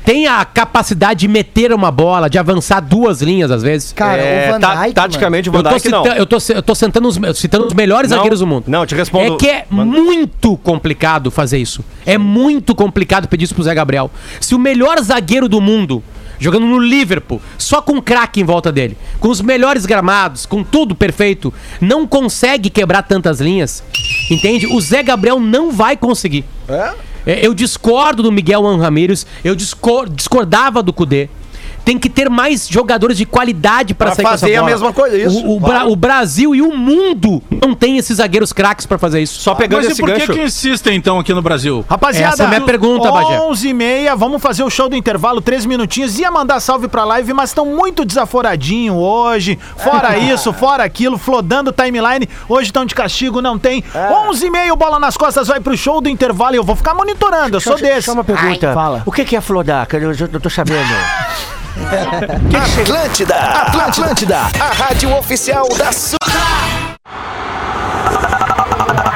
Tem 0.07 0.25
a 0.25 0.45
capacidade 0.45 1.19
de 1.19 1.27
meter 1.27 1.73
uma 1.73 1.91
bola, 1.91 2.29
de 2.29 2.37
avançar 2.39 2.79
duas 2.79 3.21
linhas 3.21 3.51
às 3.51 3.61
vezes. 3.61 3.91
Cara, 3.91 4.21
É, 4.21 4.47
o 4.47 4.53
Van 4.53 4.59
ta- 4.61 4.75
Dijk. 4.83 4.93
taticamente, 4.93 5.49
o 5.49 5.51
Van 5.51 5.59
eu, 5.59 5.63
tô 5.63 5.69
Dijk 5.71 5.89
não. 5.89 6.03
cita- 6.05 6.15
eu, 6.17 6.25
tô, 6.25 6.37
eu 6.55 6.61
tô 6.63 6.73
sentando 6.75 7.07
os, 7.09 7.19
citando 7.37 7.67
os 7.67 7.73
melhores 7.73 8.09
Não, 8.09 8.15
zagueiros 8.15 8.39
do 8.39 8.47
mundo. 8.47 8.63
não, 8.67 8.85
te 8.85 8.95
respondo. 8.95 9.33
É 9.33 9.37
que 9.37 9.49
é 9.49 9.65
Van- 9.69 9.83
muito 9.83 10.55
complicado 10.59 11.29
fazer 11.29 11.57
isso. 11.57 11.83
É 12.05 12.17
muito 12.17 12.73
complicado 12.73 13.27
pedir 13.27 13.43
isso 13.43 13.53
pro 13.53 13.61
Zé 13.65 13.75
Gabriel. 13.75 14.09
Se 14.39 14.55
o 14.55 14.59
melhor 14.59 14.97
zagueiro 15.01 15.49
do 15.49 15.59
mundo, 15.59 16.01
jogando 16.39 16.65
no 16.67 16.79
Liverpool, 16.79 17.41
só 17.57 17.81
com 17.81 18.01
craque 18.01 18.39
em 18.39 18.45
volta 18.45 18.71
dele, 18.71 18.97
com 19.19 19.27
os 19.27 19.41
melhores 19.41 19.85
gramados, 19.85 20.45
com 20.45 20.63
tudo 20.63 20.95
perfeito, 20.95 21.53
não 21.81 22.07
consegue 22.07 22.69
quebrar 22.69 23.01
tantas 23.01 23.41
linhas, 23.41 23.83
entende? 24.31 24.67
O 24.67 24.79
Zé 24.79 25.03
Gabriel 25.03 25.37
não 25.41 25.69
vai 25.69 25.97
conseguir. 25.97 26.45
É? 26.69 26.93
É, 27.27 27.45
Eu 27.45 27.53
discordo 27.53 28.23
do 28.23 28.31
Miguel 28.31 28.63
Ramírez, 28.77 29.27
eu 29.43 29.53
discor- 29.53 30.07
discordava 30.09 30.81
do 30.81 30.93
Cudê. 30.93 31.27
Tem 31.87 31.97
que 31.97 32.09
ter 32.09 32.29
mais 32.29 32.67
jogadores 32.67 33.17
de 33.17 33.25
qualidade 33.25 33.93
para 33.93 34.07
Pra 34.07 34.15
sair 34.15 34.25
com 34.25 34.29
essa 34.33 34.39
fazer 34.45 34.55
a 34.57 34.63
mesma 34.63 34.91
coisa, 34.91 35.17
isso. 35.17 35.39
O, 35.45 35.55
o 35.55 35.59
Bra- 35.61 35.85
o 35.85 35.95
Brasil 35.95 36.53
e 36.53 36.61
o 36.61 36.75
mundo 36.75 37.41
não 37.65 37.73
tem 37.73 37.97
esses 37.97 38.17
zagueiros 38.17 38.51
craques 38.51 38.85
para 38.85 38.97
fazer 38.97 39.21
isso. 39.21 39.39
Só 39.39 39.55
pegando 39.55 39.77
Mas 39.79 39.87
e 39.87 39.91
esse 39.93 40.01
por 40.01 40.11
que, 40.11 40.19
gancho. 40.19 40.33
que 40.33 40.41
insistem 40.41 40.97
então 40.97 41.17
aqui 41.17 41.33
no 41.33 41.41
Brasil? 41.41 41.85
Rapaziada, 41.89 42.33
Essa 42.33 42.43
é 42.43 42.45
a 42.45 42.49
minha 42.49 42.59
pergunta, 42.59 43.09
Bagé. 43.09 43.39
11 43.39 43.69
e 43.69 43.73
meia, 43.73 44.15
vamos 44.17 44.41
fazer 44.41 44.63
o 44.63 44.69
show 44.69 44.89
do 44.89 44.97
intervalo, 44.97 45.39
três 45.39 45.65
minutinhos. 45.65 46.19
Ia 46.19 46.29
mandar 46.29 46.59
salve 46.59 46.89
pra 46.89 47.05
live, 47.05 47.31
mas 47.31 47.51
estão 47.51 47.65
muito 47.65 48.03
desaforadinho 48.03 48.93
hoje. 48.95 49.57
Fora 49.77 50.17
isso, 50.17 50.51
fora 50.51 50.83
aquilo, 50.83 51.17
flodando 51.17 51.71
timeline. 51.71 52.27
Hoje 52.49 52.65
estão 52.65 52.85
de 52.85 52.93
castigo, 52.93 53.41
não 53.41 53.57
tem. 53.57 53.81
11 54.27 54.45
e 54.45 54.49
meia, 54.49 54.73
o 54.73 54.75
Bola 54.75 54.99
nas 54.99 55.15
Costas 55.15 55.47
vai 55.47 55.61
pro 55.61 55.77
show 55.77 56.01
do 56.01 56.09
intervalo 56.09 56.53
e 56.55 56.57
eu 56.57 56.65
vou 56.65 56.75
ficar 56.75 56.93
monitorando, 56.93 57.55
eu 57.55 57.61
sou 57.61 57.77
desse. 57.77 58.07
Só 58.07 58.13
uma 58.13 58.25
pergunta. 58.25 58.73
Fala. 58.73 59.03
O 59.05 59.11
que 59.13 59.23
que 59.23 59.37
é 59.37 59.41
flodar? 59.41 59.87
Que 59.87 59.95
eu 59.95 60.13
não 60.33 60.39
tô 60.41 60.49
sabendo. 60.49 60.77
Atlântida, 62.81 63.35
Atlântida, 63.35 64.37
a 64.59 64.73
rádio 64.73 65.15
oficial 65.15 65.67
da 65.77 65.91
sua. 65.91 66.17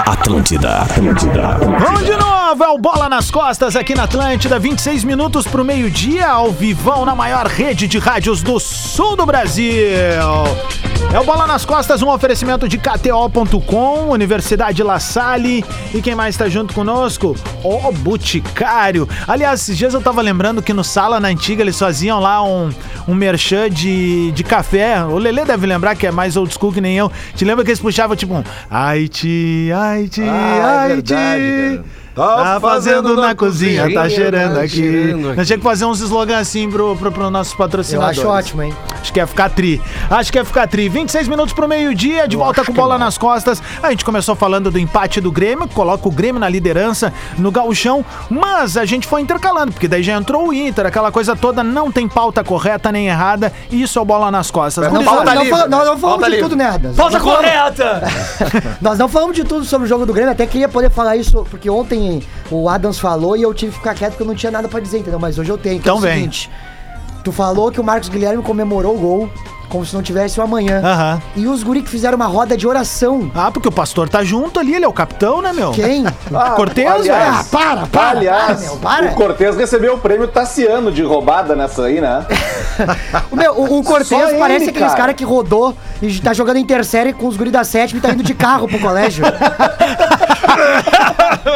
Atlântida, 0.06 0.82
Atlântida. 0.82 1.58
Vamos 1.80 2.06
de 2.06 2.12
novo, 2.16 2.41
é 2.60 2.68
o 2.68 2.78
Bola 2.78 3.08
nas 3.08 3.32
Costas 3.32 3.78
aqui 3.78 3.96
na 3.96 4.04
Atlântida, 4.04 4.60
26 4.60 5.06
minutos 5.06 5.48
pro 5.48 5.64
meio-dia, 5.64 6.28
ao 6.28 6.52
vivão 6.52 7.06
na 7.06 7.16
maior 7.16 7.48
rede 7.48 7.88
de 7.88 7.98
rádios 7.98 8.44
do 8.44 8.60
sul 8.60 9.16
do 9.16 9.26
Brasil. 9.26 9.74
É 11.14 11.20
o 11.20 11.24
Bola 11.24 11.48
nas 11.48 11.64
Costas, 11.64 12.02
um 12.02 12.10
oferecimento 12.10 12.68
de 12.68 12.78
KTO.com, 12.78 14.10
Universidade 14.10 14.84
La 14.84 15.00
Salle 15.00 15.64
e 15.94 16.02
quem 16.02 16.14
mais 16.14 16.36
tá 16.36 16.50
junto 16.50 16.74
conosco? 16.74 17.38
O 17.64 17.92
Boticário. 17.94 19.08
Aliás, 19.28 19.62
esses 19.62 19.78
dias 19.78 19.94
eu 19.94 20.02
tava 20.02 20.22
lembrando 20.22 20.62
que 20.62 20.74
no 20.74 20.84
Sala, 20.84 21.20
na 21.22 21.30
antiga, 21.30 21.62
eles 21.62 21.80
faziam 21.80 22.20
lá 22.20 22.44
um, 22.44 22.70
um 23.08 23.16
merchan 23.16 23.70
de, 23.70 24.32
de 24.34 24.44
café. 24.44 25.04
O 25.06 25.18
Lelê 25.18 25.46
deve 25.46 25.66
lembrar 25.66 25.96
que 25.96 26.06
é 26.06 26.12
mais 26.12 26.36
old 26.36 26.54
school 26.54 26.74
que 26.74 26.82
nem 26.82 26.98
eu. 26.98 27.10
Te 27.34 27.46
lembra 27.46 27.64
que 27.64 27.72
eles 27.72 27.80
puxavam 27.80 28.16
tipo 28.16 28.34
um 28.34 28.44
Haiti, 28.70 29.70
Haiti, 29.74 30.22
Ah, 30.22 30.86
é 30.86 30.88
verdade, 30.96 31.82
cara. 31.84 32.01
Tá 32.14 32.60
fazendo 32.60 33.16
na 33.16 33.34
cozinha, 33.34 33.92
tá 33.94 34.10
cheirando 34.10 34.58
aqui. 34.58 34.70
cheirando 34.70 35.28
aqui. 35.28 35.38
Nós 35.38 35.48
tinha 35.48 35.58
que 35.58 35.64
fazer 35.64 35.86
uns 35.86 36.02
slogans 36.02 36.40
assim 36.40 36.70
pro, 36.70 36.96
pro, 36.98 37.12
pro 37.12 37.30
nossos 37.30 37.54
Eu 37.54 37.58
patrocinadores. 37.58 38.20
acho 38.20 38.28
ótimo, 38.28 38.64
hein? 38.64 38.74
Acho 39.02 39.12
que 39.12 39.20
ia 39.20 39.26
ficar 39.28 39.50
tri. 39.50 39.82
Acho 40.10 40.32
que 40.32 40.38
ia 40.38 40.46
ficar 40.46 40.68
tri. 40.68 40.88
26 40.88 41.28
minutos 41.28 41.54
pro 41.54 41.68
meio-dia, 41.68 42.28
de 42.28 42.38
volta 42.38 42.64
com 42.64 42.72
bola 42.72 42.98
nas 42.98 43.18
costas. 43.18 43.62
A 43.82 43.90
gente 43.90 44.06
começou 44.06 44.36
falando 44.36 44.70
do 44.70 44.78
empate 44.78 45.20
do 45.20 45.32
Grêmio, 45.32 45.68
que 45.68 45.74
coloca 45.74 46.08
o 46.08 46.12
Grêmio 46.12 46.40
na 46.40 46.48
liderança 46.48 47.12
no 47.38 47.52
gauchão, 47.52 48.06
mas 48.30 48.78
a 48.78 48.86
gente 48.86 49.08
foi 49.08 49.22
intercalando, 49.22 49.72
porque 49.72 49.88
daí 49.88 50.04
já 50.04 50.14
entrou 50.14 50.50
o 50.50 50.54
Inter, 50.54 50.86
aquela 50.86 51.12
coisa 51.12 51.36
toda, 51.36 51.64
não 51.64 51.92
tem 51.92 52.08
pauta 52.08 52.44
correta 52.44 52.92
nem 52.92 53.08
errada, 53.08 53.52
e 53.72 53.82
isso 53.82 54.00
é 54.00 54.06
bola 54.06 54.30
nas 54.30 54.52
costas. 54.52 54.84
Não, 54.86 54.92
Gurizada, 54.92 55.18
fala- 55.18 55.36
não, 55.36 55.46
fala- 55.46 55.68
nós 55.68 55.86
não 55.88 55.98
falamos 55.98 56.02
Pauta 56.02 56.26
de 56.26 56.32
livre. 56.32 56.44
tudo, 56.44 56.56
né? 56.56 56.80
Nós 56.84 56.96
Pauta 56.96 57.18
não 57.18 57.26
falamos- 57.26 57.46
correta! 57.46 58.02
Nós 58.82 58.98
não 59.00 59.08
falamos 59.10 59.36
de 59.36 59.44
tudo 59.44 59.66
sobre 59.66 59.86
o 59.86 59.90
jogo 59.90 60.06
do 60.06 60.14
Grêmio, 60.14 60.32
até 60.32 60.46
queria 60.46 60.70
poder 60.70 60.90
falar 60.92 61.16
isso, 61.16 61.46
porque 61.50 61.70
ontem 61.70 62.22
o 62.50 62.70
Adams 62.70 63.00
falou 63.00 63.36
e 63.36 63.42
eu 63.42 63.54
tive 63.54 63.72
que 63.72 63.78
ficar 63.80 63.94
quieto 63.96 64.12
porque 64.12 64.24
eu 64.24 64.28
não 64.28 64.36
tinha 64.36 64.52
nada 64.52 64.68
pra 64.68 64.80
dizer, 64.80 65.00
entendeu? 65.00 65.20
Mas 65.20 65.38
hoje 65.38 65.50
eu 65.50 65.58
tenho. 65.58 65.76
que 65.76 65.88
é 65.90 65.92
Então 65.92 65.98
o 65.98 66.00
vem. 66.00 66.30
Tu 67.24 67.32
falou 67.32 67.72
que 67.72 67.80
o 67.80 67.84
Marcos 67.84 68.10
Guilherme 68.10 68.44
comemorou 68.44 68.96
o 68.96 69.00
gol 69.00 69.30
como 69.70 69.86
se 69.86 69.96
não 69.96 70.02
tivesse 70.04 70.38
o 70.38 70.44
amanhã. 70.44 70.82
Aham. 70.84 71.22
E 71.34 71.48
os 71.48 71.64
guri 71.64 71.82
que 71.82 71.90
fizeram 71.90 72.18
uma 72.18 72.26
roda 72.26 72.58
de 72.58 72.68
oração. 72.68 73.32
Ah, 73.34 73.50
porque 73.50 73.70
o 73.70 73.72
pastor 73.72 74.10
tá 74.10 74.22
junto 74.22 74.60
ali, 74.60 74.76
ele 74.76 74.84
é 74.84 74.88
o 74.88 74.92
capitão, 74.92 75.42
né, 75.42 75.54
meu? 75.54 75.72
Quem? 75.72 76.04
Cortez, 76.58 76.86
Ah, 76.90 76.94
aliás, 76.96 77.36
velho. 77.38 77.46
para, 77.50 77.88
para, 77.88 78.10
Aliás, 78.10 78.46
para, 78.48 78.56
meu, 78.60 78.76
para. 78.76 79.06
o 79.06 79.16
Cortez 79.16 79.56
recebeu 79.56 79.94
o 79.94 79.98
prêmio 79.98 80.28
Tassiano 80.28 80.92
de 80.92 81.02
roubada 81.04 81.56
nessa 81.56 81.84
aí, 81.86 82.02
né? 82.02 82.26
O, 83.32 83.36
meu, 83.36 83.54
o, 83.54 83.80
o 83.80 83.84
Cortez 83.84 84.08
Só 84.10 84.28
ele, 84.30 84.40
parece 84.40 84.70
aqueles 84.70 84.88
cara. 84.90 84.98
cara 85.02 85.14
que 85.14 85.24
rodou 85.24 85.74
e 86.02 86.20
tá 86.20 86.34
jogando 86.34 86.58
intersérie 86.58 87.14
com 87.14 87.28
os 87.28 87.38
guri 87.38 87.50
da 87.52 87.64
sétima 87.64 88.00
e 88.00 88.02
tá 88.02 88.10
indo 88.12 88.24
de 88.24 88.34
carro 88.34 88.68
pro 88.68 88.80
colégio. 88.80 89.24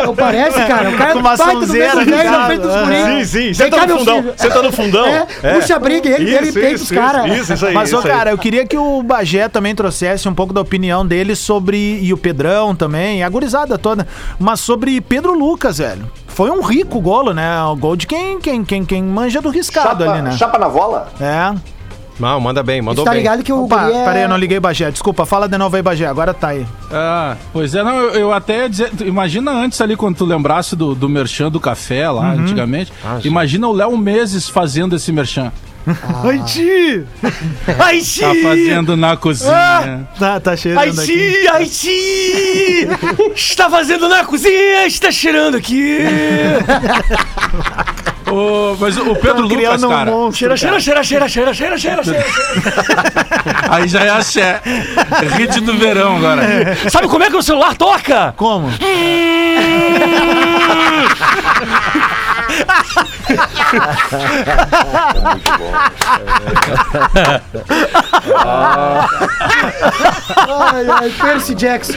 Não 0.04 0.16
parece, 0.16 0.58
cara? 0.66 0.90
O 0.90 0.98
cara 0.98 1.14
Com 1.14 1.20
uma 1.20 1.36
vai 1.36 1.52
tudo 1.52 1.66
sonzeira 1.66 1.96
mesmo 1.96 2.12
velho 2.16 2.32
na 2.32 2.46
frente 2.46 2.62
dos 2.62 2.72
Aham. 2.72 2.86
guri. 2.86 3.26
Sim, 3.26 3.26
sim. 3.26 3.54
Senta 3.54 3.78
cá, 3.78 3.88
no 3.88 3.98
fundão. 4.00 4.16
filho. 4.22 4.34
Senta 4.38 4.62
no 4.62 4.72
fundão. 4.72 5.06
É, 5.08 5.54
puxa 5.56 5.76
a 5.76 5.80
briga, 5.80 6.10
ele, 6.10 6.34
ele 6.36 6.46
Isso, 6.50 6.54
peita 6.54 6.74
isso, 6.74 6.84
os 6.86 6.92
caras. 6.92 7.38
Isso, 7.38 7.54
isso 7.54 7.66
aí. 7.66 7.74
Mas, 7.74 7.94
ô, 7.94 8.00
isso 8.00 8.08
aí. 8.08 8.14
cara, 8.14 8.32
eu 8.32 8.38
queria 8.38 8.66
que 8.66 8.78
o 8.78 9.02
Bagé 9.04 9.48
também 9.50 9.74
trouxesse 9.76 10.28
um 10.28 10.34
pouco 10.34 10.54
da 10.54 10.62
opinião 10.62 11.06
dele 11.06 11.36
sobre. 11.36 12.00
E 12.02 12.14
o 12.14 12.18
Pedrão 12.18 12.76
também, 12.76 13.24
a 13.24 13.30
gurizada 13.30 13.78
toda. 13.78 14.08
Mas 14.40 14.60
sobre 14.60 15.00
Pedro 15.02 15.34
Lucas, 15.38 15.78
velho. 15.78 16.10
Foi 16.28 16.50
um 16.50 16.62
rico 16.62 17.00
golo, 17.00 17.34
né? 17.34 17.62
O 17.64 17.76
gol 17.78 17.96
de 17.96 18.06
quem, 18.06 18.40
quem, 18.40 18.64
quem, 18.66 18.84
quem 18.84 19.02
manja 19.04 19.42
do 19.42 19.50
riscado 19.50 20.04
Chapa, 20.04 20.12
ali, 20.12 20.22
né? 20.22 20.32
chapa 20.32 20.58
na 20.58 20.68
vola? 20.68 21.08
É. 21.22 21.75
Não, 22.20 22.40
manda 22.40 22.64
bem, 22.64 22.82
mandou 22.82 23.04
tá 23.04 23.12
bem. 23.12 23.20
ligado 23.20 23.44
que 23.44 23.52
o 23.52 23.66
Opa, 23.66 23.86
guri 23.88 23.98
é... 23.98 24.06
peraí, 24.06 24.22
eu 24.24 24.30
não 24.30 24.38
liguei 24.38 24.60
Bagé. 24.60 24.90
Desculpa, 24.90 25.26
fala 25.26 25.48
de 25.50 25.58
novo 25.58 25.76
aí, 25.76 25.82
Bagé. 25.82 26.06
Agora 26.06 26.34
tá 26.34 26.50
aí. 26.50 26.66
Ah, 26.92 27.36
pois 27.52 27.76
é, 27.76 27.84
não, 27.84 27.96
eu, 27.98 28.10
eu 28.14 28.34
até 28.34 28.60
ia 28.60 28.70
dizer, 28.70 28.92
tu 28.92 29.04
imagina 29.06 29.52
antes 29.52 29.82
ali 29.82 29.96
quando 29.98 30.16
tu 30.16 30.26
lembrasse 30.26 30.76
do, 30.76 30.96
do 30.96 31.10
merchan 31.10 31.50
do 31.52 31.60
café 31.60 32.10
lá, 32.10 32.34
Uhum. 32.34 32.42
antigamente, 32.42 32.92
imagina 33.24 33.68
o 33.68 33.74
Léo 33.74 33.98
Meses 33.98 34.48
fazendo 34.48 34.96
esse 34.96 35.12
merchan. 35.12 35.52
Ai, 36.24 36.42
ti! 36.46 37.04
Ai, 37.78 38.00
Tá 38.02 38.34
fazendo 38.42 38.98
na 38.98 39.16
cozinha. 39.16 40.08
Tá, 40.18 40.40
tá 40.40 40.56
cheirando 40.58 41.00
aqui. 41.00 41.48
Haiti, 41.48 41.48
Haiti! 41.48 42.88
Está 43.36 43.70
fazendo 43.70 44.10
na 44.10 44.26
cozinha, 44.26 44.88
está 44.88 45.12
cheirando 45.12 45.56
aqui. 45.58 46.00
Ô, 48.32 48.76
mas 48.80 48.98
o 48.98 49.16
Pedro 49.16 49.42
Lucas, 49.44 49.58
Criando 49.58 49.88
um 49.88 49.90
cara, 49.90 50.12
monstro. 50.12 50.38
Cheira, 50.38 50.58
cheira, 50.58 50.80
cheira, 50.80 51.04
cheira, 51.04 51.28
cheira, 51.28 51.54
cheira, 51.54 51.78
cheira, 51.78 52.04
cheira. 52.04 52.26
aí 53.70 53.88
já 53.88 54.04
é 54.04 54.10
axé. 54.10 54.62
Hit 55.38 55.60
do 55.62 55.78
verão 55.78 56.18
agora. 56.18 56.42
Sabe 56.90 57.08
como 57.08 57.24
é 57.24 57.30
que 57.30 57.38
o 57.38 57.44
celular 57.44 57.76
toca? 57.76 58.34
Como? 58.36 58.70
Ai, 70.48 70.90
ai, 70.90 71.10
Percy 71.10 71.56
Jackson. 71.56 71.94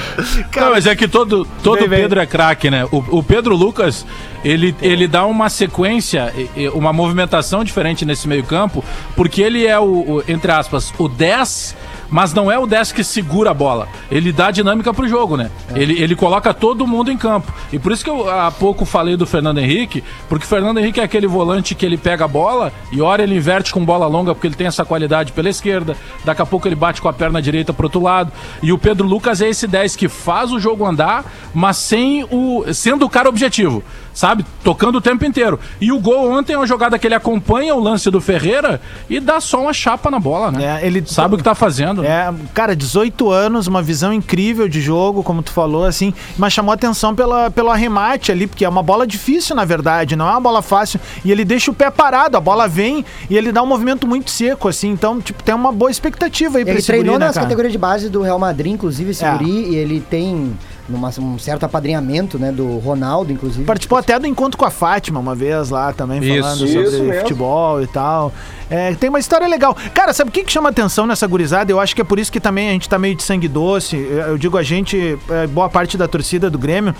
Não, 0.57 0.71
mas 0.71 0.87
é 0.87 0.95
que 0.95 1.09
todo, 1.09 1.47
todo 1.63 1.81
Vem, 1.81 1.89
vem. 1.89 2.01
Pedro 2.01 2.21
é 2.21 2.27
craque, 2.27 2.71
né? 2.71 2.85
O, 2.87 3.19
o 3.19 3.23
Pedro 3.23 3.55
Lucas, 3.57 4.07
ele, 4.45 4.75
ele 4.81 5.07
dá 5.07 5.25
uma 5.27 5.49
sequência, 5.49 6.33
uma 6.75 6.93
movimentação 6.93 7.65
diferente 7.65 8.05
nesse 8.05 8.29
meio 8.29 8.45
campo, 8.45 8.85
porque 9.17 9.43
ele 9.43 9.67
é 9.67 9.79
o, 9.79 9.85
o, 9.85 10.25
entre 10.29 10.51
aspas, 10.53 10.93
o 10.99 11.09
10, 11.09 11.77
mas 12.11 12.33
não 12.33 12.51
é 12.51 12.59
o 12.59 12.67
10 12.67 12.93
que 12.93 13.05
segura 13.05 13.51
a 13.51 13.55
bola. 13.55 13.89
Ele 14.11 14.33
dá 14.33 14.51
dinâmica 14.51 14.93
pro 14.93 15.09
jogo, 15.09 15.37
né? 15.37 15.51
Ele, 15.75 16.01
ele 16.01 16.15
coloca 16.15 16.55
todo 16.55 16.87
mundo 16.87 17.11
em 17.11 17.17
campo. 17.17 17.53
E 17.73 17.79
por 17.79 17.93
isso 17.93 18.05
que 18.05 18.11
eu 18.11 18.29
há 18.31 18.51
pouco 18.51 18.85
falei 18.85 19.17
do 19.17 19.27
Fernando 19.27 19.59
Henrique, 19.59 20.03
porque 20.29 20.45
o 20.45 20.49
Fernando 20.49 20.79
Henrique 20.79 21.01
é 21.01 21.05
aquele 21.05 21.27
volante 21.27 21.75
que 21.75 21.85
ele 21.85 21.97
pega 21.97 22.25
a 22.25 22.29
bola 22.29 22.73
e 22.91 23.01
hora 23.01 23.23
ele 23.23 23.37
inverte 23.37 23.73
com 23.73 23.85
bola 23.85 24.07
longa, 24.07 24.35
porque 24.35 24.47
ele 24.47 24.55
tem 24.55 24.67
essa 24.67 24.85
qualidade 24.85 25.33
pela 25.33 25.49
esquerda, 25.49 25.97
daqui 26.25 26.43
a 26.43 26.47
pouco 26.47 26.67
ele 26.67 26.75
bate 26.75 27.01
com 27.03 27.09
a 27.09 27.13
perna 27.13 27.41
direita 27.43 27.73
pro 27.73 27.87
outro 27.87 28.03
lado. 28.03 28.33
E 28.63 28.73
o 28.73 28.79
Pedro 28.79 29.07
Lucas 29.07 29.41
é 29.41 29.49
esse 29.49 29.67
10 29.67 29.97
que 29.97 30.09
faz 30.09 30.53
o 30.53 30.59
jogo 30.59 30.87
andar, 30.87 31.25
mas 31.55 31.77
sem 31.77 32.25
o. 32.31 32.65
sendo 32.73 33.05
o 33.05 33.11
cara 33.11 33.29
objetivo, 33.29 33.83
sabe? 34.19 34.45
Tocando 34.65 34.97
o 34.97 35.01
tempo 35.01 35.25
inteiro. 35.25 35.61
E 35.81 35.93
o 35.93 36.01
gol 36.01 36.29
ontem 36.33 36.53
é 36.55 36.57
uma 36.57 36.67
jogada 36.67 36.99
que 36.99 37.07
ele 37.07 37.15
acompanha 37.15 37.73
o 37.73 37.79
lance 37.79 38.11
do 38.11 38.21
Ferreira 38.21 38.81
e 39.09 39.21
dá 39.21 39.41
só 39.41 39.63
uma 39.63 39.73
chapa 39.73 40.11
na 40.11 40.19
bola, 40.19 40.51
né? 40.51 40.81
É, 40.83 40.85
ele 40.87 41.05
Sabe 41.07 41.37
o 41.37 41.39
que 41.39 41.45
tá 41.45 41.55
fazendo. 41.55 42.05
É, 42.05 42.35
cara, 42.53 42.75
18 42.75 43.31
anos, 43.31 43.69
uma 43.69 43.81
visão 43.81 44.13
incrível 44.13 44.69
de 44.69 44.81
jogo, 44.81 45.23
como 45.23 45.41
tu 45.41 45.53
falou, 45.53 45.85
assim, 45.85 46.13
mas 46.37 46.53
chamou 46.53 46.73
atenção 46.75 47.15
pela, 47.15 47.49
pelo 47.49 47.71
arremate 47.71 48.33
ali, 48.33 48.49
porque 48.49 48.65
é 48.65 48.69
uma 48.69 48.83
bola 48.83 49.07
difícil, 49.07 49.55
na 49.55 49.65
verdade, 49.65 50.17
não 50.17 50.27
é 50.27 50.33
uma 50.33 50.41
bola 50.41 50.63
fácil, 50.63 50.99
e 51.25 51.31
ele 51.31 51.45
deixa 51.45 51.71
o 51.71 51.75
pé 51.75 51.89
parado, 51.89 52.37
a 52.37 52.41
bola 52.41 52.67
vem 52.67 53.05
e 53.31 53.37
ele 53.37 53.53
dá 53.53 53.63
um 53.63 53.67
movimento 53.67 54.05
muito 54.05 54.33
seco, 54.33 54.67
assim, 54.67 54.89
então, 54.89 55.21
tipo, 55.21 55.45
tem 55.45 55.55
uma 55.55 55.71
boa 55.71 55.93
expectativa 55.93 56.59
aí 56.59 56.65
pra 56.65 56.73
Ele 56.73 56.81
esse 56.81 56.89
treinou 56.89 57.13
guri, 57.13 57.21
né, 57.21 57.27
nas 57.27 57.35
cara? 57.37 57.47
categorias 57.47 57.71
de 57.73 57.79
base 57.79 58.09
do 58.09 58.21
Real 58.21 58.39
Madrid, 58.41 58.73
inclusive, 58.73 59.13
esse 59.13 59.25
É. 59.25 59.31
guri, 59.31 59.71
e 59.71 59.77
ele 59.77 60.01
tem 60.01 60.57
numa- 60.89 61.11
um 61.19 61.39
certo 61.39 61.65
apadrinhamento, 61.65 62.39
né, 62.39 62.51
do 62.51 62.79
Ronaldo, 62.79 63.33
inclusive. 63.33 63.65
Participou 63.65 63.99
até 63.99 64.19
do 64.19 64.27
encontro 64.27 64.57
com 64.59 64.65
a 64.65 64.71
Fátima 64.71 65.21
uma 65.21 65.35
vez 65.35 65.71
lá 65.71 65.93
também, 65.93 66.19
Isso, 66.23 66.41
falando 66.43 66.65
isso 66.65 66.91
sobre 66.91 67.03
mesmo. 67.09 67.21
futebol 67.21 67.83
e 67.83 67.87
tal. 67.87 68.33
É, 68.71 68.95
tem 68.95 69.09
uma 69.11 69.19
história 69.19 69.47
legal. 69.47 69.77
Cara, 69.95 70.13
sabe 70.13 70.31
o 70.31 70.33
que, 70.33 70.45
que 70.45 70.53
chama 70.53 70.69
atenção 70.71 71.07
nessa 71.07 71.27
gurizada? 71.27 71.71
Eu 71.71 71.79
acho 71.81 71.95
que 71.95 72.01
é 72.01 72.05
por 72.05 72.19
isso 72.19 72.31
que 72.33 72.41
também 72.41 72.69
a 72.69 72.73
gente 72.73 72.89
tá 72.89 72.99
meio 72.99 73.15
de 73.15 73.23
sangue 73.23 73.49
doce. 73.49 73.97
Eu 73.97 74.39
digo 74.39 74.57
a 74.57 74.63
gente, 74.63 75.19
é, 75.31 75.47
boa 75.47 75.69
parte 75.69 75.97
da 75.97 76.09
torcida 76.09 76.49
do 76.51 76.59
Grêmio, 76.59 76.95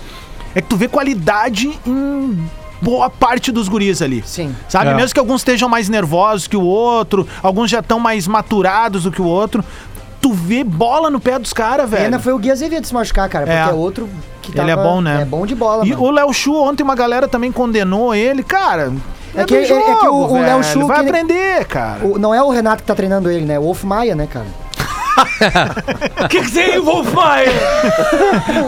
é 0.55 0.61
que 0.61 0.67
tu 0.67 0.75
vê 0.75 0.87
qualidade 0.87 1.77
em 1.85 2.39
boa 2.81 3.09
parte 3.09 3.51
dos 3.51 3.67
guris 3.67 4.01
ali. 4.01 4.23
Sim. 4.25 4.55
Sabe? 4.69 4.91
É. 4.91 4.93
Mesmo 4.95 5.13
que 5.13 5.19
alguns 5.19 5.41
estejam 5.41 5.67
mais 5.67 5.89
nervosos 5.89 6.47
que 6.47 6.55
o 6.57 6.63
outro, 6.63 7.27
alguns 7.43 7.69
já 7.69 7.79
estão 7.79 7.99
mais 7.99 8.25
maturados 8.27 9.03
do 9.03 9.11
que 9.11 9.21
o 9.21 9.25
outro. 9.25 9.63
Tu 10.21 10.31
vê 10.33 10.63
bola 10.63 11.09
no 11.09 11.19
pé 11.19 11.39
dos 11.39 11.53
caras, 11.53 11.89
velho. 11.89 12.03
Pena 12.03 12.19
foi 12.19 12.33
o 12.33 12.37
Gui 12.37 12.51
Azevedo 12.51 12.85
se 12.85 12.93
machucar, 12.93 13.29
cara, 13.29 13.45
porque 13.45 13.57
É. 13.57 13.71
é, 13.71 13.73
outro 13.73 14.09
que 14.41 14.57
Ele 14.59 14.71
é 14.71 14.75
bom, 14.75 14.99
né? 14.99 15.21
É 15.21 15.25
bom 15.25 15.45
de 15.45 15.55
bola, 15.55 15.85
E 15.85 15.89
mano. 15.91 16.03
o 16.03 16.11
Léo 16.11 16.33
Chu, 16.33 16.55
ontem 16.55 16.83
uma 16.83 16.95
galera 16.95 17.27
também 17.27 17.51
condenou 17.51 18.13
ele. 18.13 18.43
Cara, 18.43 18.91
É 19.35 19.41
é, 19.41 19.45
que- 19.45 19.61
que, 19.61 19.71
é- 19.73 19.77
é 19.91 19.95
que 19.95 20.07
o- 20.07 20.13
o 20.33 20.41
Léo 20.41 20.63
Chu 20.63 20.87
vai 20.87 20.97
que 20.97 21.01
ele- 21.03 21.09
aprender, 21.09 21.65
cara. 21.65 22.05
O- 22.05 22.17
não 22.19 22.33
é 22.33 22.41
o 22.41 22.49
Renato 22.49 22.81
que 22.83 22.87
tá 22.87 22.95
treinando 22.95 23.29
ele, 23.31 23.45
né? 23.45 23.57
O 23.59 23.63
Wolf 23.63 23.83
Maia, 23.83 24.15
né, 24.15 24.27
cara? 24.27 24.47
O 26.23 26.27
que, 26.29 26.41
que 26.41 26.51
tem, 26.51 26.79
Wolfmaier? 26.79 27.51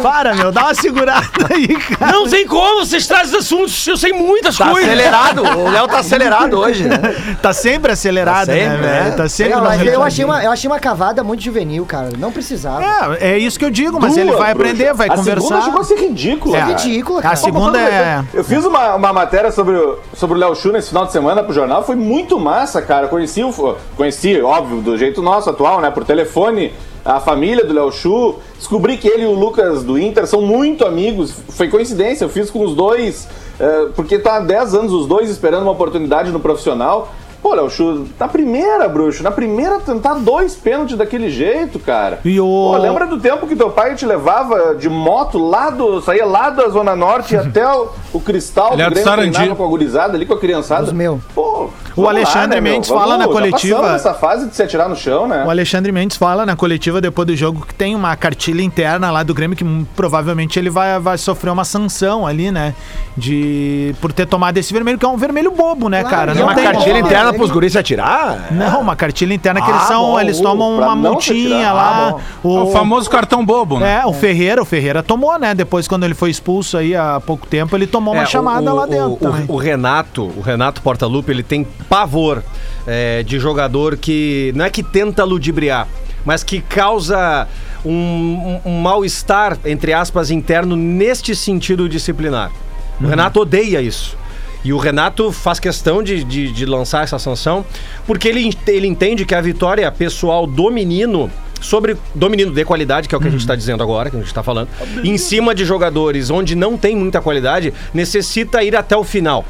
Para, 0.01 0.33
meu, 0.33 0.51
dá 0.51 0.63
uma 0.65 0.73
segurada 0.75 1.27
aí, 1.51 1.67
cara. 1.67 2.11
Não 2.11 2.27
tem 2.27 2.45
como, 2.47 2.85
vocês 2.85 3.05
trazem 3.07 3.39
assuntos, 3.39 3.85
eu 3.87 3.97
sei 3.97 4.13
muitas 4.13 4.57
Tá 4.57 4.69
coisas. 4.71 4.89
acelerado, 4.91 5.43
o 5.43 5.69
Léo 5.69 5.87
tá 5.87 5.99
acelerado 5.99 6.57
hoje, 6.59 6.83
né? 6.87 6.97
Tá 7.41 7.53
sempre 7.53 7.91
acelerado, 7.91 8.47
Tá 8.47 8.53
sempre, 8.53 8.67
né, 8.69 8.77
velho? 8.77 9.05
né? 9.09 9.11
Tá 9.11 9.29
sempre 9.29 9.55
mas 9.61 9.79
ritmo. 9.79 9.89
eu 9.95 10.03
achei, 10.03 10.25
uma, 10.25 10.43
eu 10.43 10.51
achei 10.51 10.69
uma 10.69 10.79
cavada 10.79 11.23
muito 11.23 11.43
juvenil, 11.43 11.85
cara. 11.85 12.09
Não 12.17 12.31
precisava. 12.31 12.83
É, 13.19 13.31
é 13.33 13.37
isso 13.37 13.57
que 13.59 13.65
eu 13.65 13.71
digo, 13.71 13.99
mas 13.99 14.17
ele 14.17 14.31
vai 14.31 14.53
bruxa. 14.53 14.71
aprender, 14.71 14.93
vai 14.93 15.07
a 15.07 15.15
conversar. 15.15 15.41
segunda 15.47 15.65
chegou 15.65 15.81
a 15.81 15.83
ser 15.83 15.95
ridícula. 15.99 16.57
É. 16.57 16.59
cara. 16.61 16.71
Ridícula, 16.71 17.19
A 17.19 17.23
cara. 17.23 17.35
segunda 17.35 17.79
é. 17.79 18.23
Eu 18.33 18.43
fiz 18.43 18.65
uma, 18.65 18.95
uma 18.95 19.13
matéria 19.13 19.51
sobre 19.51 19.75
o, 19.75 19.99
sobre 20.13 20.37
o 20.37 20.39
Léo 20.39 20.55
Chu 20.55 20.71
nesse 20.71 20.89
final 20.89 21.05
de 21.05 21.11
semana 21.11 21.43
pro 21.43 21.53
jornal, 21.53 21.83
foi 21.83 21.95
muito 21.95 22.39
massa, 22.39 22.81
cara. 22.81 23.07
Conheci, 23.07 23.43
o, 23.43 23.77
conheci, 23.95 24.39
óbvio, 24.41 24.81
do 24.81 24.97
jeito 24.97 25.21
nosso 25.21 25.49
atual, 25.49 25.81
né? 25.81 25.89
Por 25.91 26.03
telefone, 26.05 26.60
a 27.03 27.19
família 27.19 27.65
do 27.65 27.73
Léo 27.73 27.91
Chu. 27.91 28.35
Descobri 28.57 28.97
que 28.97 29.07
ele 29.07 29.23
e 29.23 29.25
o 29.25 29.33
Lucas 29.33 29.83
do 29.83 29.97
Inter 29.97 30.27
são 30.27 30.41
muito 30.41 30.85
amigos. 30.85 31.33
Foi 31.49 31.67
coincidência, 31.67 32.25
eu 32.25 32.29
fiz 32.29 32.51
com 32.51 32.63
os 32.63 32.75
dois, 32.75 33.27
eh, 33.59 33.87
porque 33.95 34.19
tá 34.19 34.37
há 34.37 34.39
10 34.39 34.75
anos 34.75 34.93
os 34.93 35.07
dois 35.07 35.29
esperando 35.29 35.63
uma 35.63 35.71
oportunidade 35.71 36.31
no 36.31 36.39
profissional. 36.39 37.11
Pô, 37.41 37.55
Léo 37.55 37.69
Chu, 37.69 38.05
na 38.19 38.27
primeira, 38.27 38.87
bruxo, 38.87 39.23
na 39.23 39.31
primeira 39.31 39.79
tentar 39.79 40.13
dois 40.15 40.55
pênaltis 40.55 40.95
daquele 40.95 41.29
jeito, 41.31 41.79
cara. 41.79 42.19
E 42.23 42.39
o- 42.39 42.43
Pô, 42.45 42.77
lembra 42.77 43.07
do 43.07 43.19
tempo 43.19 43.47
que 43.47 43.55
teu 43.55 43.71
pai 43.71 43.95
te 43.95 44.05
levava 44.05 44.75
de 44.75 44.87
moto 44.89 45.37
lá 45.39 45.69
do. 45.71 46.01
saía 46.01 46.25
lá 46.25 46.49
da 46.51 46.69
Zona 46.69 46.95
Norte 46.95 47.33
e 47.33 47.37
até 47.41 47.67
o, 47.67 47.89
o 48.13 48.19
Cristal 48.19 48.73
Ele 48.73 48.83
é 48.83 48.85
do 48.85 48.91
Grêmio 48.93 49.11
treinava 49.31 49.55
com 49.55 49.65
a 49.65 49.67
gurizada 49.67 50.15
ali, 50.15 50.25
com 50.25 50.33
a 50.35 50.39
criançada. 50.39 50.83
Os 50.83 50.93
meu. 50.93 51.19
Pô, 51.33 51.69
O 51.97 52.07
Alexandre 52.07 52.61
Mendes 52.61 52.89
fala 52.89 53.17
na 53.17 53.27
coletiva- 53.27 53.95
essa 53.95 54.13
fase 54.13 54.47
de 54.47 54.55
se 54.55 54.61
atirar 54.61 54.87
no 54.87 54.95
chão, 54.95 55.27
né? 55.27 55.43
O 55.45 55.49
Alexandre 55.49 55.91
Mendes 55.91 56.17
fala 56.17 56.45
na 56.45 56.55
coletiva 56.55 57.01
depois 57.01 57.27
do 57.27 57.35
jogo 57.35 57.65
que 57.65 57.73
tem 57.73 57.95
uma 57.95 58.15
cartilha 58.15 58.61
interna 58.61 59.09
lá 59.11 59.23
do 59.23 59.33
Grêmio 59.33 59.57
que 59.57 59.65
provavelmente 59.95 60.59
ele 60.59 60.69
vai, 60.69 60.99
vai 60.99 61.17
sofrer 61.17 61.49
uma 61.49 61.65
sanção 61.65 62.25
ali, 62.27 62.51
né? 62.51 62.75
De. 63.17 63.93
Por 63.99 64.11
ter 64.13 64.25
tomado 64.25 64.57
esse 64.57 64.71
vermelho, 64.73 64.97
que 64.97 65.05
é 65.05 65.09
um 65.09 65.17
vermelho 65.17 65.51
bobo, 65.51 65.89
né, 65.89 66.01
Claro, 66.01 66.15
cara? 66.15 66.31
e 66.31 66.35
Tem 66.35 66.43
uma 66.43 66.55
tem 66.55 66.63
cartilha 66.63 66.99
interna 66.99 67.30
ele- 67.31 67.37
pros 67.39 67.51
guris 67.51 67.71
se 67.73 67.77
atirar? 67.79 68.47
Não, 68.51 68.81
uma 68.81 68.95
cartilha 68.95 69.33
interna 69.33 69.61
que 69.61 69.69
Ah, 69.71 69.75
eles 69.75 69.87
são. 69.87 70.01
bom, 70.03 70.19
eles 70.19 70.39
tomam 70.39 70.77
pra 70.77 70.85
uma 70.87 70.95
não 70.95 71.19
se 71.19 71.31
multinha 71.33 71.55
atirar. 71.69 71.73
lá. 71.75 72.15
Ah, 72.15 72.21
É 72.43 72.47
o 72.47 72.67
famoso 72.71 73.09
cartão 73.09 73.45
bobo, 73.45 73.79
né? 73.79 74.01
É, 74.01 74.05
o 74.05 74.13
Ferreira, 74.13 74.61
o 74.61 74.65
Ferreira 74.65 75.01
tomou, 75.03 75.37
né? 75.39 75.53
Depois, 75.55 75.87
quando 75.87 76.03
ele 76.03 76.13
foi 76.13 76.29
expulso 76.29 76.77
aí 76.77 76.95
há 76.95 77.19
pouco 77.25 77.45
tempo, 77.47 77.75
ele 77.75 77.87
tomou 77.87 78.13
uma 78.13 78.23
É, 78.23 78.25
chamada 78.25 78.71
o- 78.71 78.75
lá 78.75 78.83
o- 78.83 78.87
dentro 78.87 79.29
o, 79.49 79.53
o 79.53 79.57
Renato, 79.57 80.23
o 80.37 80.41
Renato 80.41 80.81
Portaluppi, 80.81 81.31
ele 81.31 81.43
tem 81.43 81.65
pavor 81.89 82.43
é, 82.87 83.21
de 83.23 83.37
jogador 83.39 83.95
que 83.97 84.51
não 84.55 84.65
é 84.65 84.69
que 84.69 84.81
tenta 84.81 85.23
ludibriar, 85.23 85.87
mas 86.25 86.43
que 86.43 86.61
causa 86.61 87.47
um, 87.85 88.59
um- 88.65 88.71
um 88.71 88.81
mal-estar, 88.81 89.57
entre 89.65 89.93
aspas, 89.93 90.31
interno 90.31 90.75
neste 90.75 91.35
sentido 91.35 91.87
disciplinar. 91.87 92.51
O 92.99 93.05
Renato 93.07 93.39
odeia 93.39 93.81
isso. 93.81 94.15
E 94.63 94.71
o 94.73 94.77
Renato 94.77 95.31
faz 95.31 95.59
questão 95.59 96.03
de, 96.03 96.23
de, 96.23 96.51
de 96.51 96.65
lançar 96.65 97.03
essa 97.03 97.17
sanção, 97.17 97.65
porque 98.05 98.27
ele, 98.27 98.55
ele 98.67 98.87
entende 98.87 99.25
que 99.25 99.33
a 99.33 99.41
vitória 99.41 99.91
pessoal 99.91 100.45
do 100.45 100.69
menino 100.69 101.29
sobre 101.59 101.95
do 102.15 102.27
menino 102.27 102.51
de 102.51 102.65
qualidade, 102.65 103.07
que 103.07 103.13
é 103.13 103.17
o 103.17 103.21
que 103.21 103.27
a 103.27 103.31
gente 103.31 103.41
está 103.41 103.55
dizendo 103.55 103.83
agora, 103.83 104.09
que 104.09 104.15
a 104.15 104.19
gente 104.19 104.27
está 104.27 104.41
falando, 104.41 104.67
em 105.03 105.15
cima 105.15 105.53
de 105.53 105.63
jogadores 105.63 106.31
onde 106.31 106.55
não 106.55 106.75
tem 106.75 106.95
muita 106.95 107.21
qualidade, 107.21 107.71
necessita 107.93 108.63
ir 108.63 108.75
até 108.75 108.97
o 108.97 109.03
final. 109.03 109.45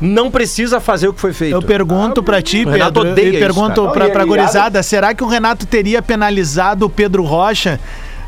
Não 0.00 0.30
precisa 0.30 0.80
fazer 0.80 1.08
o 1.08 1.12
que 1.12 1.20
foi 1.20 1.34
feito. 1.34 1.54
Eu 1.54 1.62
pergunto 1.62 2.22
pra 2.22 2.40
ti, 2.40 2.64
O 2.64 2.70
Renato 2.70 3.00
Pedro, 3.02 3.24
e 3.24 3.28
isso, 3.30 3.38
pergunto 3.40 3.80
e- 3.82 4.10
e- 4.22 4.26
gurizada, 4.26 4.82
será 4.82 5.12
que 5.14 5.22
o 5.22 5.26
Renato 5.26 5.66
teria 5.66 6.00
penalizado 6.00 6.86
o 6.86 6.90
Pedro 6.90 7.22
Rocha 7.24 7.78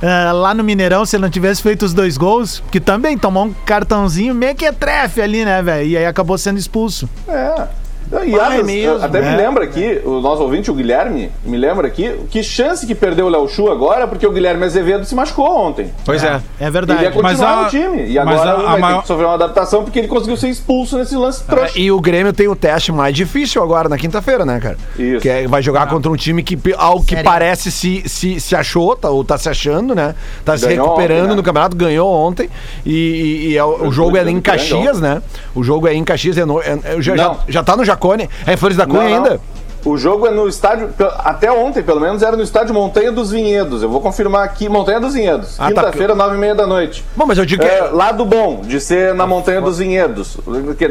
ah, 0.03 0.33
lá 0.33 0.53
no 0.53 0.65
Mineirão 0.65 1.07
se 1.07 1.17
ele 1.17 1.23
não 1.23 1.31
tivesse 1.31 1.63
feito 1.63 1.85
os 1.85 1.95
dois 1.95 2.17
gols? 2.17 2.63
Que 2.71 2.81
também 2.81 3.17
tomou 3.17 3.45
um 3.45 3.53
cartãozinho 3.53 4.35
meio 4.35 4.55
que 4.55 4.67
é 4.67 4.73
trefe 4.73 5.21
ali, 5.23 5.45
né, 5.45 5.63
velho? 5.63 5.89
E 5.89 5.97
aí 5.97 6.05
acabou 6.05 6.37
sendo 6.37 6.59
expulso. 6.59 7.09
É. 7.29 7.82
Não, 8.13 8.25
E 8.25 8.39
Adas, 8.39 8.67
mesmo, 8.67 9.03
até 9.03 9.21
né? 9.23 9.31
me 9.31 9.37
lembra 9.39 9.65
aqui, 9.65 10.01
o 10.05 10.21
nosso 10.21 10.43
ouvinte, 10.43 10.71
o 10.71 10.75
Guilherme, 10.75 11.31
me 11.45 11.57
lembra 11.57 11.87
aqui, 11.89 12.15
que 12.31 12.43
chance 12.43 12.87
que 12.87 12.95
perdeu 12.95 13.27
o 13.27 13.29
Léo 13.31 13.49
Chu 13.49 13.71
agora, 13.71 14.07
porque 14.07 14.27
o 14.27 14.31
Guilherme 14.33 14.65
Azevedo 14.65 15.05
se 15.07 15.15
machucou 15.15 15.51
ontem. 15.51 15.91
Pois 16.05 16.23
é. 16.23 16.41
É 16.61 16.65
Ele 16.65 16.71
verdade. 16.71 17.03
ia 17.05 17.11
continuar 17.11 17.33
Mas 17.33 17.41
a- 17.41 17.63
no 17.63 17.69
time. 17.71 18.07
E 18.11 18.15
mas 18.17 18.41
agora 18.41 18.51
a- 18.51 18.55
a 18.55 18.71
vai 18.73 18.81
maior- 18.81 18.97
ter 18.97 19.03
que 19.03 19.07
sofrer 19.09 19.25
uma 19.25 19.35
adaptação 19.35 19.83
porque 19.83 19.99
ele 19.99 20.09
conseguiu 20.09 20.37
ser 20.37 20.49
expulso 20.51 20.99
nesse 20.99 21.17
lance 21.17 21.43
trouxa. 21.45 21.79
E 21.79 21.91
o 21.91 22.01
Grêmio 22.01 22.33
tem 22.33 22.49
o 22.49 22.55
teste 22.55 22.93
mais 22.93 23.15
difícil 23.15 23.63
agora 23.63 23.89
na 23.89 23.97
quinta-feira, 23.97 24.45
né, 24.45 24.61
cara? 24.61 24.77
Isso. 24.99 25.21
Que 25.21 25.29
é- 25.29 25.49
vai 25.49 25.63
jogar 25.63 25.89
contra 25.89 26.11
um 26.11 26.17
time 26.17 26.43
que, 26.43 26.59
ao 26.77 27.01
que 27.01 27.15
Sério? 27.15 27.25
parece, 27.25 27.71
se, 27.73 28.03
se, 28.07 28.39
se 28.41 28.55
achou, 28.55 28.95
tá, 28.95 29.09
ou 29.09 29.25
tá 29.25 29.39
se 29.39 29.49
achando, 29.49 29.95
né? 29.95 30.15
Tá 30.45 30.57
se 30.59 30.67
Ganhou 30.67 30.85
recuperando 30.87 31.19
ontem, 31.23 31.29
né? 31.31 31.35
no 31.37 31.43
campeonato, 31.43 31.77
ganhou 31.77 32.13
ontem. 32.13 32.51
E, 32.85 32.93
e- 32.93 33.49
e 33.53 33.57
é 33.57 33.65
o, 33.65 33.89
o 33.89 33.93
jogo 33.93 34.17
é 34.19 34.29
em 34.29 34.41
Caxias, 34.41 35.01
né? 35.01 35.23
O 35.55 35.63
jogo 35.63 35.89
é 35.89 35.95
em 35.95 36.05
Caxias, 36.05 36.37
é 36.37 36.45
no- 36.45 36.61
é- 36.61 36.79
é- 36.85 37.01
já, 37.01 37.17
já, 37.17 37.37
já 37.49 37.63
tá 37.65 37.77
no 37.77 37.85
Jacone. 38.03 38.29
É 38.47 38.53
em 38.53 38.57
Flores 38.57 38.77
da 38.77 38.87
Cunha 38.87 39.03
Não, 39.05 39.09
não. 39.11 39.17
ainda? 39.17 39.41
O 39.85 39.97
jogo 39.97 40.29
é 40.29 40.31
no 40.31 40.47
estádio, 40.47 40.91
até 41.19 41.51
ontem 41.51 41.83
pelo 41.83 42.01
menos, 42.01 42.23
era 42.23 42.37
no 42.37 42.43
estádio 42.45 42.73
Montanha 42.73 43.11
dos 43.11 43.33
Vinhedos. 43.33 43.83
Eu 43.83 43.89
vou 43.89 44.01
confirmar 44.01 44.45
aqui, 44.45 44.69
Montanha 44.69 45.01
dos 45.01 45.15
Vinhedos. 45.15 45.57
Ah, 45.59 45.65
tá. 45.65 45.69
Quinta-feira, 45.83 46.15
nove 46.15 46.37
e 46.37 46.39
meia 46.39 46.55
da 46.55 46.69
noite. 46.69 47.05
Bom, 47.17 47.27
mas 47.27 47.37
eu 47.37 47.45
digo 47.45 47.63
que. 47.63 47.69
É, 47.69 47.89
lado 47.91 48.25
bom 48.25 48.61
de 48.61 48.79
ser 48.81 49.13
na 49.13 49.27
Montanha 49.27 49.61
dos 49.61 49.79
Vinhedos. 49.79 50.39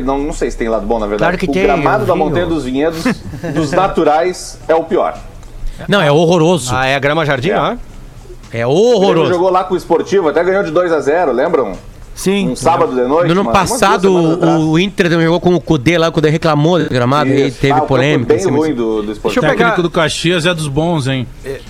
Não, 0.04 0.18
não 0.18 0.34
sei 0.34 0.52
se 0.52 0.58
tem 0.58 0.68
lado 0.68 0.86
bom, 0.86 1.00
na 1.00 1.08
verdade. 1.08 1.24
Claro 1.24 1.38
que 1.38 1.50
o 1.50 1.54
tem, 1.54 1.64
gramado 1.64 2.06
da 2.06 2.16
Montanha 2.16 2.46
dos 2.46 2.66
Vinhedos, 2.66 3.02
dos 3.56 3.72
naturais, 3.72 4.60
é 4.68 4.76
o 4.76 4.84
pior. 4.84 5.18
Não, 5.88 6.02
é 6.02 6.12
horroroso. 6.12 6.76
Ah, 6.76 6.86
é 6.86 6.94
a 6.96 7.00
Grama 7.00 7.26
Jardim, 7.26 7.52
É. 7.52 7.60
ó. 7.60 7.76
É 8.54 8.68
horroroso. 8.68 9.32
jogou 9.32 9.50
lá 9.50 9.64
com 9.64 9.74
o 9.74 9.78
Esportivo, 9.78 10.28
até 10.28 10.44
ganhou 10.44 10.64
de 10.64 10.72
2 10.72 10.92
a 10.92 11.00
0 11.00 11.32
lembram? 11.32 11.72
Sim. 12.22 12.50
Um 12.50 12.56
sábado 12.56 12.94
de 12.94 13.02
noite. 13.02 13.34
No 13.34 13.42
ano 13.42 13.52
passado, 13.52 14.12
o, 14.14 14.72
o 14.72 14.80
Inter 14.80 15.10
também 15.10 15.26
jogou 15.26 15.40
com 15.42 15.56
o 15.56 15.60
Kudê 15.60 15.98
lá, 15.98 16.10
o 16.10 16.12
Kudê 16.12 16.30
reclamou 16.30 16.78
do 16.80 16.88
gramado, 16.90 17.30
e 17.32 17.48
Isso. 17.48 17.58
teve 17.60 17.74
Ah, 17.74 17.84
o 17.84 17.88
polêmica. 17.88 18.28
Bem 18.30 18.38
em 18.38 18.40
cima 18.42 18.58
ruim 18.58 18.76
do, 18.76 19.02
do 19.02 19.12
O. 19.12 19.16
Deixa 19.24 19.40
eu 19.40 19.42
técnico 19.42 19.58
pegar- 19.58 19.82
do 19.82 19.90
Caxias 19.90 20.46
é 20.46 20.54
dos 20.54 20.68
bons, 20.68 21.08
hein? 21.08 21.26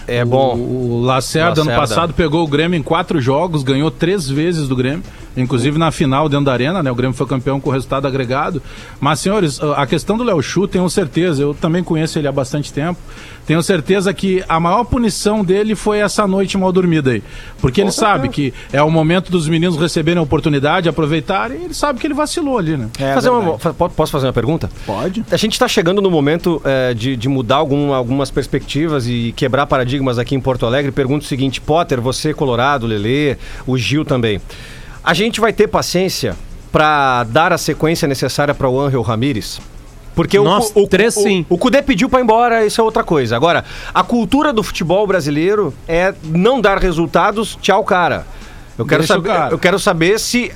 É 0.08 0.26
bom. 0.26 0.56
O, 0.58 1.00
o 1.00 1.02
Lacerda, 1.04 1.62
ano 1.62 1.70
Lacerda. 1.70 1.80
passado, 1.80 2.14
pegou 2.14 2.44
o 2.44 2.48
Grêmio 2.48 2.78
em 2.78 2.84
quatro 2.84 3.22
jogos, 3.22 3.64
ganhou 3.64 3.90
três 3.90 4.28
vezes 4.30 4.68
do 4.68 4.76
Grêmio, 4.76 5.04
inclusive 5.38 5.78
na 5.80 5.92
final 5.92 6.28
dentro 6.28 6.46
da 6.46 6.52
Arena, 6.54 6.84
né? 6.84 6.92
O 6.92 6.96
Grêmio 6.96 7.16
foi 7.16 7.26
campeão 7.28 7.60
com 7.62 7.70
o 7.70 7.74
resultado 7.74 8.06
agregado. 8.06 8.62
Mas, 9.00 9.20
senhores, 9.22 9.60
a 9.78 9.86
questão 9.88 10.18
do 10.18 10.24
Léo 10.24 10.42
Chu, 10.42 10.68
tenho 10.68 10.90
certeza, 10.90 11.42
eu 11.42 11.54
também 11.54 11.84
conheço 11.84 12.20
ele 12.20 12.28
há 12.28 12.32
bastante 12.32 12.74
tempo, 12.74 13.00
tenho 13.46 13.62
certeza 13.64 14.14
que 14.14 14.44
a 14.48 14.60
maior 14.60 14.84
punição 14.84 15.44
dele 15.44 15.76
foi 15.76 16.00
essa 16.00 16.28
noite 16.28 16.58
mal 16.58 16.72
dormida 16.72 17.12
aí. 17.12 17.24
Porque 17.60 17.82
ele 17.82 17.92
sabe 17.92 18.30
que 18.30 18.54
é 18.72 18.82
o 18.82 18.90
momento 18.90 19.32
dos 19.32 19.48
meninos 19.48 19.78
receberem 19.78 20.20
a 20.20 20.24
oportunidade, 20.24 20.88
aproveitarem, 20.88 21.62
e 21.62 21.64
ele 21.66 21.74
sabe 21.74 22.00
que 22.00 22.08
ele 22.08 22.14
vacilou 22.14 22.58
ali, 22.58 22.78
né? 22.78 22.88
É 23.00 23.14
Fazer 23.14 23.30
uma- 23.30 23.58
posso 23.58 24.12
fazer 24.12 24.28
uma 24.28 24.34
pergunta? 24.34 24.70
Pode. 24.86 25.26
A 25.32 25.38
gente 25.38 25.54
está 25.54 25.68
chegando 25.68 26.02
no 26.02 26.10
momento 26.12 26.62
é, 26.64 26.94
de, 26.94 27.16
de 27.16 27.28
mudar 27.30 27.56
algum- 27.58 27.94
algumas 27.94 28.30
perspectivas 28.32 29.08
e 29.08 29.34
quebrar 29.36 29.66
paradigmas 29.68 30.18
aqui 30.18 30.36
em 30.36 30.40
Porto 30.40 30.66
Alegre. 30.66 30.92
Pergunto 30.92 31.26
o 31.26 31.28
seguinte, 31.28 31.60
Potter, 31.60 32.00
você, 32.00 32.34
Colorado, 32.34 32.86
Lelê, 32.88 33.38
o 33.68 33.78
Gil 33.78 34.06
também. 34.06 34.40
A 35.04 35.14
gente 35.14 35.42
vai 35.42 35.52
ter 35.52 35.68
paciência 35.68 36.36
para 36.72 37.24
dar 37.26 37.52
a 37.52 37.58
sequência 37.58 38.08
necessária 38.08 38.54
para 38.54 38.70
o 38.70 38.80
Angel 38.80 39.02
Ramírez? 39.02 39.60
Porque 40.16 40.40
Nós 40.40 40.72
o, 40.76 40.84
o, 40.84 40.88
três, 40.88 41.16
o, 41.16 41.22
sim. 41.22 41.46
O 41.50 41.58
Cudê 41.58 41.82
pediu 41.82 42.10
para 42.10 42.20
ir 42.20 42.24
embora, 42.24 42.66
isso 42.66 42.82
é 42.82 42.84
outra 42.84 43.04
coisa. 43.04 43.36
Agora, 43.36 43.64
a 43.94 44.04
cultura 44.04 44.52
do 44.52 44.62
futebol 44.62 45.06
brasileiro 45.08 45.74
é 45.88 46.14
não 46.24 46.60
dar 46.60 46.78
resultados, 46.78 47.56
ttchau, 47.56 47.84
cara. 47.84 48.26
Eu 48.78 48.86
quero, 48.86 49.02
Deixa 49.02 49.18
o 49.18 49.24
saber, 49.24 49.54
eu 49.54 49.60
quero 49.60 49.80
saber 49.80 50.20
se 50.20 50.52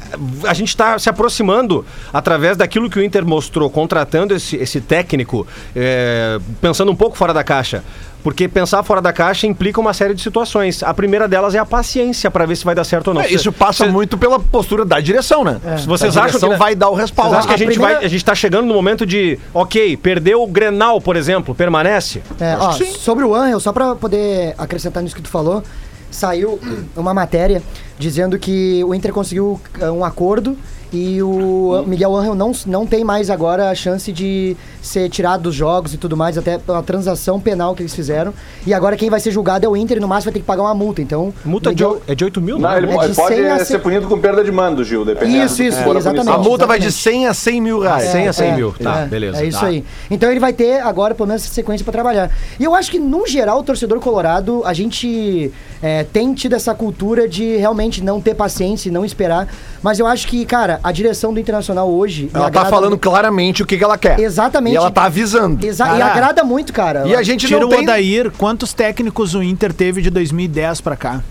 a 0.48 0.54
gente 0.54 0.70
está 0.70 0.98
se 0.98 1.10
aproximando 1.10 1.86
através 2.12 2.58
daquilo 2.58 2.90
que 2.90 2.98
o 2.98 3.04
Inter 3.04 3.26
mostrou, 3.26 3.70
contratando 3.70 4.34
esse, 4.34 4.56
esse 4.56 4.82
técnico, 4.82 5.46
é, 5.76 6.40
pensando 6.62 6.92
um 6.92 6.96
pouco 6.96 7.16
fora 7.18 7.34
da 7.34 7.44
caixa. 7.44 7.84
Porque 8.26 8.48
pensar 8.48 8.82
fora 8.82 9.00
da 9.04 9.14
caixa 9.14 9.46
implica 9.46 9.80
uma 9.80 9.94
série 9.94 10.16
de 10.16 10.22
situações. 10.24 10.82
A 10.82 10.92
primeira 10.96 11.28
delas 11.28 11.54
é 11.54 11.60
a 11.60 11.66
paciência 11.66 12.32
para 12.32 12.44
ver 12.48 12.56
se 12.56 12.66
vai 12.66 12.74
dar 12.74 12.84
certo 12.84 13.10
ou 13.10 13.14
não. 13.14 13.22
É, 13.22 13.30
isso 13.32 13.52
passa 13.52 13.86
Cê- 13.86 13.92
muito 13.92 14.18
pela 14.18 14.40
postura 14.40 14.84
da 14.84 15.00
direção, 15.00 15.44
né? 15.44 15.62
Vocês 15.86 16.18
a 16.18 16.24
acham 16.24 16.50
que- 16.50 16.56
vai 16.56 16.74
dar 16.74 16.90
o 16.90 16.96
respaldo? 16.96 17.34
Vocês 17.36 17.46
acham 17.46 17.48
que 17.50 17.54
a 17.54 17.56
A 17.56 17.58
gente, 17.60 17.68
primeira- 17.76 17.96
vai, 17.98 18.06
a 18.06 18.10
gente 18.10 18.26
tá 18.26 18.34
chegando 18.34 18.66
no 18.66 18.74
momento 18.74 19.06
de, 19.06 19.38
ok, 19.54 19.96
perdeu 19.98 20.42
o 20.42 20.48
Grenal, 20.48 21.00
por 21.00 21.16
exemplo, 21.16 21.54
permanece? 21.54 22.24
É, 22.40 22.58
ó, 22.60 22.72
sobre 22.72 23.24
o 23.24 23.36
Angel, 23.36 23.60
só 23.60 23.72
pra 23.72 23.94
poder 23.96 24.56
acrescentar 24.58 25.04
nisso 25.04 25.16
que 25.16 25.22
tu 25.22 25.30
falou, 25.30 25.62
saiu 26.10 26.60
uma 26.98 27.14
matéria 27.14 27.62
dizendo 28.00 28.40
que 28.40 28.84
o 28.86 28.96
Inter 28.96 29.14
conseguiu 29.14 29.62
eh, 29.80 29.92
um 29.92 30.04
acordo 30.04 30.58
e 30.94 31.22
o 31.22 31.84
Miguel 31.86 32.16
Angel 32.16 32.36
não, 32.36 32.52
não 32.66 32.86
tem 32.86 33.04
mais 33.04 33.30
agora 33.30 33.70
a 33.70 33.76
chance 33.76 34.12
de 34.12 34.56
ser 34.82 35.10
tirado 35.10 35.44
dos 35.44 35.56
jogos 35.56 35.94
e 35.94 35.98
tudo 35.98 36.16
mais, 36.16 36.38
até 36.38 36.58
pela 36.58 36.82
transação 36.84 37.40
penal 37.40 37.76
que 37.76 37.82
eles 37.82 37.94
fizeram. 37.94 38.34
E 38.66 38.74
agora 38.74 38.96
quem 38.96 39.10
vai 39.10 39.20
ser 39.20 39.32
julgado 39.32 39.66
é 39.66 39.70
o 39.70 39.76
Inter 39.76 39.98
e 39.98 40.00
no 40.00 40.08
máximo 40.08 40.26
vai 40.32 40.34
ter 40.34 40.40
que 40.40 40.46
pagar 40.46 40.62
uma 40.64 40.74
multa. 40.76 41.02
Então, 41.02 41.34
Multa 41.44 41.74
de, 41.74 41.84
Miguel- 41.84 42.02
o- 42.08 42.12
é 42.12 42.16
de 42.16 42.24
8 42.24 42.40
mil, 42.40 42.58
Não, 42.60 42.70
não? 42.70 42.78
ele 42.78 42.88
É 42.90 42.94
pode, 42.94 43.10
de 43.10 43.16
pode 43.16 43.36
100 43.36 43.46
a 43.52 43.58
ser 43.60 43.66
100. 43.66 43.80
punido 43.80 44.08
com 44.08 44.20
perda 44.20 44.44
de 44.44 44.52
mando, 44.52 44.84
Gil, 44.84 45.04
dependendo. 45.04 45.46
Isso, 45.46 45.62
isso, 45.64 45.78
a 45.80 45.98
exatamente. 45.98 46.30
A 46.30 46.38
multa 46.38 46.66
vai 46.66 46.80
de 46.80 46.86
Exatamente. 46.88 47.20
100 47.20 47.28
a 47.28 47.34
100 47.34 47.62
mil 47.62 47.80
reais. 47.80 48.04
É, 48.06 48.12
100 48.12 48.28
a 48.28 48.34
100 48.34 48.56
mil, 48.56 48.74
tá, 48.82 49.00
é, 49.02 49.06
beleza. 49.06 49.42
É 49.44 49.46
isso 49.46 49.60
tá. 49.60 49.66
aí. 49.68 49.84
Então 50.10 50.30
ele 50.30 50.40
vai 50.40 50.54
ter 50.54 50.80
agora, 50.82 51.14
pelo 51.16 51.28
menos, 51.28 51.44
essa 51.44 51.54
sequência 51.54 51.84
pra 51.84 51.92
trabalhar. 51.92 52.30
E 52.60 52.64
eu 52.64 52.74
acho 52.76 52.90
que, 52.92 53.00
no 53.00 53.28
geral, 53.28 53.60
o 53.60 53.64
torcedor 53.64 54.00
colorado, 54.00 54.62
a 54.66 54.74
gente 54.74 55.52
é, 55.82 56.04
tem 56.04 56.34
tido 56.34 56.54
essa 56.56 56.74
cultura 56.74 57.28
de 57.28 57.58
realmente 57.58 58.04
não 58.04 58.22
ter 58.22 58.34
paciência 58.36 58.90
e 58.90 58.92
não 58.92 59.04
esperar. 59.04 59.48
Mas 59.86 60.00
eu 60.00 60.08
acho 60.08 60.28
que, 60.28 60.44
cara, 60.48 60.80
a 60.84 60.92
direção 60.92 61.32
do 61.32 61.40
Internacional 61.40 61.88
hoje. 61.88 62.32
Ela 62.34 62.50
tá 62.50 62.66
falando 62.66 62.94
muito. 62.94 63.04
claramente 63.04 63.62
o 63.62 63.68
que, 63.68 63.78
que 63.78 63.84
ela 63.84 64.00
quer. 64.00 64.20
Exatamente. 64.20 64.74
E 64.74 64.78
ela 64.78 64.90
tá 64.90 65.04
avisando. 65.04 65.64
Exa- 65.64 65.96
e 65.96 66.02
agrada 66.02 66.44
muito, 66.44 66.74
cara. 66.74 67.08
E 67.08 67.16
a 67.16 67.22
gente 67.22 67.46
Tira 67.46 67.60
não 67.60 67.68
o 67.68 67.70
tem... 67.70 67.84
Odair, 67.84 68.32
quantos 68.32 68.74
técnicos 68.74 69.36
o 69.36 69.44
Inter 69.44 69.72
teve 69.72 70.02
de 70.02 70.10
2010 70.10 70.82
pra 70.82 70.96
cá? 70.96 71.22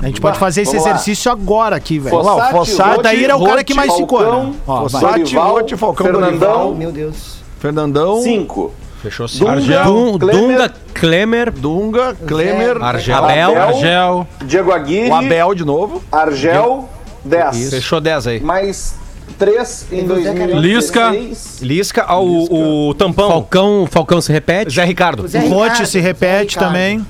A 0.00 0.06
gente 0.06 0.20
pode 0.20 0.38
fazer 0.38 0.62
esse 0.62 0.70
vamos 0.70 0.84
lá. 0.86 0.90
exercício 0.92 1.32
agora 1.32 1.74
aqui, 1.74 1.98
velho. 1.98 2.14
Vamos 2.22 2.26
lá, 2.26 2.34
o 2.34 2.38
Fossati, 2.52 2.70
Fossati, 2.70 2.96
O 2.96 2.98
Odair 3.00 3.30
é 3.30 3.34
o 3.34 3.44
cara 3.44 3.64
que 3.64 3.74
mais 3.74 3.92
ficou, 3.92 4.20
né? 4.20 4.54
Fossati, 4.64 5.36
Rote, 5.36 5.76
Falcão, 5.76 6.06
Fernandão, 6.06 6.38
Dorival, 6.38 6.74
Meu 6.76 6.92
Deus. 6.92 7.42
Fernandão, 7.58 8.22
Cinco. 8.22 8.72
Fechou 9.04 9.28
sim. 9.28 9.38
Dunga, 9.44 9.82
Dun- 9.84 10.18
Klemer, 10.18 10.32
Dunga, 10.40 10.72
Klemer, 10.94 11.50
Dunga, 11.52 12.16
Klemer, 12.26 12.82
Argel. 12.82 13.16
Abel. 13.16 13.62
Argel. 13.62 14.26
Diego 14.46 14.72
Aguirre, 14.72 15.10
o 15.10 15.14
Abel 15.14 15.54
de 15.54 15.62
novo. 15.64 16.02
Argel, 16.10 16.88
10. 17.22 17.68
Fechou 17.70 18.00
10 18.00 18.26
aí. 18.26 18.40
Mais 18.40 18.94
três 19.38 19.86
em 19.92 20.06
Teve 20.06 20.12
o 20.12 20.22
Zé 20.22 20.32
Carioca. 20.32 20.52
2016. 20.52 21.58
Lisca, 21.60 22.06
ó, 22.08 22.22
o, 22.22 22.88
o 22.88 22.94
tampão. 22.94 23.28
Falcão, 23.28 23.86
Falcão 23.90 24.20
se 24.22 24.32
repete. 24.32 24.72
Zé 24.74 24.84
Ricardo. 24.86 25.24
O 25.24 25.28
Zé 25.28 25.40
O 25.40 25.48
Rote 25.50 25.64
Ricardo, 25.72 25.86
se 25.86 26.00
repete 26.00 26.54
Ricardo. 26.54 26.66
também. 26.72 27.06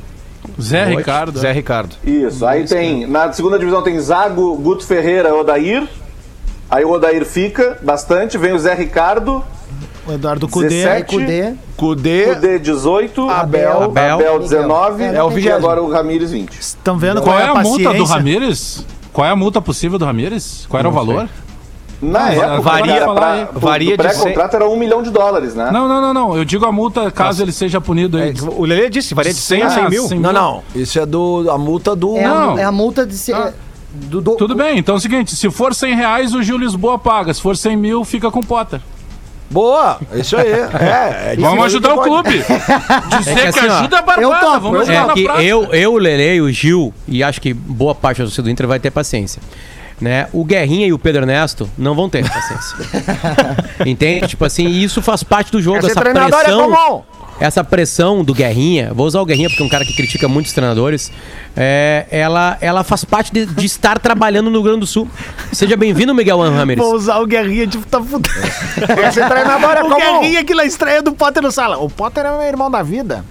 Zé 0.61 0.85
Ricardo. 0.87 1.39
Zé 1.39 1.53
Ricardo. 1.53 1.95
Isso, 2.05 2.45
aí 2.45 2.65
tem. 2.67 3.07
Na 3.07 3.33
segunda 3.33 3.57
divisão 3.57 3.83
tem 3.83 3.99
Zago, 4.01 4.57
Guto 4.57 4.85
Ferreira, 4.85 5.33
Odair. 5.33 5.87
Aí 6.69 6.85
o 6.85 6.91
Odair 6.91 7.25
fica 7.25 7.79
bastante. 7.83 8.37
Vem 8.37 8.53
o 8.53 8.59
Zé 8.59 8.75
Ricardo, 8.75 9.45
O 10.07 10.13
Eduardo 10.13 10.47
Cudê. 10.49 10.69
17. 10.69 11.07
Cudê. 11.17 11.53
Cudê. 11.77 12.35
Cudê 12.35 12.59
18, 12.59 13.29
Abel. 13.31 13.83
Abel, 13.85 14.15
Abel. 14.17 14.39
19 14.41 15.03
É, 15.03 15.13
não 15.13 15.39
e 15.39 15.51
agora 15.51 15.83
o 15.83 15.91
Ramires 15.91 16.31
20. 16.31 16.53
Estão 16.59 16.99
vendo 16.99 17.23
Qual 17.23 17.35
qual, 17.37 17.39
é 17.39 17.45
a 17.49 17.55
multa 17.63 17.79
do 17.85 17.85
paciência? 17.91 18.15
Ramires? 18.15 18.87
Qual 19.13 19.27
é 19.27 19.31
a 19.31 19.37
multa 19.37 19.63
possível 19.63 19.99
do 19.99 20.05
Ramires? 20.05 20.67
Qual 20.69 20.79
era 20.79 20.89
o 20.89 20.93
valor? 20.93 21.29
Na 22.03 22.25
Ah, 22.25 22.35
época, 22.35 22.61
varia- 22.61 22.93
era 22.97 23.15
pra, 23.15 23.49
varia 23.55 23.97
do- 23.97 24.03
pré-contrato 24.03 24.55
era 24.57 24.69
um 24.69 24.77
milhão 24.77 25.03
de 25.03 25.11
dólares, 25.11 25.55
né? 25.55 25.71
Não, 25.73 25.89
não, 25.89 26.03
não, 26.03 26.13
não. 26.13 26.37
Eu 26.37 26.45
digo 26.45 26.67
a 26.67 26.73
multa 26.73 27.11
caso 27.11 27.43
ele 27.43 27.53
seja 27.53 27.81
punido 27.81 28.19
aí. 28.19 28.35
O 28.57 28.65
Lelê 28.67 28.91
disse, 28.91 29.15
varia 29.15 29.33
de 29.33 29.41
100 29.41 29.63
a 29.63 29.71
100 29.71 29.89
mil. 29.89 30.05
Ah, 30.05 30.09
100 30.09 30.21
Não, 30.21 30.33
não. 30.33 30.63
Isso 30.75 30.99
é 30.99 31.07
do, 31.07 31.47
a 31.51 31.57
multa 31.57 31.97
do. 31.97 32.17
É, 32.19 32.25
Não. 32.25 32.57
a, 32.57 32.61
é 32.61 32.65
a 32.65 32.73
multa 32.73 33.07
de 33.07 33.17
ser. 33.17 33.35
Ah. 33.35 33.53
Do, 33.95 34.21
do- 34.21 34.35
Tudo 34.37 34.55
bem, 34.57 34.77
então 34.79 34.97
é 34.97 34.99
o 34.99 35.01
seguinte: 35.01 35.35
se 35.37 35.49
for 35.51 35.73
100 35.75 35.95
reais, 35.95 36.35
o 36.35 36.43
Gil 36.43 36.59
Lisboa 36.59 36.99
paga. 36.99 37.33
Se 37.33 37.41
for 37.41 37.57
100 37.57 37.77
mil, 37.77 38.05
fica 38.05 38.31
com 38.31 38.43
Potter. 38.43 38.81
Boa! 39.51 39.99
Isso 40.15 40.37
aí. 40.37 40.51
É, 40.51 41.33
é 41.33 41.37
Vamos 41.39 41.67
ajudar 41.67 41.91
que 41.91 41.95
o 41.95 42.03
pode. 42.03 42.09
clube. 42.33 42.45
Dizer 43.19 43.31
É 43.31 43.35
que, 43.35 43.53
que 43.53 43.59
assim, 43.59 43.69
ó, 43.69 43.79
ajuda 43.79 43.97
é 43.97 43.99
eu 44.01 44.05
barbada. 44.05 44.41
topo, 44.41 44.61
Vamos 44.61 44.89
eu 44.89 44.95
ajudar 44.99 45.11
É 45.11 45.15
que 45.15 45.25
eu, 45.49 45.65
eu, 45.73 45.93
o 45.93 45.99
Lele 45.99 46.35
e 46.37 46.41
o 46.41 46.51
Gil, 46.51 46.93
e 47.07 47.23
acho 47.23 47.41
que 47.41 47.53
boa 47.55 47.95
parte 47.95 48.19
da 48.19 48.25
torcida 48.25 48.43
do 48.43 48.51
Inter 48.51 48.67
vai 48.67 48.81
ter 48.81 48.91
paciência. 48.91 49.41
Né? 50.01 50.27
O 50.33 50.45
Guerrinha 50.45 50.87
e 50.87 50.93
o 50.93 50.99
Pedro 50.99 51.23
Ernesto 51.23 51.71
não 51.79 51.95
vão 51.95 52.09
ter 52.11 52.29
paciência. 52.29 52.77
Entende? 53.87 54.27
Tipo 54.27 54.45
assim, 54.45 54.67
e 54.67 54.83
isso 54.83 55.01
faz 55.01 55.23
parte 55.23 55.53
do 55.53 55.63
jogo, 55.63 55.79
Esse 55.79 55.93
essa 55.93 56.01
treinador 56.01 56.41
é 56.41 56.43
pressão. 56.45 56.71
comum. 56.73 57.03
essa 57.39 57.63
pressão 57.65 58.25
do 58.25 58.35
Guerrinha, 58.35 58.93
vou 58.93 59.07
usar 59.07 59.21
o 59.21 59.25
Guerrinha 59.25 59.49
porque 59.49 59.63
é 59.63 59.67
um 59.67 59.69
cara 59.69 59.85
que 59.85 59.95
critica 59.95 60.27
muitos 60.29 60.53
treinadores, 60.53 61.13
é, 61.57 62.07
ela, 62.11 62.59
ela 62.61 62.83
faz 62.83 63.05
parte 63.05 63.33
de, 63.33 63.47
de 63.47 63.67
estar 63.67 63.99
trabalhando 64.01 64.47
no 64.47 64.53
Rio 64.59 64.63
Grande 64.63 64.81
do 64.81 64.87
Sul. 64.87 65.09
Seja 65.53 65.77
bem-vindo, 65.77 66.13
Miguel 66.13 66.41
Ramirez. 66.41 66.85
Vou 66.85 66.97
usar 66.97 67.19
o 67.21 67.27
Guerrinha 67.27 67.67
de 67.67 67.79
tá 67.79 68.03
fudendo. 68.03 68.37
Esse 69.07 69.25
treinador 69.25 69.71
é 69.77 69.83
o 69.85 69.89
comum. 69.89 70.21
Guerrinha 70.21 70.45
que 70.45 70.55
na 70.55 70.65
estreia 70.65 71.01
do 71.03 71.13
Potter 71.13 71.41
no 71.43 71.53
sala. 71.53 71.79
O 71.79 71.89
Potter 71.89 72.27
é 72.27 72.31
meu 72.33 72.43
irmão 72.43 72.69
da 72.69 72.83
vida. 72.83 73.25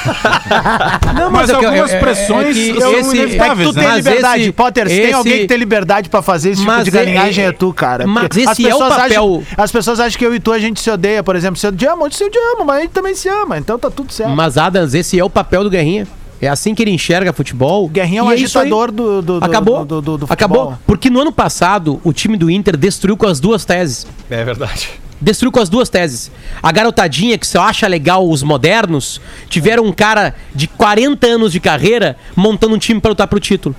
Não, 1.14 1.30
Mas 1.30 1.50
é 1.50 1.58
que- 1.58 1.64
algumas 1.64 1.90
é- 1.92 1.96
é- 1.96 2.00
pressões 2.00 2.46
é 2.48 2.52
que 2.52 2.80
são 2.80 2.92
esse- 2.92 3.08
É 3.10 3.12
que 3.12 3.16
inevitáveis, 3.18 3.68
tu 3.68 3.74
né? 3.74 3.80
tem 3.82 3.90
Mas 3.90 4.04
liberdade, 4.04 4.42
esse- 4.42 4.52
Potter. 4.52 4.88
Se 4.88 4.94
tem 4.94 5.04
esse- 5.04 5.12
alguém 5.14 5.38
que 5.40 5.46
tem 5.46 5.58
liberdade 5.58 6.08
pra 6.08 6.22
fazer 6.22 6.50
esse 6.50 6.60
tipo 6.60 6.72
Mas 6.72 6.84
de 6.84 6.90
é- 6.90 6.92
galinhagem, 6.92 7.44
é, 7.44 7.48
é- 7.48 7.52
tu, 7.52 7.72
cara. 7.72 8.06
mas 8.06 8.24
Porque 8.28 8.40
esse 8.40 8.68
é 8.68 8.74
o 8.74 8.78
papel- 8.78 9.00
Acham, 9.00 9.42
as 9.56 9.72
pessoas 9.72 10.00
acham 10.00 10.18
que 10.18 10.24
eu 10.26 10.34
e 10.34 10.40
tu 10.40 10.52
a 10.52 10.58
gente 10.58 10.80
se 10.80 10.90
odeia, 10.90 11.22
por 11.22 11.36
exemplo. 11.36 11.56
Se 11.56 11.66
eu 11.66 11.72
te 11.72 11.86
amo, 11.86 12.06
eu 12.06 12.10
te 12.10 12.22
amo, 12.54 12.64
mas 12.64 12.78
a 12.78 12.80
gente 12.82 12.90
também 12.92 13.14
se 13.14 13.28
ama. 13.28 13.58
Então 13.58 13.78
tá 13.78 13.90
tudo 13.90 14.12
certo. 14.12 14.30
Mas 14.34 14.56
Adams, 14.56 14.94
esse 14.94 15.18
é 15.18 15.24
o 15.24 15.30
papel 15.30 15.62
do 15.64 15.70
Guerrinha. 15.70 16.06
É 16.42 16.48
assim 16.48 16.74
que 16.74 16.82
ele 16.82 16.90
enxerga 16.90 17.32
futebol. 17.32 17.84
O 17.84 17.88
Guerrinha 17.88 18.20
é 18.20 18.22
um 18.22 18.30
E 18.30 18.34
aí. 18.34 18.44
agitador 18.44 18.90
do, 18.90 19.20
do, 19.20 19.40
do, 19.40 19.44
Acabou. 19.44 19.84
do, 19.84 20.00
do, 20.00 20.18
do 20.18 20.26
Acabou. 20.30 20.58
futebol. 20.58 20.78
Porque 20.86 21.10
no 21.10 21.20
ano 21.20 21.32
passado, 21.32 22.00
o 22.02 22.12
time 22.12 22.36
do 22.36 22.50
Inter 22.50 22.76
destruiu 22.76 23.16
com 23.16 23.26
as 23.26 23.38
duas 23.40 23.64
teses. 23.64 24.06
É 24.30 24.42
verdade. 24.42 24.88
Destruiu 25.20 25.52
com 25.52 25.60
as 25.60 25.68
duas 25.68 25.90
teses. 25.90 26.30
A 26.62 26.72
garotadinha 26.72 27.36
que 27.36 27.46
só 27.46 27.60
acha 27.60 27.86
legal 27.86 28.26
os 28.26 28.42
modernos, 28.42 29.20
tiveram 29.50 29.84
um 29.84 29.92
cara 29.92 30.34
de 30.54 30.66
40 30.66 31.26
anos 31.26 31.52
de 31.52 31.60
carreira 31.60 32.16
montando 32.34 32.74
um 32.74 32.78
time 32.78 32.98
para 33.00 33.10
lutar 33.10 33.28
pro 33.28 33.38
título. 33.38 33.76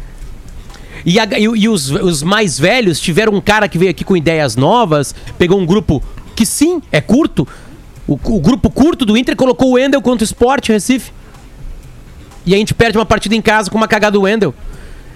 E, 1.03 1.19
a- 1.19 1.25
e- 1.39 1.41
e 1.61 1.67
os, 1.67 1.89
os 1.89 2.21
mais 2.21 2.59
velhos 2.59 2.99
tiveram 2.99 3.33
um 3.33 3.41
cara 3.41 3.67
que 3.67 3.77
veio 3.79 3.89
aqui 3.89 4.03
com 4.03 4.15
ideias 4.15 4.55
novas, 4.55 5.15
pegou 5.39 5.59
um 5.59 5.65
grupo 5.65 6.03
que 6.35 6.45
sim, 6.45 6.79
é 6.91 7.01
curto. 7.01 7.47
O, 8.07 8.13
o 8.23 8.39
grupo 8.39 8.69
curto 8.69 9.03
do 9.03 9.17
Inter 9.17 9.35
colocou 9.35 9.69
o 9.69 9.73
Wendel 9.73 10.01
contra 10.01 10.23
o 10.23 10.25
Sport 10.25 10.69
Recife. 10.69 11.11
E 12.45 12.53
a 12.53 12.57
gente 12.57 12.73
perde 12.73 12.97
uma 12.97 13.05
partida 13.05 13.35
em 13.35 13.41
casa 13.41 13.69
com 13.69 13.77
uma 13.77 13.87
cagada 13.87 14.13
do 14.13 14.21
Wendel. 14.21 14.53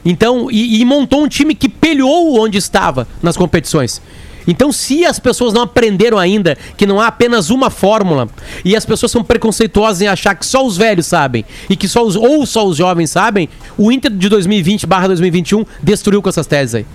Então, 0.03 0.51
e, 0.51 0.80
e 0.80 0.86
montou 0.86 1.23
um 1.23 1.28
time 1.28 1.55
que 1.55 1.67
pelhou 1.67 2.39
onde 2.39 2.57
estava 2.57 3.07
nas 3.23 3.36
competições. 3.36 4.01
Então, 4.47 4.71
se 4.71 5.05
as 5.05 5.19
pessoas 5.19 5.53
não 5.53 5.61
aprenderam 5.63 6.17
ainda 6.17 6.57
que 6.77 6.85
não 6.85 6.99
há 7.01 7.07
apenas 7.07 7.49
uma 7.49 7.69
fórmula 7.69 8.27
e 8.63 8.75
as 8.75 8.85
pessoas 8.85 9.11
são 9.11 9.23
preconceituosas 9.23 10.01
em 10.01 10.07
achar 10.07 10.35
que 10.35 10.45
só 10.45 10.65
os 10.65 10.77
velhos 10.77 11.05
sabem 11.07 11.43
e 11.69 11.75
que 11.75 11.87
só 11.87 12.03
os 12.05 12.15
ou 12.15 12.45
só 12.45 12.65
os 12.65 12.77
jovens 12.77 13.09
sabem, 13.09 13.49
o 13.77 13.91
Inter 13.91 14.11
de 14.11 14.29
2020/2021 14.29 15.65
destruiu 15.81 16.21
com 16.21 16.29
essas 16.29 16.47
teses 16.47 16.75
aí. 16.75 16.85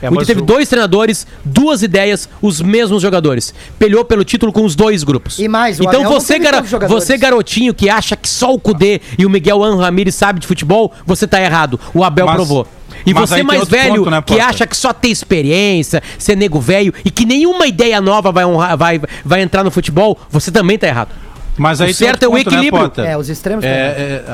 É, 0.00 0.08
o 0.08 0.14
Inter 0.14 0.26
teve 0.26 0.40
o- 0.40 0.44
dois 0.44 0.68
treinadores, 0.68 1.26
duas 1.44 1.82
ideias, 1.82 2.28
os 2.40 2.60
mesmos 2.60 3.02
jogadores. 3.02 3.52
Pelhou 3.78 4.04
pelo 4.04 4.22
título 4.24 4.52
com 4.52 4.64
os 4.64 4.76
dois 4.76 5.02
grupos. 5.02 5.38
E 5.40 5.48
mais, 5.48 5.80
o 5.80 5.82
Então 5.82 6.04
você, 6.04 6.34
jogadores. 6.64 7.04
você 7.04 7.18
garotinho 7.18 7.74
que 7.74 7.88
acha 7.90 8.14
que 8.16 8.28
só 8.28 8.54
o 8.54 8.60
Cudê 8.60 9.00
e 9.18 9.26
o 9.26 9.30
Miguel 9.30 9.62
Anjo 9.64 9.78
Ramírez 9.78 10.14
sabe 10.14 10.38
de 10.38 10.46
futebol, 10.46 10.92
você 11.04 11.26
tá 11.26 11.40
errado. 11.42 11.78
O 11.92 12.04
Abel 12.04 12.24
Mas- 12.26 12.36
provou. 12.36 12.68
E 13.06 13.12
mas 13.14 13.28
você 13.28 13.42
mais 13.42 13.68
velho 13.68 13.96
ponto, 13.96 14.10
né, 14.10 14.22
que 14.22 14.40
acha 14.40 14.66
que 14.66 14.76
só 14.76 14.92
tem 14.92 15.10
experiência, 15.10 16.02
ser 16.18 16.36
nego 16.36 16.60
velho 16.60 16.92
e 17.04 17.10
que 17.10 17.24
nenhuma 17.26 17.66
ideia 17.66 18.00
nova 18.00 18.32
vai, 18.32 18.44
honrar- 18.44 18.76
vai, 18.76 19.00
vai 19.24 19.42
entrar 19.42 19.62
no 19.64 19.70
futebol, 19.70 20.18
você 20.30 20.50
também 20.50 20.78
tá 20.78 20.86
errado. 20.86 21.10
Mas 21.56 21.80
aí 21.80 21.90
O 21.90 21.94
certo 21.94 22.20
tem 22.20 22.26
é 22.26 22.28
o 22.28 22.32
ponto, 22.32 22.50
né, 22.50 22.56
equilíbrio. 22.56 22.82
Potter? 22.84 23.04
É, 23.04 23.16
os 23.16 23.28
extremos. 23.28 23.64
É, 23.64 23.90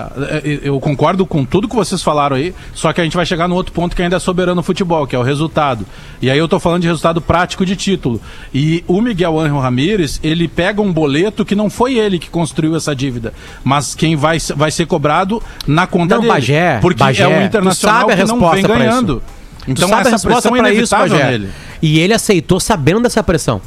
também. 0.06 0.28
é, 0.28 0.38
é, 0.38 0.60
eu 0.62 0.80
concordo 0.80 1.26
com 1.26 1.44
tudo 1.44 1.68
que 1.68 1.76
vocês 1.76 2.02
falaram 2.02 2.36
aí, 2.36 2.54
só 2.74 2.92
que 2.92 3.00
a 3.00 3.04
gente 3.04 3.16
vai 3.16 3.26
chegar 3.26 3.46
no 3.46 3.54
outro 3.54 3.72
ponto 3.72 3.94
que 3.94 4.02
ainda 4.02 4.16
é 4.16 4.18
soberano 4.18 4.56
no 4.56 4.62
futebol, 4.62 5.06
que 5.06 5.14
é 5.14 5.18
o 5.18 5.22
resultado. 5.22 5.84
E 6.20 6.30
aí 6.30 6.38
eu 6.38 6.48
tô 6.48 6.58
falando 6.58 6.82
de 6.82 6.88
resultado 6.88 7.20
prático 7.20 7.64
de 7.66 7.76
título. 7.76 8.20
E 8.52 8.82
o 8.86 9.00
Miguel 9.00 9.38
Ángel 9.38 9.58
Ramírez, 9.58 10.18
ele 10.22 10.48
pega 10.48 10.80
um 10.80 10.92
boleto 10.92 11.44
que 11.44 11.54
não 11.54 11.68
foi 11.68 11.98
ele 11.98 12.18
que 12.18 12.30
construiu 12.30 12.74
essa 12.74 12.94
dívida, 12.94 13.32
mas 13.62 13.94
quem 13.94 14.16
vai, 14.16 14.38
vai 14.56 14.70
ser 14.70 14.86
cobrado 14.86 15.42
na 15.66 15.86
conta 15.86 16.14
Não, 16.14 16.22
dele. 16.22 16.32
Bagé, 16.32 16.78
porque 16.80 16.98
Bagé, 16.98 17.24
é 17.24 17.28
um 17.28 17.44
internacional 17.44 18.00
sabe 18.00 18.12
a 18.12 18.16
que 18.16 18.24
não 18.24 18.50
vem 18.50 18.58
isso. 18.60 18.68
ganhando. 18.68 19.22
Então 19.68 19.88
sabe 19.88 19.98
a 19.98 20.00
essa 20.00 20.10
resposta 20.10 20.50
pressão 20.50 20.56
é 20.66 20.70
isso, 20.70 20.78
inevitável 20.78 21.18
Bagé. 21.18 21.30
nele. 21.30 21.50
E 21.82 21.98
ele 21.98 22.14
aceitou 22.14 22.58
sabendo 22.58 23.02
dessa 23.02 23.22
pressão. 23.22 23.60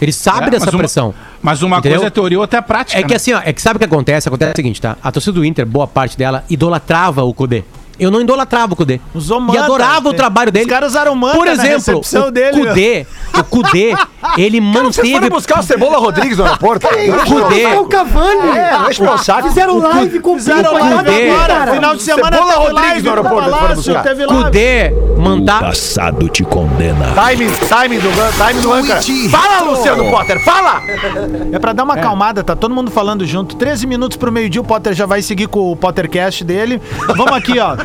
Ele 0.00 0.12
sabe 0.12 0.46
É, 0.46 0.50
dessa 0.50 0.70
uma- 0.70 0.78
pressão. 0.78 1.14
Mas 1.42 1.62
uma 1.62 1.78
Entendeu? 1.78 1.98
coisa 1.98 2.06
é 2.08 2.10
teoria, 2.10 2.38
outra 2.38 2.58
é 2.58 2.62
prática. 2.62 2.98
É 2.98 3.02
que 3.02 3.10
né? 3.10 3.16
assim, 3.16 3.32
ó, 3.32 3.40
é 3.44 3.52
que 3.52 3.60
sabe 3.62 3.76
o 3.76 3.78
que 3.78 3.84
acontece? 3.84 4.28
Acontece 4.28 4.52
o 4.52 4.56
seguinte, 4.56 4.80
tá? 4.80 4.96
A 5.02 5.10
torcida 5.12 5.32
do 5.32 5.44
Inter, 5.44 5.66
boa 5.66 5.86
parte 5.86 6.16
dela, 6.16 6.44
idolatrava 6.48 7.22
o 7.24 7.32
Cudê. 7.34 7.64
Eu 7.98 8.10
não 8.10 8.20
idolatrava 8.20 8.72
o 8.74 8.76
Cudê. 8.76 9.00
Usou 9.14 9.38
e 9.38 9.42
manta. 9.42 9.64
adorava 9.64 10.08
o 10.08 10.14
trabalho 10.14 10.52
dele. 10.52 10.66
Os 10.66 10.70
caras 10.70 10.90
usaram 10.90 11.14
manta 11.16 11.36
Por 11.36 11.46
exemplo, 11.48 12.00
o 12.26 12.30
dele, 12.30 12.52
Cudê, 12.66 13.06
o 13.38 13.44
Cudê, 13.44 13.96
ele 14.36 14.60
Vocês 14.60 14.84
manteve... 14.84 15.12
foram 15.12 15.28
buscar 15.28 15.60
o 15.60 15.62
Cebola 15.62 15.98
Rodrigues 15.98 16.38
no 16.38 16.44
aeroporto? 16.44 16.86
O 17.18 17.26
Cudê, 17.26 17.62
É 17.62 17.78
o 17.78 17.86
Cavani. 17.86 18.56
É, 18.56 18.78
deixa 18.84 19.04
eu 19.04 19.10
pensar. 19.10 19.42
Fizeram 19.42 19.78
live 19.78 20.20
com 20.20 20.34
Fizeram 20.36 20.70
com- 20.70 20.78
live 20.78 21.30
agora. 21.30 21.54
cara. 21.54 21.72
Final 21.72 21.96
de 21.96 22.02
semana 22.02 22.36
Cebola 22.36 22.54
Rodrigues 22.54 23.02
no 23.02 23.10
aeroporto, 23.10 23.50
Palácio, 23.50 23.76
buscar. 23.76 24.02
teve 24.02 24.26
live. 24.26 24.44
Cudê, 24.44 24.90
mandar... 25.18 25.60
Passado 25.60 26.28
te 26.28 26.44
condena. 26.44 27.12
Timing, 27.14 27.50
timing 27.68 27.98
do, 27.98 28.38
timing 28.38 28.60
do 28.60 28.72
âncora. 28.72 29.00
Fala, 29.30 29.70
Luciano 29.70 30.10
Potter, 30.10 30.42
fala! 30.44 30.82
É 31.52 31.58
pra 31.58 31.72
dar 31.72 31.84
uma 31.84 31.94
acalmada, 31.94 32.44
tá 32.44 32.54
todo 32.54 32.74
mundo 32.74 32.90
falando 32.90 33.26
junto. 33.26 33.56
13 33.56 33.86
minutos 33.86 34.16
pro 34.16 34.30
meio-dia, 34.30 34.60
o 34.60 34.64
Potter 34.64 34.94
já 34.94 35.06
vai 35.06 35.20
seguir 35.22 35.48
com 35.48 35.72
o 35.72 35.76
Pottercast 35.76 36.44
dele. 36.44 36.80
Vamos 37.16 37.32
aqui, 37.32 37.58
ó. 37.58 37.76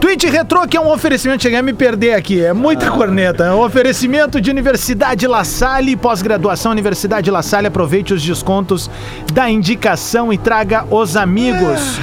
Twitch 0.00 0.24
Retro, 0.24 0.68
que 0.68 0.76
é 0.76 0.80
um 0.80 0.92
oferecimento, 0.92 1.42
cheguei 1.42 1.58
a 1.58 1.62
me 1.62 1.72
perder 1.72 2.14
aqui, 2.14 2.40
é 2.40 2.52
muita 2.52 2.90
corneta. 2.90 3.44
É 3.44 3.52
um 3.52 3.64
oferecimento 3.64 4.40
de 4.40 4.50
Universidade 4.50 5.26
La 5.26 5.42
Salle, 5.42 5.96
pós-graduação 5.96 6.70
Universidade 6.70 7.30
La 7.30 7.42
Salle. 7.42 7.66
Aproveite 7.66 8.14
os 8.14 8.22
descontos 8.22 8.90
da 9.32 9.50
indicação 9.50 10.32
e 10.32 10.38
traga 10.38 10.84
os 10.90 11.16
amigos. 11.16 11.98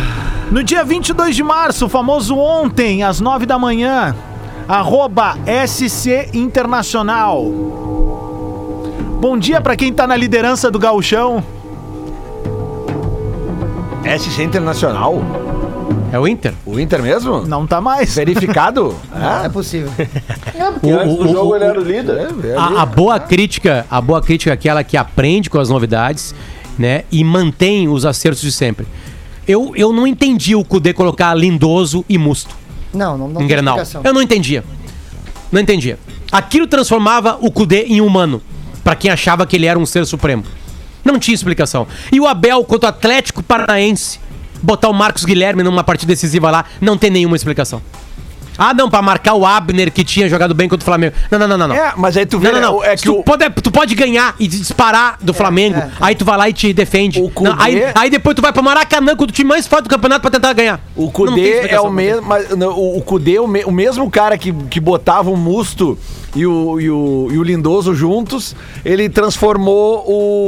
No 0.52 0.64
dia 0.64 0.84
22 0.84 1.36
de 1.36 1.44
março, 1.44 1.86
o 1.86 1.90
famoso 1.90 2.38
ontem, 2.38 3.04
às 3.04 3.22
9 3.22 3.46
da 3.46 3.58
manhã, 3.58 4.16
arroba 4.68 5.38
SC 5.66 6.30
Internacional. 6.34 7.46
Bom 9.20 9.38
dia 9.38 9.62
pra 9.62 9.76
quem 9.76 9.94
tá 9.94 10.06
na 10.06 10.16
liderança 10.16 10.70
do 10.70 10.78
gauchão. 10.78 11.44
SC 14.20 14.44
Internacional? 14.44 15.43
É 16.14 16.20
o 16.20 16.28
Inter? 16.28 16.54
O 16.64 16.80
Inter 16.80 17.02
mesmo? 17.02 17.42
Não 17.42 17.66
tá 17.66 17.82
mais. 17.82 18.16
Verificado? 18.16 18.96
É 19.44 19.50
possível. 19.50 19.92
Porque 20.74 20.92
antes 20.92 21.18
do 21.18 21.28
jogo 21.28 21.56
ele 21.56 21.64
era 21.64 21.80
o 21.80 21.84
líder. 21.84 22.28
A, 22.56 22.84
a 22.84 22.86
boa 22.86 23.20
crítica, 23.20 23.84
a 23.90 24.00
boa 24.00 24.22
crítica 24.22 24.52
é 24.52 24.54
aquela 24.54 24.84
que 24.84 24.96
aprende 24.96 25.50
com 25.50 25.58
as 25.58 25.70
novidades, 25.70 26.36
né? 26.78 27.04
E 27.12 27.24
mantém 27.24 27.88
os 27.88 28.06
acertos 28.06 28.44
de 28.44 28.52
sempre. 28.52 28.86
Eu, 29.48 29.74
eu 29.76 29.92
não 29.92 30.06
entendi 30.06 30.56
o 30.56 30.64
Cudê 30.64 30.94
colocar 30.94 31.34
lindoso 31.34 32.06
e 32.08 32.18
musto 32.18 32.56
Não, 32.94 33.18
não, 33.18 33.28
não 33.28 33.42
em 33.42 33.48
Grenal. 33.48 33.80
Eu 34.04 34.14
não 34.14 34.22
entendia. 34.22 34.64
Não 35.52 35.60
entendia. 35.60 35.98
Aquilo 36.32 36.68
transformava 36.68 37.40
o 37.42 37.52
Cudê 37.52 37.86
em 37.86 38.02
humano, 38.02 38.40
pra 38.84 38.96
quem 38.96 39.10
achava 39.10 39.48
que 39.48 39.56
ele 39.56 39.66
era 39.66 39.80
um 39.80 39.86
ser 39.86 40.06
supremo. 40.06 40.44
Não 41.04 41.18
tinha 41.18 41.34
explicação. 41.34 41.88
E 42.12 42.20
o 42.20 42.28
Abel 42.28 42.64
contra 42.64 42.88
o 42.88 42.90
Atlético 42.90 43.42
Paranaense, 43.42 44.20
botar 44.64 44.90
o 44.90 44.94
Marcos 44.94 45.26
Guilherme 45.26 45.62
numa 45.62 45.84
partida 45.84 46.12
decisiva 46.14 46.50
lá, 46.50 46.66
não 46.82 46.98
tem 46.98 47.12
nenhuma 47.12 47.36
explicação. 47.36 47.82
Ah, 48.56 48.72
não, 48.72 48.88
pra 48.88 49.02
marcar 49.02 49.34
o 49.34 49.48
Abner 49.48 49.92
que 49.92 50.04
tinha 50.04 50.30
jogado 50.30 50.54
bem 50.54 50.70
contra 50.70 50.84
o 50.84 50.86
Flamengo. 50.86 51.16
Não, 51.32 51.40
não, 51.40 51.48
não, 51.48 51.58
não. 51.58 51.68
não. 51.70 51.76
É, 51.76 51.92
mas 51.98 52.16
aí 52.16 52.24
tu 52.24 52.38
vê, 52.38 52.52
Não, 52.52 52.62
não, 52.62 52.74
não. 52.74 52.84
é 52.84 52.96
que 52.96 53.02
tu, 53.02 53.16
o- 53.20 53.24
pode, 53.24 53.50
tu 53.50 53.72
pode 53.72 53.96
ganhar 53.96 54.36
e 54.40 54.48
disparar 54.48 55.18
do 55.20 55.34
Flamengo, 55.34 55.82
aí 56.00 56.14
tu 56.14 56.24
vai 56.24 56.38
lá 56.38 56.48
e 56.48 56.54
te 56.54 56.72
defende. 56.72 57.20
O 57.20 57.32
Cudê- 57.32 57.50
Não, 57.50 57.60
aí, 57.60 57.84
aí 57.96 58.12
depois 58.12 58.36
tu 58.36 58.44
vai 58.44 58.54
pra 58.54 58.62
Maracanã 58.62 59.16
com 59.16 59.24
o 59.24 59.28
time 59.28 59.50
mais 59.50 59.66
forte 59.66 59.86
do 59.86 59.90
campeonato 59.90 60.22
pra 60.22 60.30
tentar 60.30 60.54
ganhar. 60.54 60.80
O 60.96 61.10
Cudê 61.10 61.62
é 61.68 61.82
o 61.82 61.90
mesmo. 61.90 62.28
mas, 62.28 62.48
não, 62.56 62.70
O, 62.78 63.00
o 63.00 63.02
Cudê 63.02 63.38
é 63.38 63.42
o, 63.42 63.48
me- 63.48 63.66
o 63.66 63.72
mesmo 63.72 64.08
cara 64.12 64.38
que, 64.38 64.54
que 64.54 64.80
botava 64.80 65.32
o 65.32 65.36
Musto 65.36 65.98
e 66.36 66.46
o, 66.46 66.80
e, 66.80 66.92
o, 66.92 67.30
e 67.32 67.38
o 67.40 67.44
Lindoso 67.44 67.96
juntos, 67.96 68.56
ele 68.86 69.10
transformou 69.10 70.06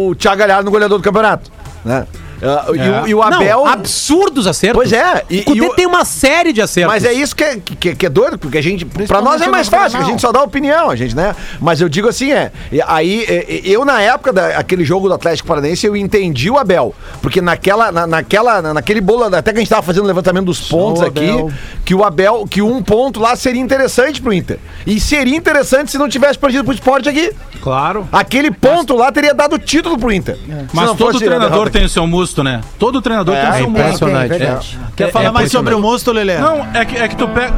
o 0.09 0.13
Thiago 0.13 0.37
Galhardo 0.37 0.65
no 0.65 0.71
goleador 0.71 0.99
do 0.99 1.03
campeonato. 1.03 1.51
Né? 1.83 2.05
Ah, 2.45 2.65
e, 2.69 2.79
o, 3.03 3.07
e 3.07 3.15
o 3.15 3.21
Abel. 3.23 3.63
Não, 3.63 3.67
absurdos 3.67 4.47
acertos. 4.47 4.75
Pois 4.77 4.93
é, 4.93 5.23
e- 5.29 5.39
o 5.41 5.45
Cudê 5.45 5.59
e 5.59 5.61
o- 5.61 5.73
tem 5.73 5.85
uma 5.85 6.05
série 6.05 6.53
de 6.53 6.61
acertos. 6.61 6.93
Mas 6.93 7.03
é 7.05 7.13
isso 7.13 7.35
que 7.35 7.43
é, 7.43 7.57
que, 7.57 7.95
que 7.95 8.05
é 8.05 8.09
doido, 8.09 8.37
porque 8.37 8.57
a 8.57 8.61
gente. 8.61 8.85
Pra 8.85 9.21
nós 9.21 9.41
é 9.41 9.47
mais 9.47 9.67
fácil, 9.67 9.99
a 9.99 10.03
gente 10.03 10.21
só 10.21 10.31
dá 10.31 10.41
opinião, 10.43 10.89
a 10.89 10.95
gente, 10.95 11.15
né? 11.15 11.35
Mas 11.59 11.81
eu 11.81 11.89
digo 11.89 12.07
assim, 12.07 12.31
é. 12.31 12.51
e 12.71 12.81
Aí, 12.85 13.23
é, 13.27 13.61
eu, 13.63 13.83
na 13.83 14.01
época 14.01 14.31
daquele 14.31 14.83
jogo 14.85 15.07
do 15.07 15.13
Atlético 15.13 15.47
Paranaense, 15.47 15.85
eu 15.85 15.95
entendi 15.95 16.49
o 16.49 16.57
Abel. 16.57 16.93
Porque 17.21 17.41
naquela, 17.41 17.91
na, 17.91 18.05
naquela, 18.05 18.61
na- 18.61 18.73
naquele 18.75 19.01
bolo, 19.01 19.23
até 19.23 19.51
que 19.51 19.57
a 19.57 19.61
gente 19.61 19.69
tava 19.69 19.81
fazendo 19.81 20.03
o 20.03 20.07
levantamento 20.07 20.45
dos 20.45 20.61
pontos 20.61 21.01
aqui, 21.01 21.29
Abel. 21.29 21.51
que 21.83 21.95
o 21.95 22.03
Abel, 22.03 22.45
que 22.49 22.61
um 22.61 22.81
ponto 22.83 23.19
lá 23.19 23.35
seria 23.35 23.61
interessante 23.61 24.21
pro 24.21 24.31
Inter. 24.33 24.59
E 24.85 24.99
seria 24.99 25.35
interessante 25.35 25.91
se 25.91 25.97
não 25.97 26.07
tivesse 26.07 26.37
perdido 26.37 26.63
pro 26.63 26.73
esporte 26.73 27.09
aqui. 27.09 27.31
Claro. 27.61 28.07
Aquele 28.11 28.51
ponto 28.51 28.95
lá 28.95 29.11
teria 29.11 29.33
dado 29.33 29.57
título 29.57 29.97
pro 29.97 30.11
Inter. 30.11 30.35
Se 30.35 30.41
Mas 30.73 30.87
todo 30.91 30.97
fosse 31.13 31.25
treinador 31.25 31.69
tem 31.69 31.85
o 31.85 31.89
seu 31.89 32.05
musto, 32.35 32.43
né? 32.43 32.61
Todo 32.77 33.01
treinador 33.01 33.35
tem 33.35 33.43
o 33.43 33.47
É 33.47 33.57
seu 33.57 33.69
musto. 33.69 33.79
impressionante. 33.85 34.29
Tem, 34.29 34.39
verdade. 34.39 34.79
Quer 34.95 35.07
É- 35.07 35.11
falar 35.11 35.25
é 35.25 35.31
mais 35.31 35.51
sobre 35.51 35.73
o. 35.73 35.79
Musto, 35.79 36.11
Lelê? 36.11 36.37
Não, 36.37 36.65
é 36.73 36.83
que, 36.85 36.97
é 36.97 37.07
que 37.07 37.15
tu 37.15 37.27
pega. 37.29 37.53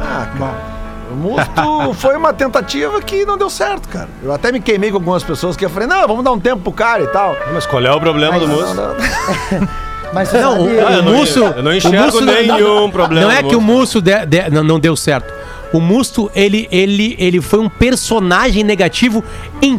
O 1.10 1.14
Musto 1.16 1.94
foi 1.94 2.16
uma 2.16 2.32
tentativa 2.32 3.00
que 3.02 3.24
não 3.24 3.36
deu 3.38 3.50
certo, 3.50 3.88
cara. 3.88 4.08
Eu 4.22 4.32
até 4.32 4.52
me 4.52 4.60
queimei 4.60 4.90
com 4.90 4.96
algumas 4.98 5.22
pessoas 5.24 5.56
que 5.56 5.64
eu 5.64 5.70
falei, 5.70 5.88
não, 5.88 6.06
vamos 6.06 6.22
dar 6.24 6.32
um 6.32 6.38
tempo 6.40 6.62
pro 6.62 6.72
cara 6.72 7.02
e 7.02 7.06
tal. 7.08 7.34
Mas 7.52 7.66
qual 7.66 7.82
é 7.84 7.92
o 7.92 7.98
problema 8.00 8.38
do 8.38 8.46
Mas- 8.48 8.58
Musto? 8.58 8.82
Mas 10.12 10.32
Não, 10.32 10.40
sabe, 10.56 10.62
o, 10.62 10.86
Ah, 10.86 10.92
eu 10.92 10.98
o 11.00 11.02
não- 11.02 11.12
Musso. 11.14 11.38
eu 11.40 11.62
não 11.62 11.70
o 11.70 11.74
enxergo 11.74 11.96
Musso 12.06 12.24
nenhum 12.24 12.90
problema 12.90 13.26
Não 13.26 13.30
é 13.30 13.42
que 13.42 13.54
o 13.54 13.60
Musso. 13.60 13.98
Musso 13.98 14.02
de- 14.02 14.24
de- 14.26 14.50
não, 14.50 14.62
não 14.64 14.80
deu 14.80 14.96
certo. 14.96 15.32
O 15.72 15.80
Musto, 15.80 16.30
ele, 16.34 16.66
ele, 16.72 17.14
ele 17.18 17.42
foi 17.42 17.58
um 17.58 17.68
personagem 17.68 18.64
negativo 18.64 19.22
em 19.60 19.78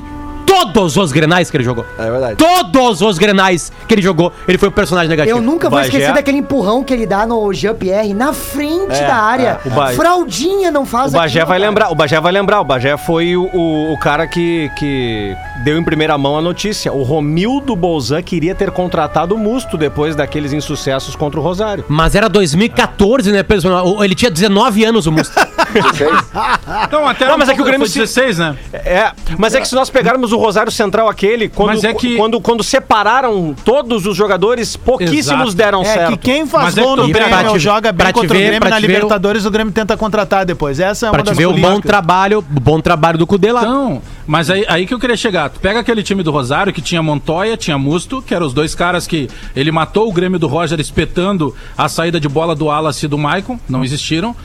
todos 0.50 0.98
os 0.98 1.12
grenais 1.12 1.52
que 1.52 1.58
ele 1.58 1.64
jogou. 1.64 1.86
É 1.98 2.10
verdade. 2.10 2.36
Todos 2.36 3.02
os 3.02 3.18
grenais 3.20 3.72
que 3.88 3.94
ele 3.94 4.02
jogou, 4.02 4.34
ele 4.48 4.58
foi 4.58 4.70
um 4.70 4.72
personagem 4.72 5.08
negativo. 5.10 5.38
Eu 5.38 5.42
nunca 5.42 5.70
vou 5.70 5.78
Bagé. 5.78 5.90
esquecer 5.90 6.14
daquele 6.14 6.38
empurrão 6.38 6.84
que 6.84 6.92
ele 6.94 7.06
dá 7.06 7.26
no 7.28 7.54
Jean-Pierre 7.54 8.14
na 8.14 8.34
frente 8.34 9.00
da 9.00 9.16
área. 9.16 9.60
é. 9.64 9.68
O 9.68 9.72
Ba- 9.72 9.92
Fraldinha 9.92 10.72
não 10.72 10.86
faz 10.86 11.14
O 11.14 11.18
Bagé 11.18 11.40
aquilo, 11.42 11.50
vai 11.50 11.60
cara. 11.60 11.70
lembrar, 11.70 11.92
o 11.92 11.96
Bagé 11.96 12.20
vai 12.20 12.32
lembrar, 12.32 12.62
o 12.62 12.64
Bagé 12.64 12.98
foi 12.98 13.36
o, 13.38 13.44
o, 13.54 13.94
o 13.94 14.00
cara 14.00 14.28
que, 14.28 14.72
que 14.78 15.36
deu 15.64 15.78
em 15.78 15.84
primeira 15.84 16.18
mão 16.18 16.38
a 16.38 16.42
notícia. 16.42 16.92
O 16.92 17.04
Romildo 17.04 17.76
Bolzan 17.76 18.22
queria 18.24 18.56
ter 18.56 18.72
contratado 18.72 19.36
o 19.36 19.38
Musto 19.38 19.78
depois 19.78 20.16
daqueles 20.16 20.52
insucessos 20.54 21.16
contra 21.16 21.40
o 21.40 21.44
Rosário. 21.44 21.86
Mas 21.88 22.16
era 22.16 22.28
2014, 22.28 23.32
né, 23.32 23.44
pessoal? 23.44 23.86
O- 23.88 24.04
Ele 24.04 24.16
tinha 24.16 24.32
19 24.32 24.84
anos, 24.84 25.06
o 25.06 25.12
Musto. 25.12 25.34
Não, 26.92 27.08
até 27.08 27.28
Não, 27.28 27.38
mas 27.38 27.50
é 27.50 27.54
que 27.54 27.62
o 27.62 27.66
Grêmio 27.66 27.82
foi 27.88 27.90
se- 27.90 28.00
16, 28.00 28.38
né? 28.40 28.56
É, 28.74 29.12
mas 29.38 29.54
é 29.54 29.62
que 29.62 29.68
se 29.68 29.76
nós 29.76 29.90
pegarmos 29.90 30.32
o 30.32 30.38
Rosário 30.40 30.72
Central 30.72 31.08
aquele, 31.08 31.50
quando, 31.50 31.86
é 31.86 31.94
que- 31.94 32.16
quando, 32.16 32.40
quando 32.42 32.64
separaram 32.64 33.56
todos 33.66 34.06
os 34.06 34.16
jogadores, 34.16 34.76
pouquíssimos 34.76 35.50
Exato. 35.50 35.54
deram 35.56 35.82
É 35.82 35.86
certo. 35.86 36.12
que 36.12 36.18
quem 36.18 36.46
faz 36.46 36.66
Mas 36.66 36.78
é 36.78 36.82
gol 36.82 36.96
no 36.96 37.08
Grêmio 37.10 37.60
joga 37.60 37.92
bem 37.92 38.08
te 38.08 38.14
contra 38.14 38.28
o 38.36 38.40
ver- 38.40 38.46
Grêmio 38.46 38.60
pra 38.62 38.70
na 38.70 38.76
te 38.78 38.82
ver 38.82 38.88
o- 38.88 38.96
Libertadores, 38.96 39.46
o 39.46 39.52
Grêmio 39.52 39.74
tenta 39.74 39.96
contratar 39.98 40.46
depois. 40.46 40.80
Essa 40.80 41.06
é 41.06 41.10
uma 41.10 41.14
pra 41.14 41.24
te 41.24 41.28
das 41.28 41.38
ver 41.38 41.46
o 41.48 41.54
bom 41.54 41.80
trabalho, 41.80 42.40
o 42.40 42.42
bom 42.42 42.80
trabalho 42.80 43.18
do 43.18 43.28
Cudê 43.28 43.52
lá. 43.52 43.62
Então, 43.62 44.02
mas 44.26 44.50
aí, 44.50 44.66
aí 44.68 44.86
que 44.86 44.94
eu 44.94 45.00
queria 45.00 45.18
chegar. 45.18 45.50
Tu 45.50 45.60
pega 45.60 45.80
aquele 45.80 46.02
time 46.04 46.24
do 46.24 46.32
Rosário 46.32 46.72
que 46.74 46.82
tinha 46.82 47.02
Montoya, 47.04 47.56
tinha 47.58 47.78
Musto, 47.78 48.22
que 48.22 48.34
eram 48.34 48.46
os 48.46 48.54
dois 48.54 48.74
caras 48.76 49.06
que 49.08 49.30
ele 49.56 49.72
matou 49.72 50.08
o 50.10 50.14
Grêmio 50.14 50.40
do 50.40 50.48
Roger 50.48 50.80
espetando 50.80 51.56
a 51.78 51.88
saída 51.90 52.20
de 52.20 52.28
bola 52.30 52.56
do 52.56 52.66
Wallace 52.66 53.06
e 53.06 53.10
do 53.10 53.18
Maicon, 53.18 53.60
não 53.68 53.84
existiram. 53.84 54.36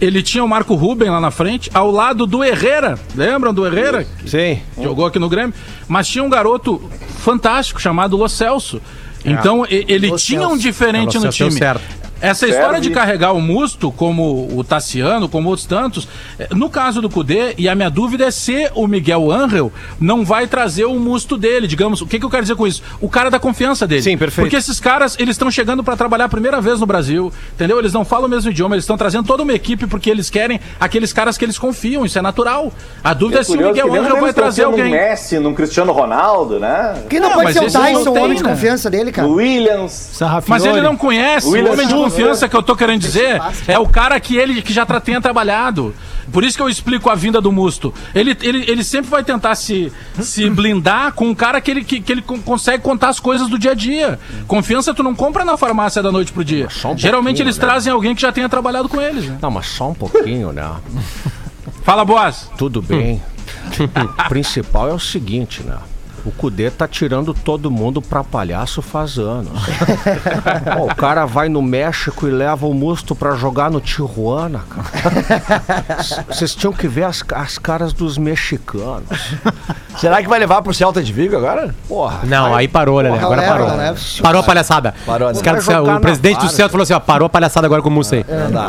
Ele 0.00 0.22
tinha 0.22 0.44
o 0.44 0.48
Marco 0.48 0.74
Ruben 0.74 1.10
lá 1.10 1.20
na 1.20 1.30
frente, 1.30 1.70
ao 1.74 1.90
lado 1.90 2.26
do 2.26 2.44
Herrera. 2.44 2.98
Lembram 3.14 3.52
do 3.52 3.66
Herrera? 3.66 4.06
Sim. 4.26 4.60
Jogou 4.80 5.06
aqui 5.06 5.18
no 5.18 5.28
Grêmio. 5.28 5.52
Mas 5.88 6.06
tinha 6.08 6.22
um 6.22 6.28
garoto 6.30 6.80
fantástico 7.18 7.80
chamado 7.80 8.16
Lo 8.16 8.28
Celso. 8.28 8.80
Então 9.24 9.66
e- 9.68 9.84
ele 9.88 10.12
tinha 10.16 10.46
um 10.48 10.56
diferente 10.56 11.16
Lo 11.18 11.24
no 11.24 11.32
Celso 11.32 11.36
time. 11.38 11.50
certo. 11.52 11.82
Essa 12.20 12.46
história 12.46 12.72
Serve. 12.74 12.88
de 12.88 12.90
carregar 12.90 13.32
o 13.32 13.40
Musto, 13.40 13.92
como 13.92 14.48
o 14.56 14.64
Tassiano, 14.64 15.28
como 15.28 15.48
outros 15.48 15.66
tantos, 15.66 16.08
eh, 16.38 16.48
no 16.50 16.68
caso 16.68 17.00
do 17.00 17.08
Cudê, 17.08 17.54
e 17.56 17.68
a 17.68 17.74
minha 17.74 17.88
dúvida 17.90 18.26
é 18.26 18.30
se 18.30 18.70
o 18.74 18.86
Miguel 18.86 19.30
Angel 19.30 19.72
não 20.00 20.24
vai 20.24 20.46
trazer 20.46 20.84
o 20.84 20.94
Musto 20.94 21.36
dele, 21.36 21.66
digamos. 21.66 22.00
O 22.00 22.06
que, 22.06 22.18
que 22.18 22.24
eu 22.24 22.30
quero 22.30 22.42
dizer 22.42 22.56
com 22.56 22.66
isso? 22.66 22.82
O 23.00 23.08
cara 23.08 23.30
da 23.30 23.38
confiança 23.38 23.86
dele. 23.86 24.02
Sim, 24.02 24.18
perfeito. 24.18 24.46
Porque 24.46 24.56
esses 24.56 24.80
caras, 24.80 25.16
eles 25.18 25.34
estão 25.34 25.50
chegando 25.50 25.84
para 25.84 25.96
trabalhar 25.96 26.24
a 26.24 26.28
primeira 26.28 26.60
vez 26.60 26.80
no 26.80 26.86
Brasil, 26.86 27.32
entendeu? 27.54 27.78
Eles 27.78 27.92
não 27.92 28.04
falam 28.04 28.26
o 28.26 28.28
mesmo 28.28 28.50
idioma, 28.50 28.74
eles 28.74 28.84
estão 28.84 28.96
trazendo 28.96 29.26
toda 29.26 29.42
uma 29.42 29.52
equipe 29.52 29.86
porque 29.86 30.10
eles 30.10 30.28
querem 30.28 30.60
aqueles 30.80 31.12
caras 31.12 31.38
que 31.38 31.44
eles 31.44 31.58
confiam, 31.58 32.04
isso 32.04 32.18
é 32.18 32.22
natural. 32.22 32.72
A 33.02 33.14
dúvida 33.14 33.40
é, 33.40 33.44
se 33.44 33.52
o 33.52 33.56
Miguel 33.56 33.90
que 33.90 33.98
Angel 33.98 34.20
vai 34.20 34.32
trazer 34.32 34.64
alguém. 34.64 34.84
num 34.84 34.90
Messi, 34.90 35.38
num 35.38 35.54
Cristiano 35.54 35.92
Ronaldo, 35.92 36.58
né? 36.58 37.04
Quem 37.08 37.20
não, 37.20 37.28
Não, 37.28 37.36
pode 37.36 37.44
mas 37.44 37.54
ser 37.54 37.78
o 37.78 37.82
Tyson, 37.82 38.10
o 38.10 38.18
homem 38.18 38.36
de 38.36 38.42
né? 38.42 38.50
confiança 38.50 38.90
dele, 38.90 39.12
cara? 39.12 39.28
O 39.28 39.34
Williams. 39.34 40.20
Mas 40.46 40.64
ele 40.64 40.80
não 40.80 40.96
conhece. 40.96 41.46
O 41.46 41.72
homem 41.72 41.86
de. 41.86 42.07
Confiança 42.10 42.48
que 42.48 42.56
eu 42.56 42.62
tô 42.62 42.74
querendo 42.76 43.00
dizer 43.00 43.40
é 43.66 43.78
o 43.78 43.86
cara 43.88 44.18
que 44.20 44.36
ele 44.36 44.62
que 44.62 44.72
já 44.72 44.84
tra- 44.86 45.00
tenha 45.00 45.20
trabalhado. 45.20 45.94
Por 46.32 46.44
isso 46.44 46.56
que 46.56 46.62
eu 46.62 46.68
explico 46.68 47.08
a 47.08 47.14
vinda 47.14 47.40
do 47.40 47.50
Musto. 47.50 47.92
Ele, 48.14 48.36
ele, 48.42 48.64
ele 48.70 48.84
sempre 48.84 49.10
vai 49.10 49.24
tentar 49.24 49.54
se, 49.54 49.90
se 50.20 50.48
blindar 50.50 51.12
com 51.14 51.26
um 51.28 51.34
cara 51.34 51.58
que 51.60 51.70
ele, 51.70 51.82
que, 51.82 52.00
que 52.00 52.12
ele 52.12 52.20
con- 52.20 52.38
consegue 52.40 52.82
contar 52.82 53.08
as 53.08 53.18
coisas 53.18 53.48
do 53.48 53.58
dia 53.58 53.70
a 53.70 53.74
dia. 53.74 54.18
Confiança 54.46 54.92
tu 54.92 55.02
não 55.02 55.14
compra 55.14 55.42
na 55.44 55.56
farmácia 55.56 56.02
da 56.02 56.12
noite 56.12 56.30
pro 56.32 56.44
dia. 56.44 56.68
um 56.84 56.98
Geralmente 56.98 57.40
eles 57.40 57.56
né? 57.56 57.60
trazem 57.66 57.90
alguém 57.92 58.14
que 58.14 58.20
já 58.20 58.30
tenha 58.30 58.48
trabalhado 58.48 58.88
com 58.90 59.00
eles. 59.00 59.24
Né? 59.24 59.38
Não, 59.40 59.50
mas 59.50 59.66
só 59.68 59.88
um 59.88 59.94
pouquinho, 59.94 60.52
né? 60.52 60.70
Fala, 61.82 62.04
Boas. 62.04 62.50
Tudo 62.58 62.82
bem. 62.82 63.22
O 64.24 64.28
principal 64.28 64.88
é 64.88 64.92
o 64.92 64.98
seguinte, 64.98 65.62
né? 65.62 65.76
O 66.24 66.30
Cudê 66.32 66.70
tá 66.70 66.86
tirando 66.86 67.32
todo 67.32 67.70
mundo 67.70 68.02
pra 68.02 68.22
palhaço 68.24 68.82
faz 68.82 69.18
anos. 69.18 69.52
Pô, 70.76 70.84
o 70.84 70.94
cara 70.94 71.24
vai 71.24 71.48
no 71.48 71.62
México 71.62 72.26
e 72.26 72.30
leva 72.30 72.66
o 72.66 72.74
Musto 72.74 73.14
pra 73.14 73.34
jogar 73.34 73.70
no 73.70 73.80
Tijuana, 73.80 74.62
cara. 74.68 76.24
Vocês 76.28 76.54
tinham 76.54 76.72
que 76.72 76.86
ver 76.88 77.04
as, 77.04 77.24
as 77.34 77.58
caras 77.58 77.92
dos 77.92 78.18
mexicanos. 78.18 79.08
Será 79.96 80.22
que 80.22 80.28
vai 80.28 80.38
levar 80.38 80.62
pro 80.62 80.72
Celta 80.74 81.02
de 81.02 81.12
Vigo 81.12 81.36
agora? 81.36 81.74
Porra. 81.88 82.20
Não, 82.24 82.54
aí 82.54 82.68
parou, 82.68 83.02
né? 83.02 83.10
Porra, 83.10 83.22
Agora 83.24 83.40
leva, 83.40 83.52
parou. 83.52 83.76
leva. 83.76 83.98
Parou 84.22 84.40
a 84.40 84.44
palhaçada. 84.44 84.94
Parou, 85.06 85.32
né? 85.32 85.40
Caras 85.40 85.66
o 85.66 86.00
presidente 86.00 86.40
do. 86.40 86.48
Celta 86.48 86.70
falou 86.72 86.82
assim: 86.82 86.92
ó, 86.94 87.00
parou 87.00 87.26
a 87.26 87.30
palhaçada 87.30 87.66
agora 87.66 87.82
com 87.82 87.88
o 87.88 87.92
Mussa 87.92 88.16
aí. 88.16 88.24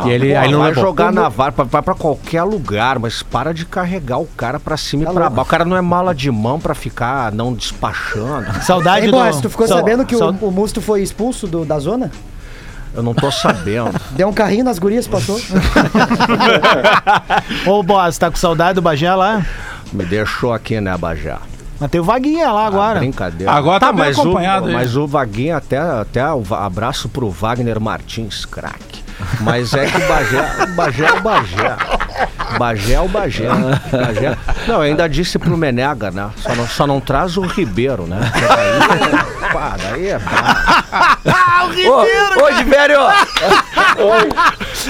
E 0.06 0.10
ele, 0.10 0.36
aí 0.36 0.46
ele 0.46 0.54
não 0.54 0.60
vai 0.62 0.70
levou. 0.70 0.84
jogar 0.84 1.12
na 1.12 1.30
VAR, 1.30 1.52
vai, 1.52 1.66
vai 1.66 1.82
pra 1.82 1.94
qualquer 1.94 2.44
lugar, 2.44 2.98
mas 3.00 3.22
para 3.22 3.54
de 3.54 3.66
carregar 3.66 4.20
o 4.20 4.26
cara 4.26 4.60
pra 4.60 4.78
cima 4.78 5.06
Tá 5.06 5.12
e 5.12 5.14
pra 5.14 5.30
baixo. 5.30 5.42
O 5.42 5.46
cara 5.46 5.66
não 5.66 5.76
é 5.78 5.82
mala 5.82 6.14
de 6.16 6.32
mão 6.32 6.60
pra 6.60 6.74
ficar 6.74 7.32
não 7.40 7.54
despachando. 7.54 8.48
Saudade 8.62 9.06
Ei, 9.06 9.12
do... 9.12 9.18
Boas, 9.18 9.40
tu 9.40 9.50
ficou 9.50 9.66
Sau- 9.66 9.78
sabendo 9.78 10.06
que 10.06 10.16
o, 10.16 10.20
sau- 10.20 10.36
o 10.42 10.52
Musto 10.52 10.82
foi 10.82 11.02
expulso 11.02 11.48
do- 11.48 11.64
da 11.64 11.80
zona? 11.80 12.12
Eu 12.94 13.02
não 13.02 13.14
tô 13.14 13.32
sabendo. 13.32 13.98
Deu 14.12 14.28
um 14.28 14.34
carrinho 14.34 14.66
nas 14.66 14.78
gurias, 14.78 15.08
passou. 15.08 15.40
Ô, 17.66 17.82
Boas, 17.82 18.18
tá 18.18 18.30
com 18.30 18.36
saudade 18.36 18.76
do 18.76 18.82
Bagé 18.82 19.14
lá? 19.14 19.46
Me 19.94 20.04
deixou 20.06 20.54
aqui, 20.54 20.82
né, 20.82 20.96
Bajá? 20.98 21.40
Mas 21.80 21.90
tem 21.90 22.02
o 22.02 22.04
Vaguinha 22.04 22.52
lá 22.52 22.68
agora. 22.68 23.00
Brincadeira. 23.00 23.52
Agora 23.52 23.80
tá 23.80 23.94
bem 23.94 24.06
mas 24.06 24.20
acompanhado 24.20 24.68
o. 24.68 24.74
Mas 24.74 24.98
o 24.98 25.08
Vaguinho, 25.08 25.56
até, 25.56 25.78
até 25.78 26.30
o 26.34 26.44
abraço 26.54 27.08
pro 27.08 27.30
Wagner 27.30 27.80
Martins, 27.80 28.44
craque. 28.44 28.99
Mas 29.42 29.74
é 29.74 29.86
que 29.86 29.98
o 29.98 30.08
Bagé, 30.08 30.64
o 30.64 30.76
Bagé 30.76 31.06
é 31.06 31.12
o 31.14 31.22
Bagé. 31.22 31.76
Bagé 32.58 32.94
é 32.94 33.00
o 33.02 33.08
Bagé. 33.08 33.48
Bagé. 33.92 34.38
Não, 34.68 34.76
eu 34.76 34.82
ainda 34.82 35.08
disse 35.08 35.38
pro 35.38 35.56
Menega, 35.58 36.10
né? 36.12 36.30
Só 36.38 36.56
não, 36.56 36.68
só 36.68 36.88
não 36.88 37.00
traz 37.00 37.38
o 37.38 37.42
Ribeiro, 37.42 38.04
né? 38.08 38.20
Daí, 38.34 39.52
pá, 39.54 39.76
daí 39.78 40.08
é 40.10 40.20
brabo. 40.20 41.70
Ô, 42.40 42.44
ô 42.46 42.52
Diverio! 42.58 43.00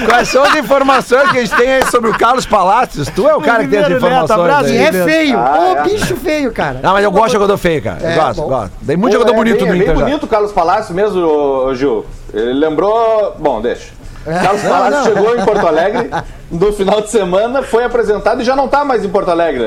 Quais 0.06 0.28
são 0.28 0.42
as 0.44 0.54
informações 0.56 1.30
que 1.30 1.38
a 1.38 1.40
gente 1.44 1.54
tem 1.56 1.72
aí 1.74 1.86
sobre 1.90 2.10
o 2.10 2.16
Carlos 2.18 2.46
Palácios? 2.46 3.08
Tu 3.08 3.28
é 3.28 3.34
o 3.34 3.40
cara 3.40 3.64
que 3.64 3.70
tem 3.70 3.78
as 3.80 3.88
Ribeiro 3.88 4.08
Neto, 4.14 4.24
informações 4.24 4.70
aí. 4.70 4.76
é 4.78 4.92
feio. 5.04 5.38
Ô, 5.38 5.40
Ah, 5.42 5.74
é. 5.78 5.82
bicho 5.84 6.16
feio, 6.16 6.52
cara. 6.52 6.80
Não, 6.82 6.92
mas 6.92 7.04
eu 7.04 7.10
gosto 7.10 7.26
de 7.26 7.32
jogador 7.34 7.56
feio, 7.58 7.82
cara. 7.82 7.98
É, 8.02 8.12
eu 8.16 8.22
gosto, 8.22 8.40
bom. 8.42 8.48
gosto. 8.48 8.72
Tem 8.86 8.96
muito 8.96 9.12
Pô, 9.12 9.18
jogador 9.20 9.34
é 9.34 9.36
bonito 9.36 9.58
bem, 9.58 9.66
no 9.66 9.72
é 9.74 9.78
bem 9.78 9.82
Inter. 9.82 9.96
já. 9.98 10.04
bonito 10.04 10.24
o 10.24 10.28
Carlos 10.28 10.52
Palácio 10.52 10.94
mesmo, 10.94 11.20
ô, 11.20 11.66
ô, 11.66 11.74
Gil. 11.74 12.06
Ele 12.32 12.52
lembrou. 12.54 13.36
Bom, 13.38 13.60
deixa. 13.60 13.99
Carlos 14.24 14.62
Palácio 14.62 15.14
chegou 15.14 15.36
em 15.36 15.44
Porto 15.44 15.66
Alegre 15.66 16.10
no 16.50 16.72
final 16.72 17.00
de 17.00 17.10
semana, 17.10 17.62
foi 17.62 17.84
apresentado 17.84 18.40
e 18.42 18.44
já 18.44 18.54
não 18.54 18.68
tá 18.68 18.84
mais 18.84 19.04
em 19.04 19.08
Porto 19.08 19.30
Alegre, 19.30 19.64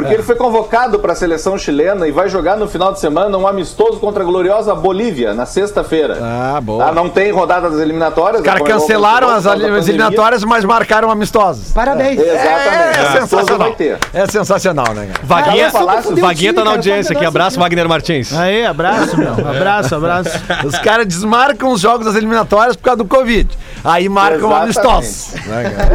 ele 0.00 0.06
é. 0.06 0.08
Porque 0.08 0.14
ele 0.14 0.22
foi 0.22 0.36
convocado 0.36 0.98
para 0.98 1.12
a 1.12 1.16
seleção 1.16 1.58
chilena 1.58 2.08
e 2.08 2.10
vai 2.10 2.28
jogar 2.28 2.56
no 2.56 2.66
final 2.68 2.92
de 2.92 3.00
semana 3.00 3.36
um 3.36 3.46
amistoso 3.46 3.98
contra 3.98 4.22
a 4.22 4.26
gloriosa 4.26 4.74
Bolívia, 4.74 5.34
na 5.34 5.46
sexta-feira. 5.46 6.18
Ah, 6.20 6.60
boa. 6.60 6.86
Ah, 6.86 6.92
não 6.92 7.08
tem 7.08 7.30
rodada 7.32 7.70
das 7.70 7.80
eliminatórias. 7.80 8.40
Os 8.40 8.44
caras 8.44 8.60
acompanhou 8.60 8.80
cancelaram 8.80 9.28
as 9.28 9.46
as 9.46 9.88
eliminatórias, 9.88 10.44
mas 10.44 10.64
marcaram 10.64 11.10
amistosos. 11.10 11.72
Parabéns. 11.72 12.18
Exatamente. 12.18 12.52
É, 12.52 13.18
Amistoso 13.18 13.20
sensacional. 13.20 13.58
vai 13.68 13.76
ter. 13.76 13.98
É 14.12 14.26
sensacional, 14.26 14.94
né, 14.94 15.08
cara? 15.12 15.20
Vaguinha, 15.24 15.70
Palácio, 15.70 16.16
Vaguinha 16.16 16.54
tá 16.54 16.60
na 16.60 16.64
cara, 16.66 16.76
audiência 16.76 17.16
aqui. 17.16 17.24
Abraço, 17.24 17.58
Wagner 17.58 17.88
Martins. 17.88 18.32
Aí, 18.32 18.64
abraço, 18.64 19.16
meu. 19.16 19.32
Abraço, 19.32 19.94
abraço. 19.94 20.30
Os 20.64 20.78
caras 20.78 21.06
desmarcam 21.06 21.70
os 21.70 21.80
jogos 21.80 22.06
das 22.06 22.14
eliminatórias 22.14 22.76
por 22.76 22.82
causa 22.84 22.98
do 22.98 23.04
Covid. 23.04 23.48
Aí 23.84 24.08
marcam 24.08 24.50
Exatamente. 24.50 24.78
amistosos. 24.78 25.34
cara? 25.44 25.90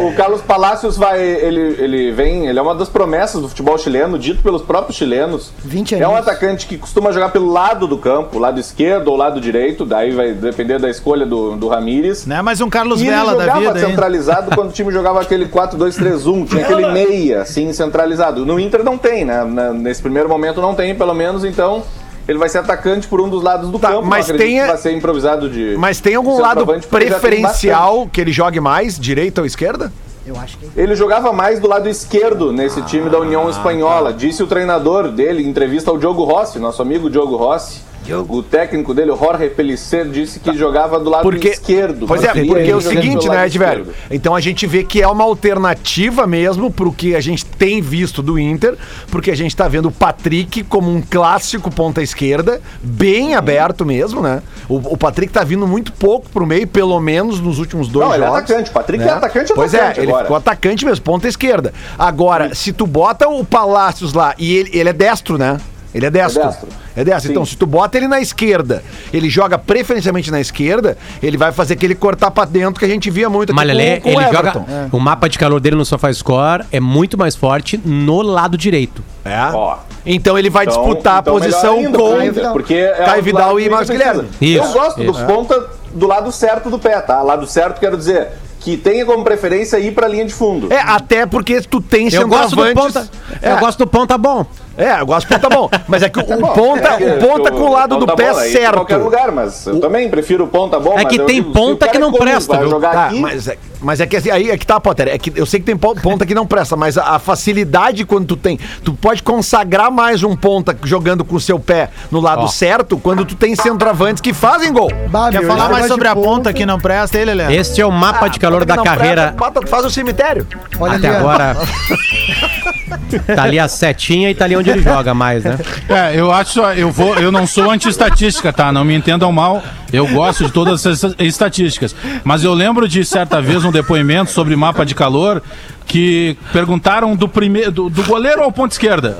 O, 0.00 0.08
o 0.08 0.14
Carlos 0.14 0.40
Palacios 0.42 0.96
vai. 0.96 1.20
Ele, 1.20 1.76
ele 1.78 2.12
vem. 2.12 2.46
Ele 2.46 2.58
é 2.58 2.62
uma 2.62 2.74
das 2.74 2.88
promessas 2.88 3.37
do 3.40 3.48
futebol 3.48 3.76
chileno, 3.78 4.18
dito 4.18 4.42
pelos 4.42 4.62
próprios 4.62 4.96
chilenos. 4.96 5.50
20 5.64 5.94
É 5.94 6.06
um 6.08 6.12
anos. 6.14 6.26
atacante 6.28 6.66
que 6.66 6.76
costuma 6.78 7.12
jogar 7.12 7.28
pelo 7.30 7.50
lado 7.50 7.86
do 7.86 7.98
campo, 7.98 8.38
lado 8.38 8.58
esquerdo 8.60 9.08
ou 9.08 9.16
lado 9.16 9.40
direito, 9.40 9.84
daí 9.84 10.10
vai 10.12 10.32
depender 10.32 10.78
da 10.78 10.88
escolha 10.90 11.24
do, 11.26 11.56
do 11.56 11.68
Ramires. 11.68 12.26
Não 12.26 12.36
é 12.36 12.42
mais 12.42 12.60
um 12.60 12.68
Carlos 12.70 13.00
ele 13.00 13.10
Vela 13.10 13.34
da 13.34 13.40
jogava 13.46 13.60
vida, 13.60 13.80
hein? 13.80 13.86
centralizado 13.90 14.54
quando 14.54 14.70
o 14.70 14.72
time 14.72 14.92
jogava 14.92 15.20
aquele 15.20 15.46
4-2-3-1, 15.48 16.46
tinha 16.48 16.62
aquele 16.64 16.86
meia, 16.92 17.42
assim, 17.42 17.72
centralizado. 17.72 18.44
No 18.44 18.58
Inter 18.58 18.82
não 18.84 18.96
tem, 18.98 19.24
né? 19.24 19.44
Na- 19.44 19.72
Nesse 19.72 20.02
primeiro 20.02 20.28
momento 20.28 20.60
não 20.60 20.74
tem, 20.74 20.94
pelo 20.94 21.14
menos, 21.14 21.44
então 21.44 21.82
ele 22.26 22.38
vai 22.38 22.48
ser 22.48 22.58
atacante 22.58 23.06
por 23.08 23.20
um 23.20 23.28
dos 23.28 23.42
lados 23.42 23.70
do 23.70 23.78
Tá, 23.78 23.88
campo. 23.88 24.06
mas 24.06 24.26
tem 24.26 24.60
vai 24.66 24.76
ser 24.76 24.92
improvisado 24.92 25.48
de. 25.48 25.76
Mas 25.78 26.00
tem 26.00 26.14
algum 26.14 26.38
lado 26.40 26.66
preferencial 26.90 28.08
que 28.12 28.20
ele 28.20 28.32
jogue 28.32 28.60
mais, 28.60 28.98
direita 28.98 29.40
ou 29.40 29.46
esquerda? 29.46 29.92
Eu 30.28 30.38
acho 30.38 30.58
que. 30.58 30.68
Ele 30.76 30.94
jogava 30.94 31.32
mais 31.32 31.58
do 31.58 31.66
lado 31.66 31.88
esquerdo 31.88 32.52
nesse 32.52 32.82
time 32.82 33.08
da 33.08 33.18
União 33.18 33.48
Espanhola. 33.48 34.12
Disse 34.12 34.42
o 34.42 34.46
treinador 34.46 35.10
dele, 35.10 35.42
em 35.42 35.48
entrevista 35.48 35.90
ao 35.90 35.96
Diogo 35.96 36.22
Rossi, 36.24 36.58
nosso 36.58 36.82
amigo 36.82 37.08
Diogo 37.08 37.36
Rossi. 37.36 37.80
O 38.28 38.42
técnico 38.42 38.94
dele, 38.94 39.10
o 39.10 39.16
Jorge 39.16 39.48
Pellicer, 39.50 40.06
disse 40.08 40.40
que 40.40 40.56
jogava 40.56 40.98
do 40.98 41.10
lado 41.10 41.22
Porque, 41.22 41.48
esquerdo. 41.48 42.06
pois 42.06 42.22
é, 42.24 42.28
porque 42.28 42.42
é 42.42 42.62
ele 42.62 42.72
o 42.74 42.80
seguinte, 42.80 43.28
né, 43.28 43.34
lado 43.36 43.46
Ed, 43.46 43.58
velho? 43.58 43.80
esquerdo. 43.82 43.94
Então 44.10 44.34
a 44.34 44.40
gente 44.40 44.66
vê 44.66 44.82
que 44.84 45.02
é 45.02 45.08
uma 45.08 45.24
alternativa 45.24 46.26
mesmo 46.26 46.70
pro 46.70 46.92
que 46.92 47.14
a 47.14 47.20
gente 47.20 47.44
tem 47.44 47.80
visto 47.80 48.22
do 48.22 48.38
Inter, 48.38 48.76
porque 49.10 49.30
a 49.30 49.36
gente 49.36 49.54
tá 49.54 49.68
vendo 49.68 49.88
o 49.88 49.92
Patrick 49.92 50.62
como 50.64 50.90
um 50.90 51.00
clássico 51.02 51.70
ponta 51.70 52.02
esquerda, 52.02 52.60
bem 52.82 53.34
aberto 53.34 53.84
mesmo, 53.84 54.20
né? 54.20 54.42
O, 54.68 54.76
o 54.76 54.96
Patrick 54.96 55.32
tá 55.32 55.44
vindo 55.44 55.66
muito 55.66 55.92
pouco 55.92 56.28
pro 56.30 56.46
meio, 56.46 56.66
pelo 56.66 56.98
menos 57.00 57.40
nos 57.40 57.58
últimos 57.58 57.88
dois 57.88 58.06
Não, 58.06 58.14
ele 58.14 58.24
é 58.24 58.26
jogos. 58.26 58.42
atacante. 58.42 58.70
O 58.70 58.72
Patrick 58.72 59.04
né? 59.04 59.10
é 59.10 59.12
atacante, 59.14 59.52
Pois 59.54 59.74
atacante 59.74 59.98
é, 59.98 60.02
ele 60.02 60.10
agora. 60.10 60.24
ficou 60.24 60.36
atacante 60.36 60.84
mesmo, 60.84 61.04
ponta 61.04 61.28
esquerda. 61.28 61.72
Agora, 61.98 62.54
se 62.54 62.72
tu 62.72 62.86
bota 62.86 63.28
o 63.28 63.44
Palácios 63.44 64.12
lá, 64.12 64.34
e 64.38 64.56
ele, 64.56 64.70
ele 64.72 64.88
é 64.88 64.92
destro, 64.92 65.38
né? 65.38 65.58
Ele 65.94 66.04
é 66.06 66.10
destro. 66.10 66.42
É 66.42 66.46
destro. 66.46 66.68
É 66.96 67.04
destro. 67.04 67.30
Então, 67.30 67.44
se 67.46 67.56
tu 67.56 67.66
bota 67.66 67.96
ele 67.96 68.06
na 68.06 68.20
esquerda, 68.20 68.82
ele 69.12 69.28
joga 69.30 69.56
preferencialmente 69.58 70.30
na 70.30 70.40
esquerda, 70.40 70.98
ele 71.22 71.36
vai 71.36 71.50
fazer 71.50 71.74
aquele 71.74 71.94
cortar 71.94 72.30
pra 72.30 72.44
dentro 72.44 72.78
que 72.78 72.84
a 72.84 72.88
gente 72.88 73.10
via 73.10 73.28
muito 73.30 73.52
aqui 73.52 73.60
com, 73.60 74.00
com 74.02 74.08
o 74.08 74.12
ele 74.20 74.32
joga. 74.32 74.38
Everton. 74.50 74.66
O 74.92 75.00
mapa 75.00 75.28
de 75.28 75.38
calor 75.38 75.60
dele 75.60 75.76
no 75.76 75.84
SofaScore 75.84 76.64
é 76.70 76.78
muito 76.80 77.16
mais 77.16 77.34
forte 77.34 77.80
no 77.84 78.20
lado 78.20 78.56
direito. 78.58 79.02
É. 79.24 79.38
Ó. 79.52 79.78
Então 80.04 80.38
ele 80.38 80.50
vai 80.50 80.64
Então- 80.64 80.76
disputar 80.84 81.20
então 81.20 81.36
a 81.36 81.40
posição 81.40 81.78
ainda 81.78 81.98
com 81.98 82.52
porque 82.52 82.74
é 82.74 82.92
Caio 83.04 83.20
um 83.20 83.24
Vidal 83.24 83.60
e 83.60 83.68
Marcos 83.68 83.90
Guilherme. 83.90 84.28
Isso, 84.40 84.64
Eu 84.64 84.72
gosto 84.72 85.02
isso. 85.02 85.12
do 85.12 85.26
ponta 85.26 85.66
do 85.92 86.06
lado 86.06 86.30
certo 86.30 86.70
do 86.70 86.78
pé, 86.78 87.00
tá? 87.00 87.22
Lado 87.22 87.46
certo 87.46 87.80
quero 87.80 87.96
dizer 87.96 88.28
que 88.60 88.76
tenha 88.76 89.06
como 89.06 89.22
preferência 89.24 89.78
ir 89.78 89.92
pra 89.92 90.08
linha 90.08 90.24
de 90.24 90.34
fundo. 90.34 90.72
É, 90.72 90.80
até 90.80 91.24
porque 91.26 91.60
tu 91.62 91.80
tem 91.80 92.12
Eu 92.12 92.26
gosto 92.28 92.56
do 92.56 92.74
ponta. 92.74 93.08
É, 93.40 93.52
Eu 93.52 93.58
gosto 93.58 93.78
do 93.78 93.86
ponta 93.86 94.18
bom. 94.18 94.44
É, 94.78 95.00
eu 95.00 95.06
gosto 95.06 95.26
do 95.28 95.34
ponta 95.38 95.48
bom. 95.54 95.70
Mas 95.86 96.02
é 96.02 96.08
que 96.08 96.18
o, 96.18 96.22
Tá 96.28 96.36
o 96.36 96.40
bom, 96.40 96.52
ponta, 96.54 96.88
é 96.88 97.14
o 97.16 97.18
ponta 97.18 97.50
com 97.50 97.60
o 97.60 97.72
lado 97.72 97.96
do 97.98 98.06
ponta 98.06 98.16
pé 98.16 98.28
bola, 98.30 98.42
aí 98.42 98.48
em 98.48 98.52
certo. 98.52 98.74
qualquer 98.74 98.96
lugar, 98.96 99.32
mas 99.32 99.66
eu 99.66 99.80
também 99.80 100.08
prefiro 100.08 100.44
o 100.44 100.48
ponta 100.48 100.78
bom. 100.78 100.98
É 100.98 101.04
que 101.04 101.20
eu 101.20 101.26
tem 101.26 101.36
se 101.36 101.42
ponta 101.50 101.86
o 101.86 101.90
que 101.90 101.98
não 101.98 102.08
é 102.08 102.12
comum, 102.12 102.22
presta, 102.24 102.58
viu? 102.58 102.70
jogar 102.70 102.92
Tá, 102.92 103.06
aqui, 103.06 103.20
mas, 103.20 103.48
é, 103.48 103.58
mas 103.80 104.00
é 104.00 104.06
que 104.06 104.16
assim, 104.16 104.30
aí 104.30 104.50
é 104.50 104.56
que 104.56 104.66
tá, 104.66 104.78
Potter. 104.80 105.08
É 105.08 105.18
que 105.18 105.32
eu 105.34 105.44
sei 105.46 105.60
que 105.60 105.66
tem 105.66 105.76
po- 105.76 105.94
ponta 105.96 106.24
que 106.24 106.34
não 106.34 106.46
presta, 106.46 106.76
mas 106.76 106.96
a, 106.96 107.16
a 107.16 107.18
facilidade 107.18 108.04
quando 108.04 108.26
tu 108.26 108.36
tem. 108.36 108.58
Tu 108.84 108.92
pode 108.94 109.22
consagrar 109.22 109.90
mais 109.90 110.22
um 110.22 110.36
ponta 110.36 110.76
jogando 110.84 111.24
com 111.24 111.36
o 111.36 111.40
seu 111.40 111.58
pé 111.58 111.90
no 112.10 112.20
lado 112.20 112.42
Ó. 112.42 112.46
certo 112.46 112.96
quando 112.98 113.24
tu 113.24 113.34
tem 113.34 113.54
centroavantes 113.56 114.20
que 114.20 114.32
fazem 114.32 114.72
gol. 114.72 114.90
Bah, 115.08 115.30
Quer 115.30 115.44
falar 115.46 115.68
mais 115.68 115.86
sobre 115.86 116.04
de 116.06 116.12
a 116.12 116.14
ponta 116.14 116.52
que 116.52 116.64
não 116.64 116.78
presta, 116.78 117.18
ele, 117.18 117.34
Léo? 117.34 117.50
Este 117.50 117.80
é 117.80 117.86
o 117.86 117.90
mapa 117.92 118.28
de 118.28 118.38
calor 118.38 118.64
da 118.64 118.76
não 118.76 118.84
carreira. 118.84 119.32
presta, 119.32 119.52
bota- 119.60 119.66
faz 119.66 119.84
o 119.84 119.90
cemitério. 119.90 120.46
Olha 120.78 120.96
Até 120.96 121.08
ali, 121.08 121.16
agora. 121.16 121.56
tá 123.34 123.42
ali 123.42 123.58
a 123.58 123.68
setinha 123.68 124.30
e 124.30 124.34
tá 124.34 124.44
ali 124.44 124.56
onde 124.56 124.67
ele 124.70 124.82
joga 124.82 125.14
mais, 125.14 125.44
né? 125.44 125.58
É, 125.88 126.18
eu 126.18 126.30
acho, 126.30 126.60
eu 126.60 126.90
vou, 126.90 127.14
eu 127.16 127.32
não 127.32 127.46
sou 127.46 127.70
anti-estatística, 127.70 128.52
tá? 128.52 128.70
Não 128.70 128.84
me 128.84 128.94
entendam 128.94 129.32
mal. 129.32 129.62
Eu 129.92 130.06
gosto 130.06 130.44
de 130.44 130.52
todas 130.52 130.84
essas 130.84 131.14
estatísticas. 131.18 131.96
Mas 132.22 132.44
eu 132.44 132.52
lembro 132.52 132.86
de 132.86 133.04
certa 133.04 133.40
vez 133.40 133.64
um 133.64 133.72
depoimento 133.72 134.30
sobre 134.30 134.54
mapa 134.54 134.84
de 134.84 134.94
calor 134.94 135.42
que 135.86 136.36
perguntaram 136.52 137.16
do 137.16 137.26
primeiro 137.26 137.72
do, 137.72 137.88
do 137.88 138.02
goleiro 138.02 138.42
ao 138.42 138.52
ponto 138.52 138.72
esquerda. 138.72 139.16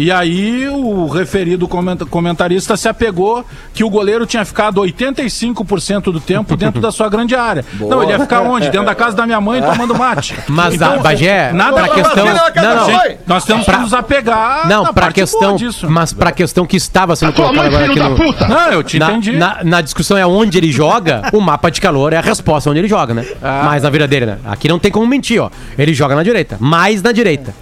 E 0.00 0.10
aí 0.10 0.66
o 0.68 1.06
referido 1.08 1.68
comenta- 1.68 2.06
comentarista 2.06 2.74
se 2.76 2.88
apegou 2.88 3.44
que 3.74 3.84
o 3.84 3.90
goleiro 3.90 4.24
tinha 4.24 4.44
ficado 4.46 4.80
85% 4.80 6.04
do 6.10 6.18
tempo 6.18 6.56
dentro 6.56 6.80
da 6.80 6.90
sua 6.90 7.08
grande 7.08 7.34
área. 7.34 7.64
Não, 7.78 8.02
ele 8.02 8.12
ia 8.12 8.18
ficar 8.18 8.40
onde? 8.40 8.70
Dentro 8.70 8.86
da 8.86 8.94
casa 8.94 9.14
da 9.14 9.26
minha 9.26 9.40
mãe 9.40 9.60
tomando 9.60 9.94
mate. 9.94 10.34
Mas, 10.48 10.80
a- 10.80 10.96
Bagé, 10.98 11.52
nada 11.52 11.74
pra 11.84 11.88
questão- 11.94 12.24
não, 12.24 12.76
não. 12.76 12.86
Gente, 12.86 13.18
nós 13.26 13.44
temos 13.44 13.66
que 13.66 13.76
nos 13.76 13.92
apegar 13.92 14.66
Não, 14.68 14.84
na 14.84 14.92
pra 14.92 15.02
parte 15.04 15.14
questão. 15.16 15.40
boa 15.40 15.58
disso. 15.58 15.88
Mas 15.90 16.12
pra 16.12 16.32
questão 16.32 16.64
que 16.66 16.76
estava 16.76 17.14
sendo 17.14 17.32
colocada 17.32 17.66
agora 17.68 17.84
aqui 17.86 17.98
no. 17.98 18.48
Não, 18.48 18.72
eu 18.72 18.82
te 18.82 18.98
Na, 18.98 19.10
entendi. 19.10 19.32
na, 19.36 19.58
na 19.62 19.80
discussão 19.82 20.16
é 20.16 20.26
onde 20.26 20.56
ele 20.56 20.72
joga, 20.72 21.22
o 21.32 21.40
mapa 21.40 21.70
de 21.70 21.80
calor 21.80 22.12
é 22.12 22.16
a 22.16 22.20
resposta 22.22 22.70
onde 22.70 22.78
ele 22.78 22.88
joga, 22.88 23.12
né? 23.12 23.26
Ah. 23.42 23.62
Mas 23.66 23.82
na 23.82 23.90
vida 23.90 24.08
dele, 24.08 24.26
né? 24.26 24.38
Aqui 24.46 24.66
não 24.68 24.78
tem 24.78 24.90
como 24.90 25.06
mentir, 25.06 25.40
ó. 25.42 25.50
Ele 25.78 25.92
joga 25.92 26.14
na 26.14 26.22
direita, 26.22 26.56
mais 26.58 27.02
na 27.02 27.12
direita. 27.12 27.52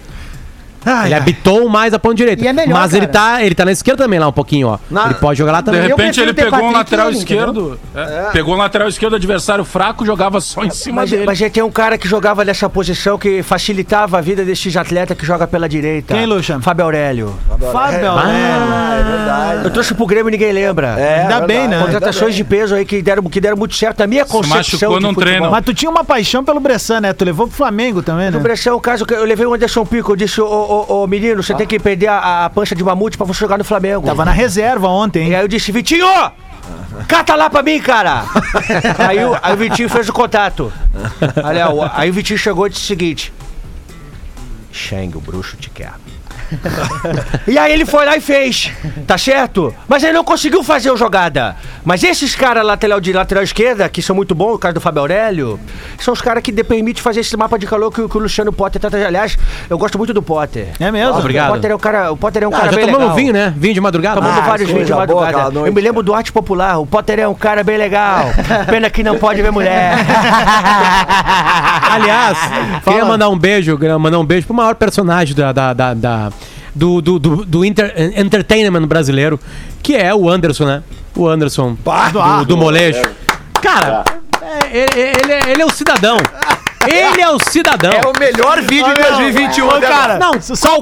Ele 1.05 1.13
habitou 1.13 1.67
mais 1.69 1.93
a 1.93 1.99
ponta 1.99 2.15
direita. 2.15 2.43
E 2.43 2.47
é 2.47 2.53
melhor, 2.53 2.73
mas 2.79 2.93
ele 2.93 3.07
cara. 3.07 3.35
tá, 3.37 3.43
ele 3.43 3.55
tá 3.55 3.65
na 3.65 3.71
esquerda 3.71 4.03
também 4.03 4.19
lá 4.19 4.27
um 4.27 4.31
pouquinho, 4.31 4.67
ó. 4.67 4.77
Na- 4.89 5.05
Ele 5.05 5.13
pode 5.15 5.37
jogar 5.37 5.51
lá 5.51 5.59
De 5.61 5.65
também. 5.65 5.81
Eu 5.81 5.87
repente 5.97 6.19
ele 6.19 6.33
pegou 6.33 6.59
um 6.63 6.71
lateral 6.71 7.09
ele, 7.09 7.17
esquerdo. 7.17 7.79
é, 7.95 8.29
Pegou 8.31 8.55
um 8.55 8.57
lateral 8.57 8.87
esquerdo, 8.87 9.15
adversário 9.15 9.63
fraco, 9.65 10.05
jogava 10.05 10.39
só 10.41 10.63
em 10.63 10.69
cima 10.69 11.01
Mas, 11.01 11.09
dele. 11.11 11.25
mas 11.25 11.37
já 11.37 11.49
tem 11.49 11.63
um 11.63 11.71
cara 11.71 11.97
que 11.97 12.07
jogava 12.07 12.43
nessa 12.45 12.69
posição 12.69 13.17
que 13.17 13.41
facilitava 13.43 14.17
a 14.17 14.21
vida 14.21 14.43
desses 14.45 14.75
atletas 14.77 15.17
que 15.17 15.25
joga 15.25 15.45
pela 15.47 15.67
direita. 15.67 16.13
Quem, 16.13 16.25
Luxa? 16.25 16.59
Fábio 16.61 16.85
Aurélio. 16.85 17.33
Fábio 17.71 18.09
Aurélio. 18.11 18.33
é 18.99 19.03
verdade. 19.03 19.65
Eu 19.65 19.69
trouxe 19.71 19.93
pro 19.93 20.05
Grêmio 20.05 20.29
e 20.29 20.31
ninguém 20.31 20.51
lembra. 20.51 20.99
É, 20.99 21.21
Ainda 21.21 21.41
bem, 21.41 21.67
né? 21.67 21.79
Contratações 21.79 22.35
de 22.35 22.43
peso 22.43 22.75
aí 22.75 22.85
que 22.85 23.01
deram, 23.01 23.23
que 23.23 23.39
deram 23.41 23.57
muito 23.57 23.75
certo. 23.75 24.01
A 24.01 24.07
minha 24.07 24.25
concepção 24.25 24.57
machucou 24.57 24.97
de 24.99 25.03
num 25.03 25.13
treino. 25.13 25.49
Mas 25.51 25.65
tu 25.65 25.73
tinha 25.73 25.89
uma 25.89 26.03
paixão 26.03 26.43
pelo 26.43 26.59
Bressan, 26.59 27.01
né? 27.01 27.13
Tu 27.13 27.25
levou 27.25 27.47
pro 27.47 27.55
Flamengo 27.55 28.01
também, 28.01 28.25
né? 28.25 28.31
No 28.31 28.39
Brechão, 28.39 28.75
o 28.75 28.81
caso 28.81 29.05
que 29.05 29.13
eu 29.13 29.23
levei 29.25 29.45
o 29.45 29.53
Anderson 29.53 29.85
Pico, 29.85 30.11
eu 30.11 30.15
disse, 30.15 30.39
ô, 30.41 30.45
ô, 30.73 31.03
ô, 31.03 31.07
menino, 31.07 31.41
você 31.43 31.53
tem 31.55 31.65
que 31.67 31.79
perder 31.79 32.07
a, 32.07 32.45
a 32.45 32.49
pancha 32.49 32.75
de 32.75 32.83
mamute 32.83 33.17
pra 33.17 33.25
você 33.25 33.39
jogar 33.39 33.57
no 33.57 33.63
Flamengo. 33.63 34.05
Tava 34.05 34.23
na 34.25 34.31
reserva 34.31 34.87
ontem, 34.87 35.23
E 35.23 35.25
hein? 35.27 35.35
aí 35.35 35.41
eu 35.43 35.47
disse, 35.47 35.71
Vitinho! 35.71 36.05
Cata 37.07 37.33
lá 37.35 37.49
pra 37.49 37.63
mim, 37.63 37.79
cara! 37.79 38.23
aí, 39.07 39.23
o, 39.25 39.37
aí 39.41 39.53
o 39.53 39.57
Vitinho 39.57 39.89
fez 39.89 40.07
o 40.09 40.13
contato. 40.13 40.71
O- 41.73 41.89
aí 41.93 42.09
o 42.09 42.13
Vitinho 42.13 42.37
chegou 42.37 42.67
e 42.67 42.69
disse 42.69 42.83
o 42.83 42.87
seguinte: 42.87 43.33
Shang, 44.71 45.15
o 45.17 45.21
bruxo 45.21 45.57
te 45.57 45.69
quer. 45.69 45.91
e 47.47 47.57
aí 47.57 47.71
ele 47.71 47.85
foi 47.85 48.05
lá 48.05 48.17
e 48.17 48.21
fez, 48.21 48.71
tá 49.05 49.17
certo? 49.17 49.73
Mas 49.87 50.03
ele 50.03 50.13
não 50.13 50.23
conseguiu 50.23 50.63
fazer 50.63 50.91
a 50.91 50.95
jogada. 50.95 51.55
Mas 51.83 52.03
esses 52.03 52.35
caras 52.35 52.65
lateral 52.65 52.99
de 52.99 53.13
lateral 53.13 53.43
esquerda, 53.43 53.87
que 53.89 54.01
são 54.01 54.15
muito 54.15 54.33
bons, 54.35 54.53
o 54.55 54.59
caso 54.59 54.75
do 54.75 54.81
Fábio 54.81 55.01
Aurélio, 55.01 55.59
são 55.99 56.13
os 56.13 56.21
caras 56.21 56.41
que 56.43 56.51
de- 56.51 56.63
permitem 56.63 57.01
fazer 57.01 57.19
esse 57.21 57.35
mapa 57.37 57.57
de 57.57 57.65
calor 57.67 57.91
que, 57.91 58.01
o- 58.01 58.09
que 58.09 58.17
o 58.17 58.21
Luciano 58.21 58.51
Potter 58.51 58.79
trata. 58.81 58.97
Aliás, 58.97 59.37
eu 59.69 59.77
gosto 59.77 59.97
muito 59.97 60.13
do 60.13 60.21
Potter. 60.21 60.69
É 60.79 60.91
mesmo? 60.91 61.17
Obrigado. 61.17 61.49
O 61.49 61.53
Potter 61.53 61.71
é 61.71 61.75
um 61.75 61.79
cara, 61.79 62.11
o 62.11 62.17
Potter 62.17 62.43
é 62.43 62.47
um 62.47 62.53
Ah, 62.53 62.57
cara 62.59 62.69
já 62.71 62.75
bem 62.77 62.85
tomamos 62.85 63.01
legal. 63.07 63.15
vinho, 63.15 63.33
né? 63.33 63.53
Vinho 63.55 63.73
de 63.73 63.81
madrugada. 63.81 64.15
Tomando 64.21 64.39
Ah, 64.39 64.41
vários 64.41 64.69
vinhos 64.69 64.85
de 64.85 64.91
boa 64.93 65.01
madrugada. 65.05 65.51
noite, 65.51 65.67
Eu 65.69 65.73
me 65.73 65.81
lembro 65.81 66.03
do 66.03 66.13
arte 66.13 66.31
popular. 66.31 66.79
O 66.79 66.85
Potter 66.85 67.19
é 67.19 67.27
um 67.27 67.33
cara 67.33 67.63
bem 67.63 67.77
legal. 67.77 68.25
Pena 68.69 68.89
que 68.89 69.03
não 69.03 69.17
pode 69.17 69.41
ver 69.41 69.51
mulher. 69.51 69.93
Aliás, 71.91 72.37
queria 72.83 73.05
mandar 73.05 73.29
um 73.29 73.37
beijo, 73.37 73.77
mandar 73.99 74.19
um 74.19 74.25
beijo 74.25 74.45
pro 74.47 74.55
maior 74.55 74.75
personagem 74.75 75.35
da, 75.35 75.51
da- 75.51 75.73
da- 75.73 75.93
da- 75.93 76.31
do, 76.75 77.01
do, 77.01 77.19
do, 77.19 77.45
do 77.45 77.65
inter- 77.65 77.93
entertainment 78.15 78.85
brasileiro, 78.87 79.39
que 79.81 79.95
é 79.95 80.13
o 80.13 80.29
Anderson, 80.29 80.65
né? 80.65 80.83
O 81.15 81.27
Anderson 81.27 81.75
do, 82.11 82.45
do 82.45 82.57
molejo. 82.57 83.01
Cara, 83.61 84.03
é, 84.41 84.77
ele, 84.77 85.01
ele 85.23 85.31
é- 85.33 85.51
ele 85.51 85.61
é 85.61 85.65
o 85.65 85.69
cidadão. 85.69 86.17
Ele 86.87 87.21
é 87.21 87.29
o 87.29 87.37
cidadão. 87.39 87.91
É 87.91 88.01
o 88.07 88.17
melhor 88.17 88.61
vídeo 88.61 88.93
de 88.93 89.01
2021. 89.01 89.67
Ô, 89.67 89.71
até 89.71 89.87
cara. 89.87 90.17
Não, 90.17 90.31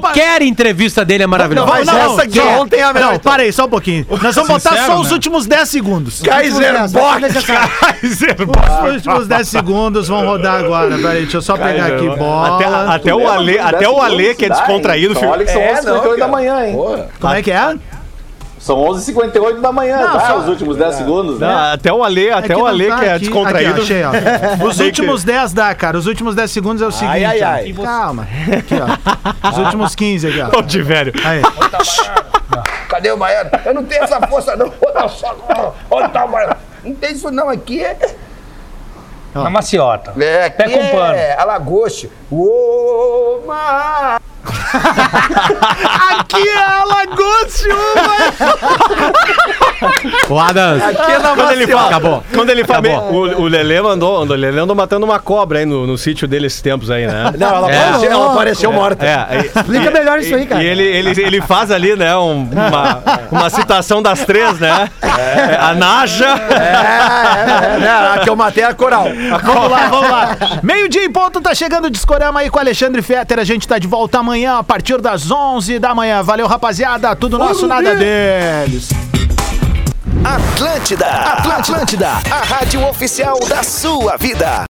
qualquer 0.00 0.42
entrevista 0.42 1.04
dele 1.04 1.24
é 1.24 1.26
maravilhosa. 1.26 1.66
Mas 1.70 1.88
essa 1.88 2.22
aqui 2.22 2.38
só- 2.40 2.60
ontem 2.60 2.76
é 2.80 2.82
a 2.84 2.92
melhor. 2.92 3.12
Não, 3.12 3.18
para 3.18 3.42
aí, 3.42 3.52
só 3.52 3.64
um 3.64 3.68
pouquinho. 3.68 4.06
Nós 4.22 4.34
vamos 4.34 4.48
botar 4.50 4.70
Sincero, 4.70 4.86
só 4.92 5.00
os 5.00 5.08
né? 5.08 5.14
últimos 5.14 5.46
10 5.46 5.68
segundos. 5.68 6.22
Kaiser 6.22 6.74
Bock. 6.92 7.24
Os 8.88 8.94
últimos 8.94 9.26
10 9.26 9.48
segundos 9.48 10.08
vão 10.08 10.24
rodar 10.24 10.60
agora. 10.64 10.96
Peraí, 10.96 11.22
deixa 11.22 11.38
eu 11.38 11.42
só 11.42 11.56
pegar 11.56 11.86
aqui 11.86 12.08
bola. 12.16 12.56
Até, 12.56 12.64
até 12.94 13.14
o 13.14 13.28
Ale, 13.28 13.58
até 13.58 13.88
o 13.88 14.00
Ale 14.00 14.34
que 14.34 14.44
é 14.44 14.48
descontraído, 14.48 15.14
filho. 15.14 15.30
olha 15.30 15.44
que 15.44 15.50
são 15.52 15.60
É, 15.60 15.74
11h58 15.74 15.84
não, 15.84 16.10
da 16.10 16.16
cara. 16.18 16.28
manhã, 16.28 16.66
hein? 16.66 16.76
Como 17.20 17.34
é 17.34 17.42
que 17.42 17.50
é? 17.50 17.74
São 18.58 18.76
11h58 18.78 19.60
da 19.60 19.70
manhã, 19.72 19.98
Não, 19.98 20.12
tá? 20.18 20.26
só- 20.26 20.38
Os 20.38 20.48
últimos 20.48 20.76
10 20.76 20.94
segundos, 20.96 21.38
né? 21.38 21.46
Não, 21.46 21.72
até 21.74 21.92
o 21.92 22.02
Ale, 22.02 22.30
até 22.30 22.48
que 22.54 22.60
o 22.60 22.66
Ale 22.66 22.88
tá 22.88 22.98
que 22.98 23.04
é 23.04 23.12
aqui. 23.14 23.24
descontraído. 23.26 23.70
Aqui, 23.70 23.80
ó, 23.80 23.82
achei, 24.10 24.62
ó. 24.62 24.66
Os 24.66 24.80
últimos 24.80 25.24
10 25.24 25.52
dá, 25.52 25.74
cara. 25.74 25.96
Os 25.96 26.06
últimos 26.06 26.34
10 26.34 26.50
segundos 26.50 26.82
é 26.82 26.86
o 26.86 26.90
seguinte. 26.92 27.24
ai, 27.24 27.40
ó. 27.42 27.46
ai. 27.46 27.72
Calma. 27.72 28.26
Aqui, 28.58 28.74
ó. 28.74 29.48
Os 29.50 29.58
últimos 29.58 29.94
15 29.94 30.26
aqui, 30.28 30.40
ó. 30.40 30.58
Ô, 30.58 30.62
de 30.62 30.82
velho. 30.82 31.12
Aí. 31.24 31.40
Cadê 32.88 33.10
o 33.12 33.16
baiano? 33.16 33.50
Eu 33.64 33.74
não 33.74 33.84
tenho 33.84 34.02
essa 34.02 34.20
força, 34.26 34.56
não. 34.56 34.72
Onde 35.90 36.08
tá 36.10 36.24
o 36.24 36.28
baiano? 36.28 36.56
Não 36.84 36.94
tem 36.94 37.12
isso, 37.12 37.30
não. 37.30 37.48
Aqui 37.48 37.84
é. 37.84 37.96
Na 39.34 39.50
maciota. 39.50 40.14
É, 40.20 40.46
aqui 40.46 40.56
Pé 40.56 40.68
com 40.70 40.86
pano. 40.96 41.14
é 41.14 41.36
Alagoste. 41.38 42.10
Ô, 42.30 43.40
mar. 43.46 44.20
Aqui 46.10 46.48
é 46.48 46.58
Alagoas, 46.58 47.64
O 50.28 50.38
Adams. 50.38 50.82
Quando 51.36 51.52
ele 51.52 51.66
fala, 51.66 51.86
Acabou. 51.86 52.24
Quando 52.34 52.50
ele 52.50 52.64
fala, 52.64 52.88
o, 53.10 53.42
o 53.42 53.48
Lelê 53.48 53.80
mandou, 53.80 54.20
o 54.20 54.24
Lelê 54.24 54.60
andou 54.60 54.74
matando 54.76 55.04
uma 55.06 55.18
cobra 55.18 55.58
aí 55.60 55.64
no, 55.66 55.86
no 55.86 55.96
sítio 55.98 56.26
dele 56.28 56.46
esses 56.46 56.60
tempos 56.60 56.90
aí, 56.90 57.06
né? 57.06 57.32
Não, 57.38 57.48
ela, 57.54 57.70
É. 57.70 57.78
apareceu, 57.88 58.10
ela 58.12 58.32
apareceu 58.32 58.72
morta. 58.72 59.06
É, 59.06 59.26
e- 59.40 59.46
Explica 59.58 59.90
melhor 59.90 60.18
isso 60.18 60.34
aí, 60.34 60.46
cara. 60.46 60.62
E 60.62 60.66
ele, 60.66 60.82
ele, 60.82 61.22
ele 61.22 61.40
faz 61.42 61.70
ali, 61.70 61.96
né, 61.96 62.16
um- 62.16 62.48
uma, 62.50 63.02
uma 63.30 63.50
citação 63.50 64.02
das 64.02 64.24
três, 64.24 64.58
né? 64.58 64.90
É, 65.02 65.56
A 65.60 65.74
Naja. 65.74 66.26
É, 66.50 67.82
é, 67.82 67.84
é, 67.84 67.88
a 68.14 68.18
que 68.22 68.28
eu 68.28 68.36
matei 68.36 68.64
é 68.64 68.66
a 68.66 68.74
coral. 68.74 69.04
Vamos 69.44 69.70
lá, 69.70 69.88
vamos 69.88 70.10
lá. 70.10 70.36
Meio-dia 70.62 71.04
em 71.04 71.10
ponto, 71.12 71.40
tá 71.40 71.54
chegando 71.54 71.86
o 71.86 71.90
Discorama 71.90 72.40
aí 72.40 72.50
com 72.50 72.58
o 72.58 72.60
Alexandre 72.60 73.00
Fetter. 73.02 73.38
A 73.38 73.44
gente 73.44 73.66
tá 73.66 73.78
de 73.78 73.86
volta 73.86 74.22
amanhã 74.28 74.58
a 74.58 74.62
partir 74.62 75.00
das 75.00 75.30
11 75.30 75.78
da 75.78 75.94
manhã. 75.94 76.22
Valeu, 76.22 76.46
rapaziada. 76.46 77.16
Tudo 77.16 77.38
nosso, 77.38 77.66
nada 77.66 77.94
deles. 77.94 78.90
Atlântida, 80.22 81.06
Atlântida, 81.06 82.08
a 82.30 82.44
rádio 82.44 82.86
oficial 82.86 83.38
da 83.48 83.62
sua 83.62 84.18
vida. 84.18 84.66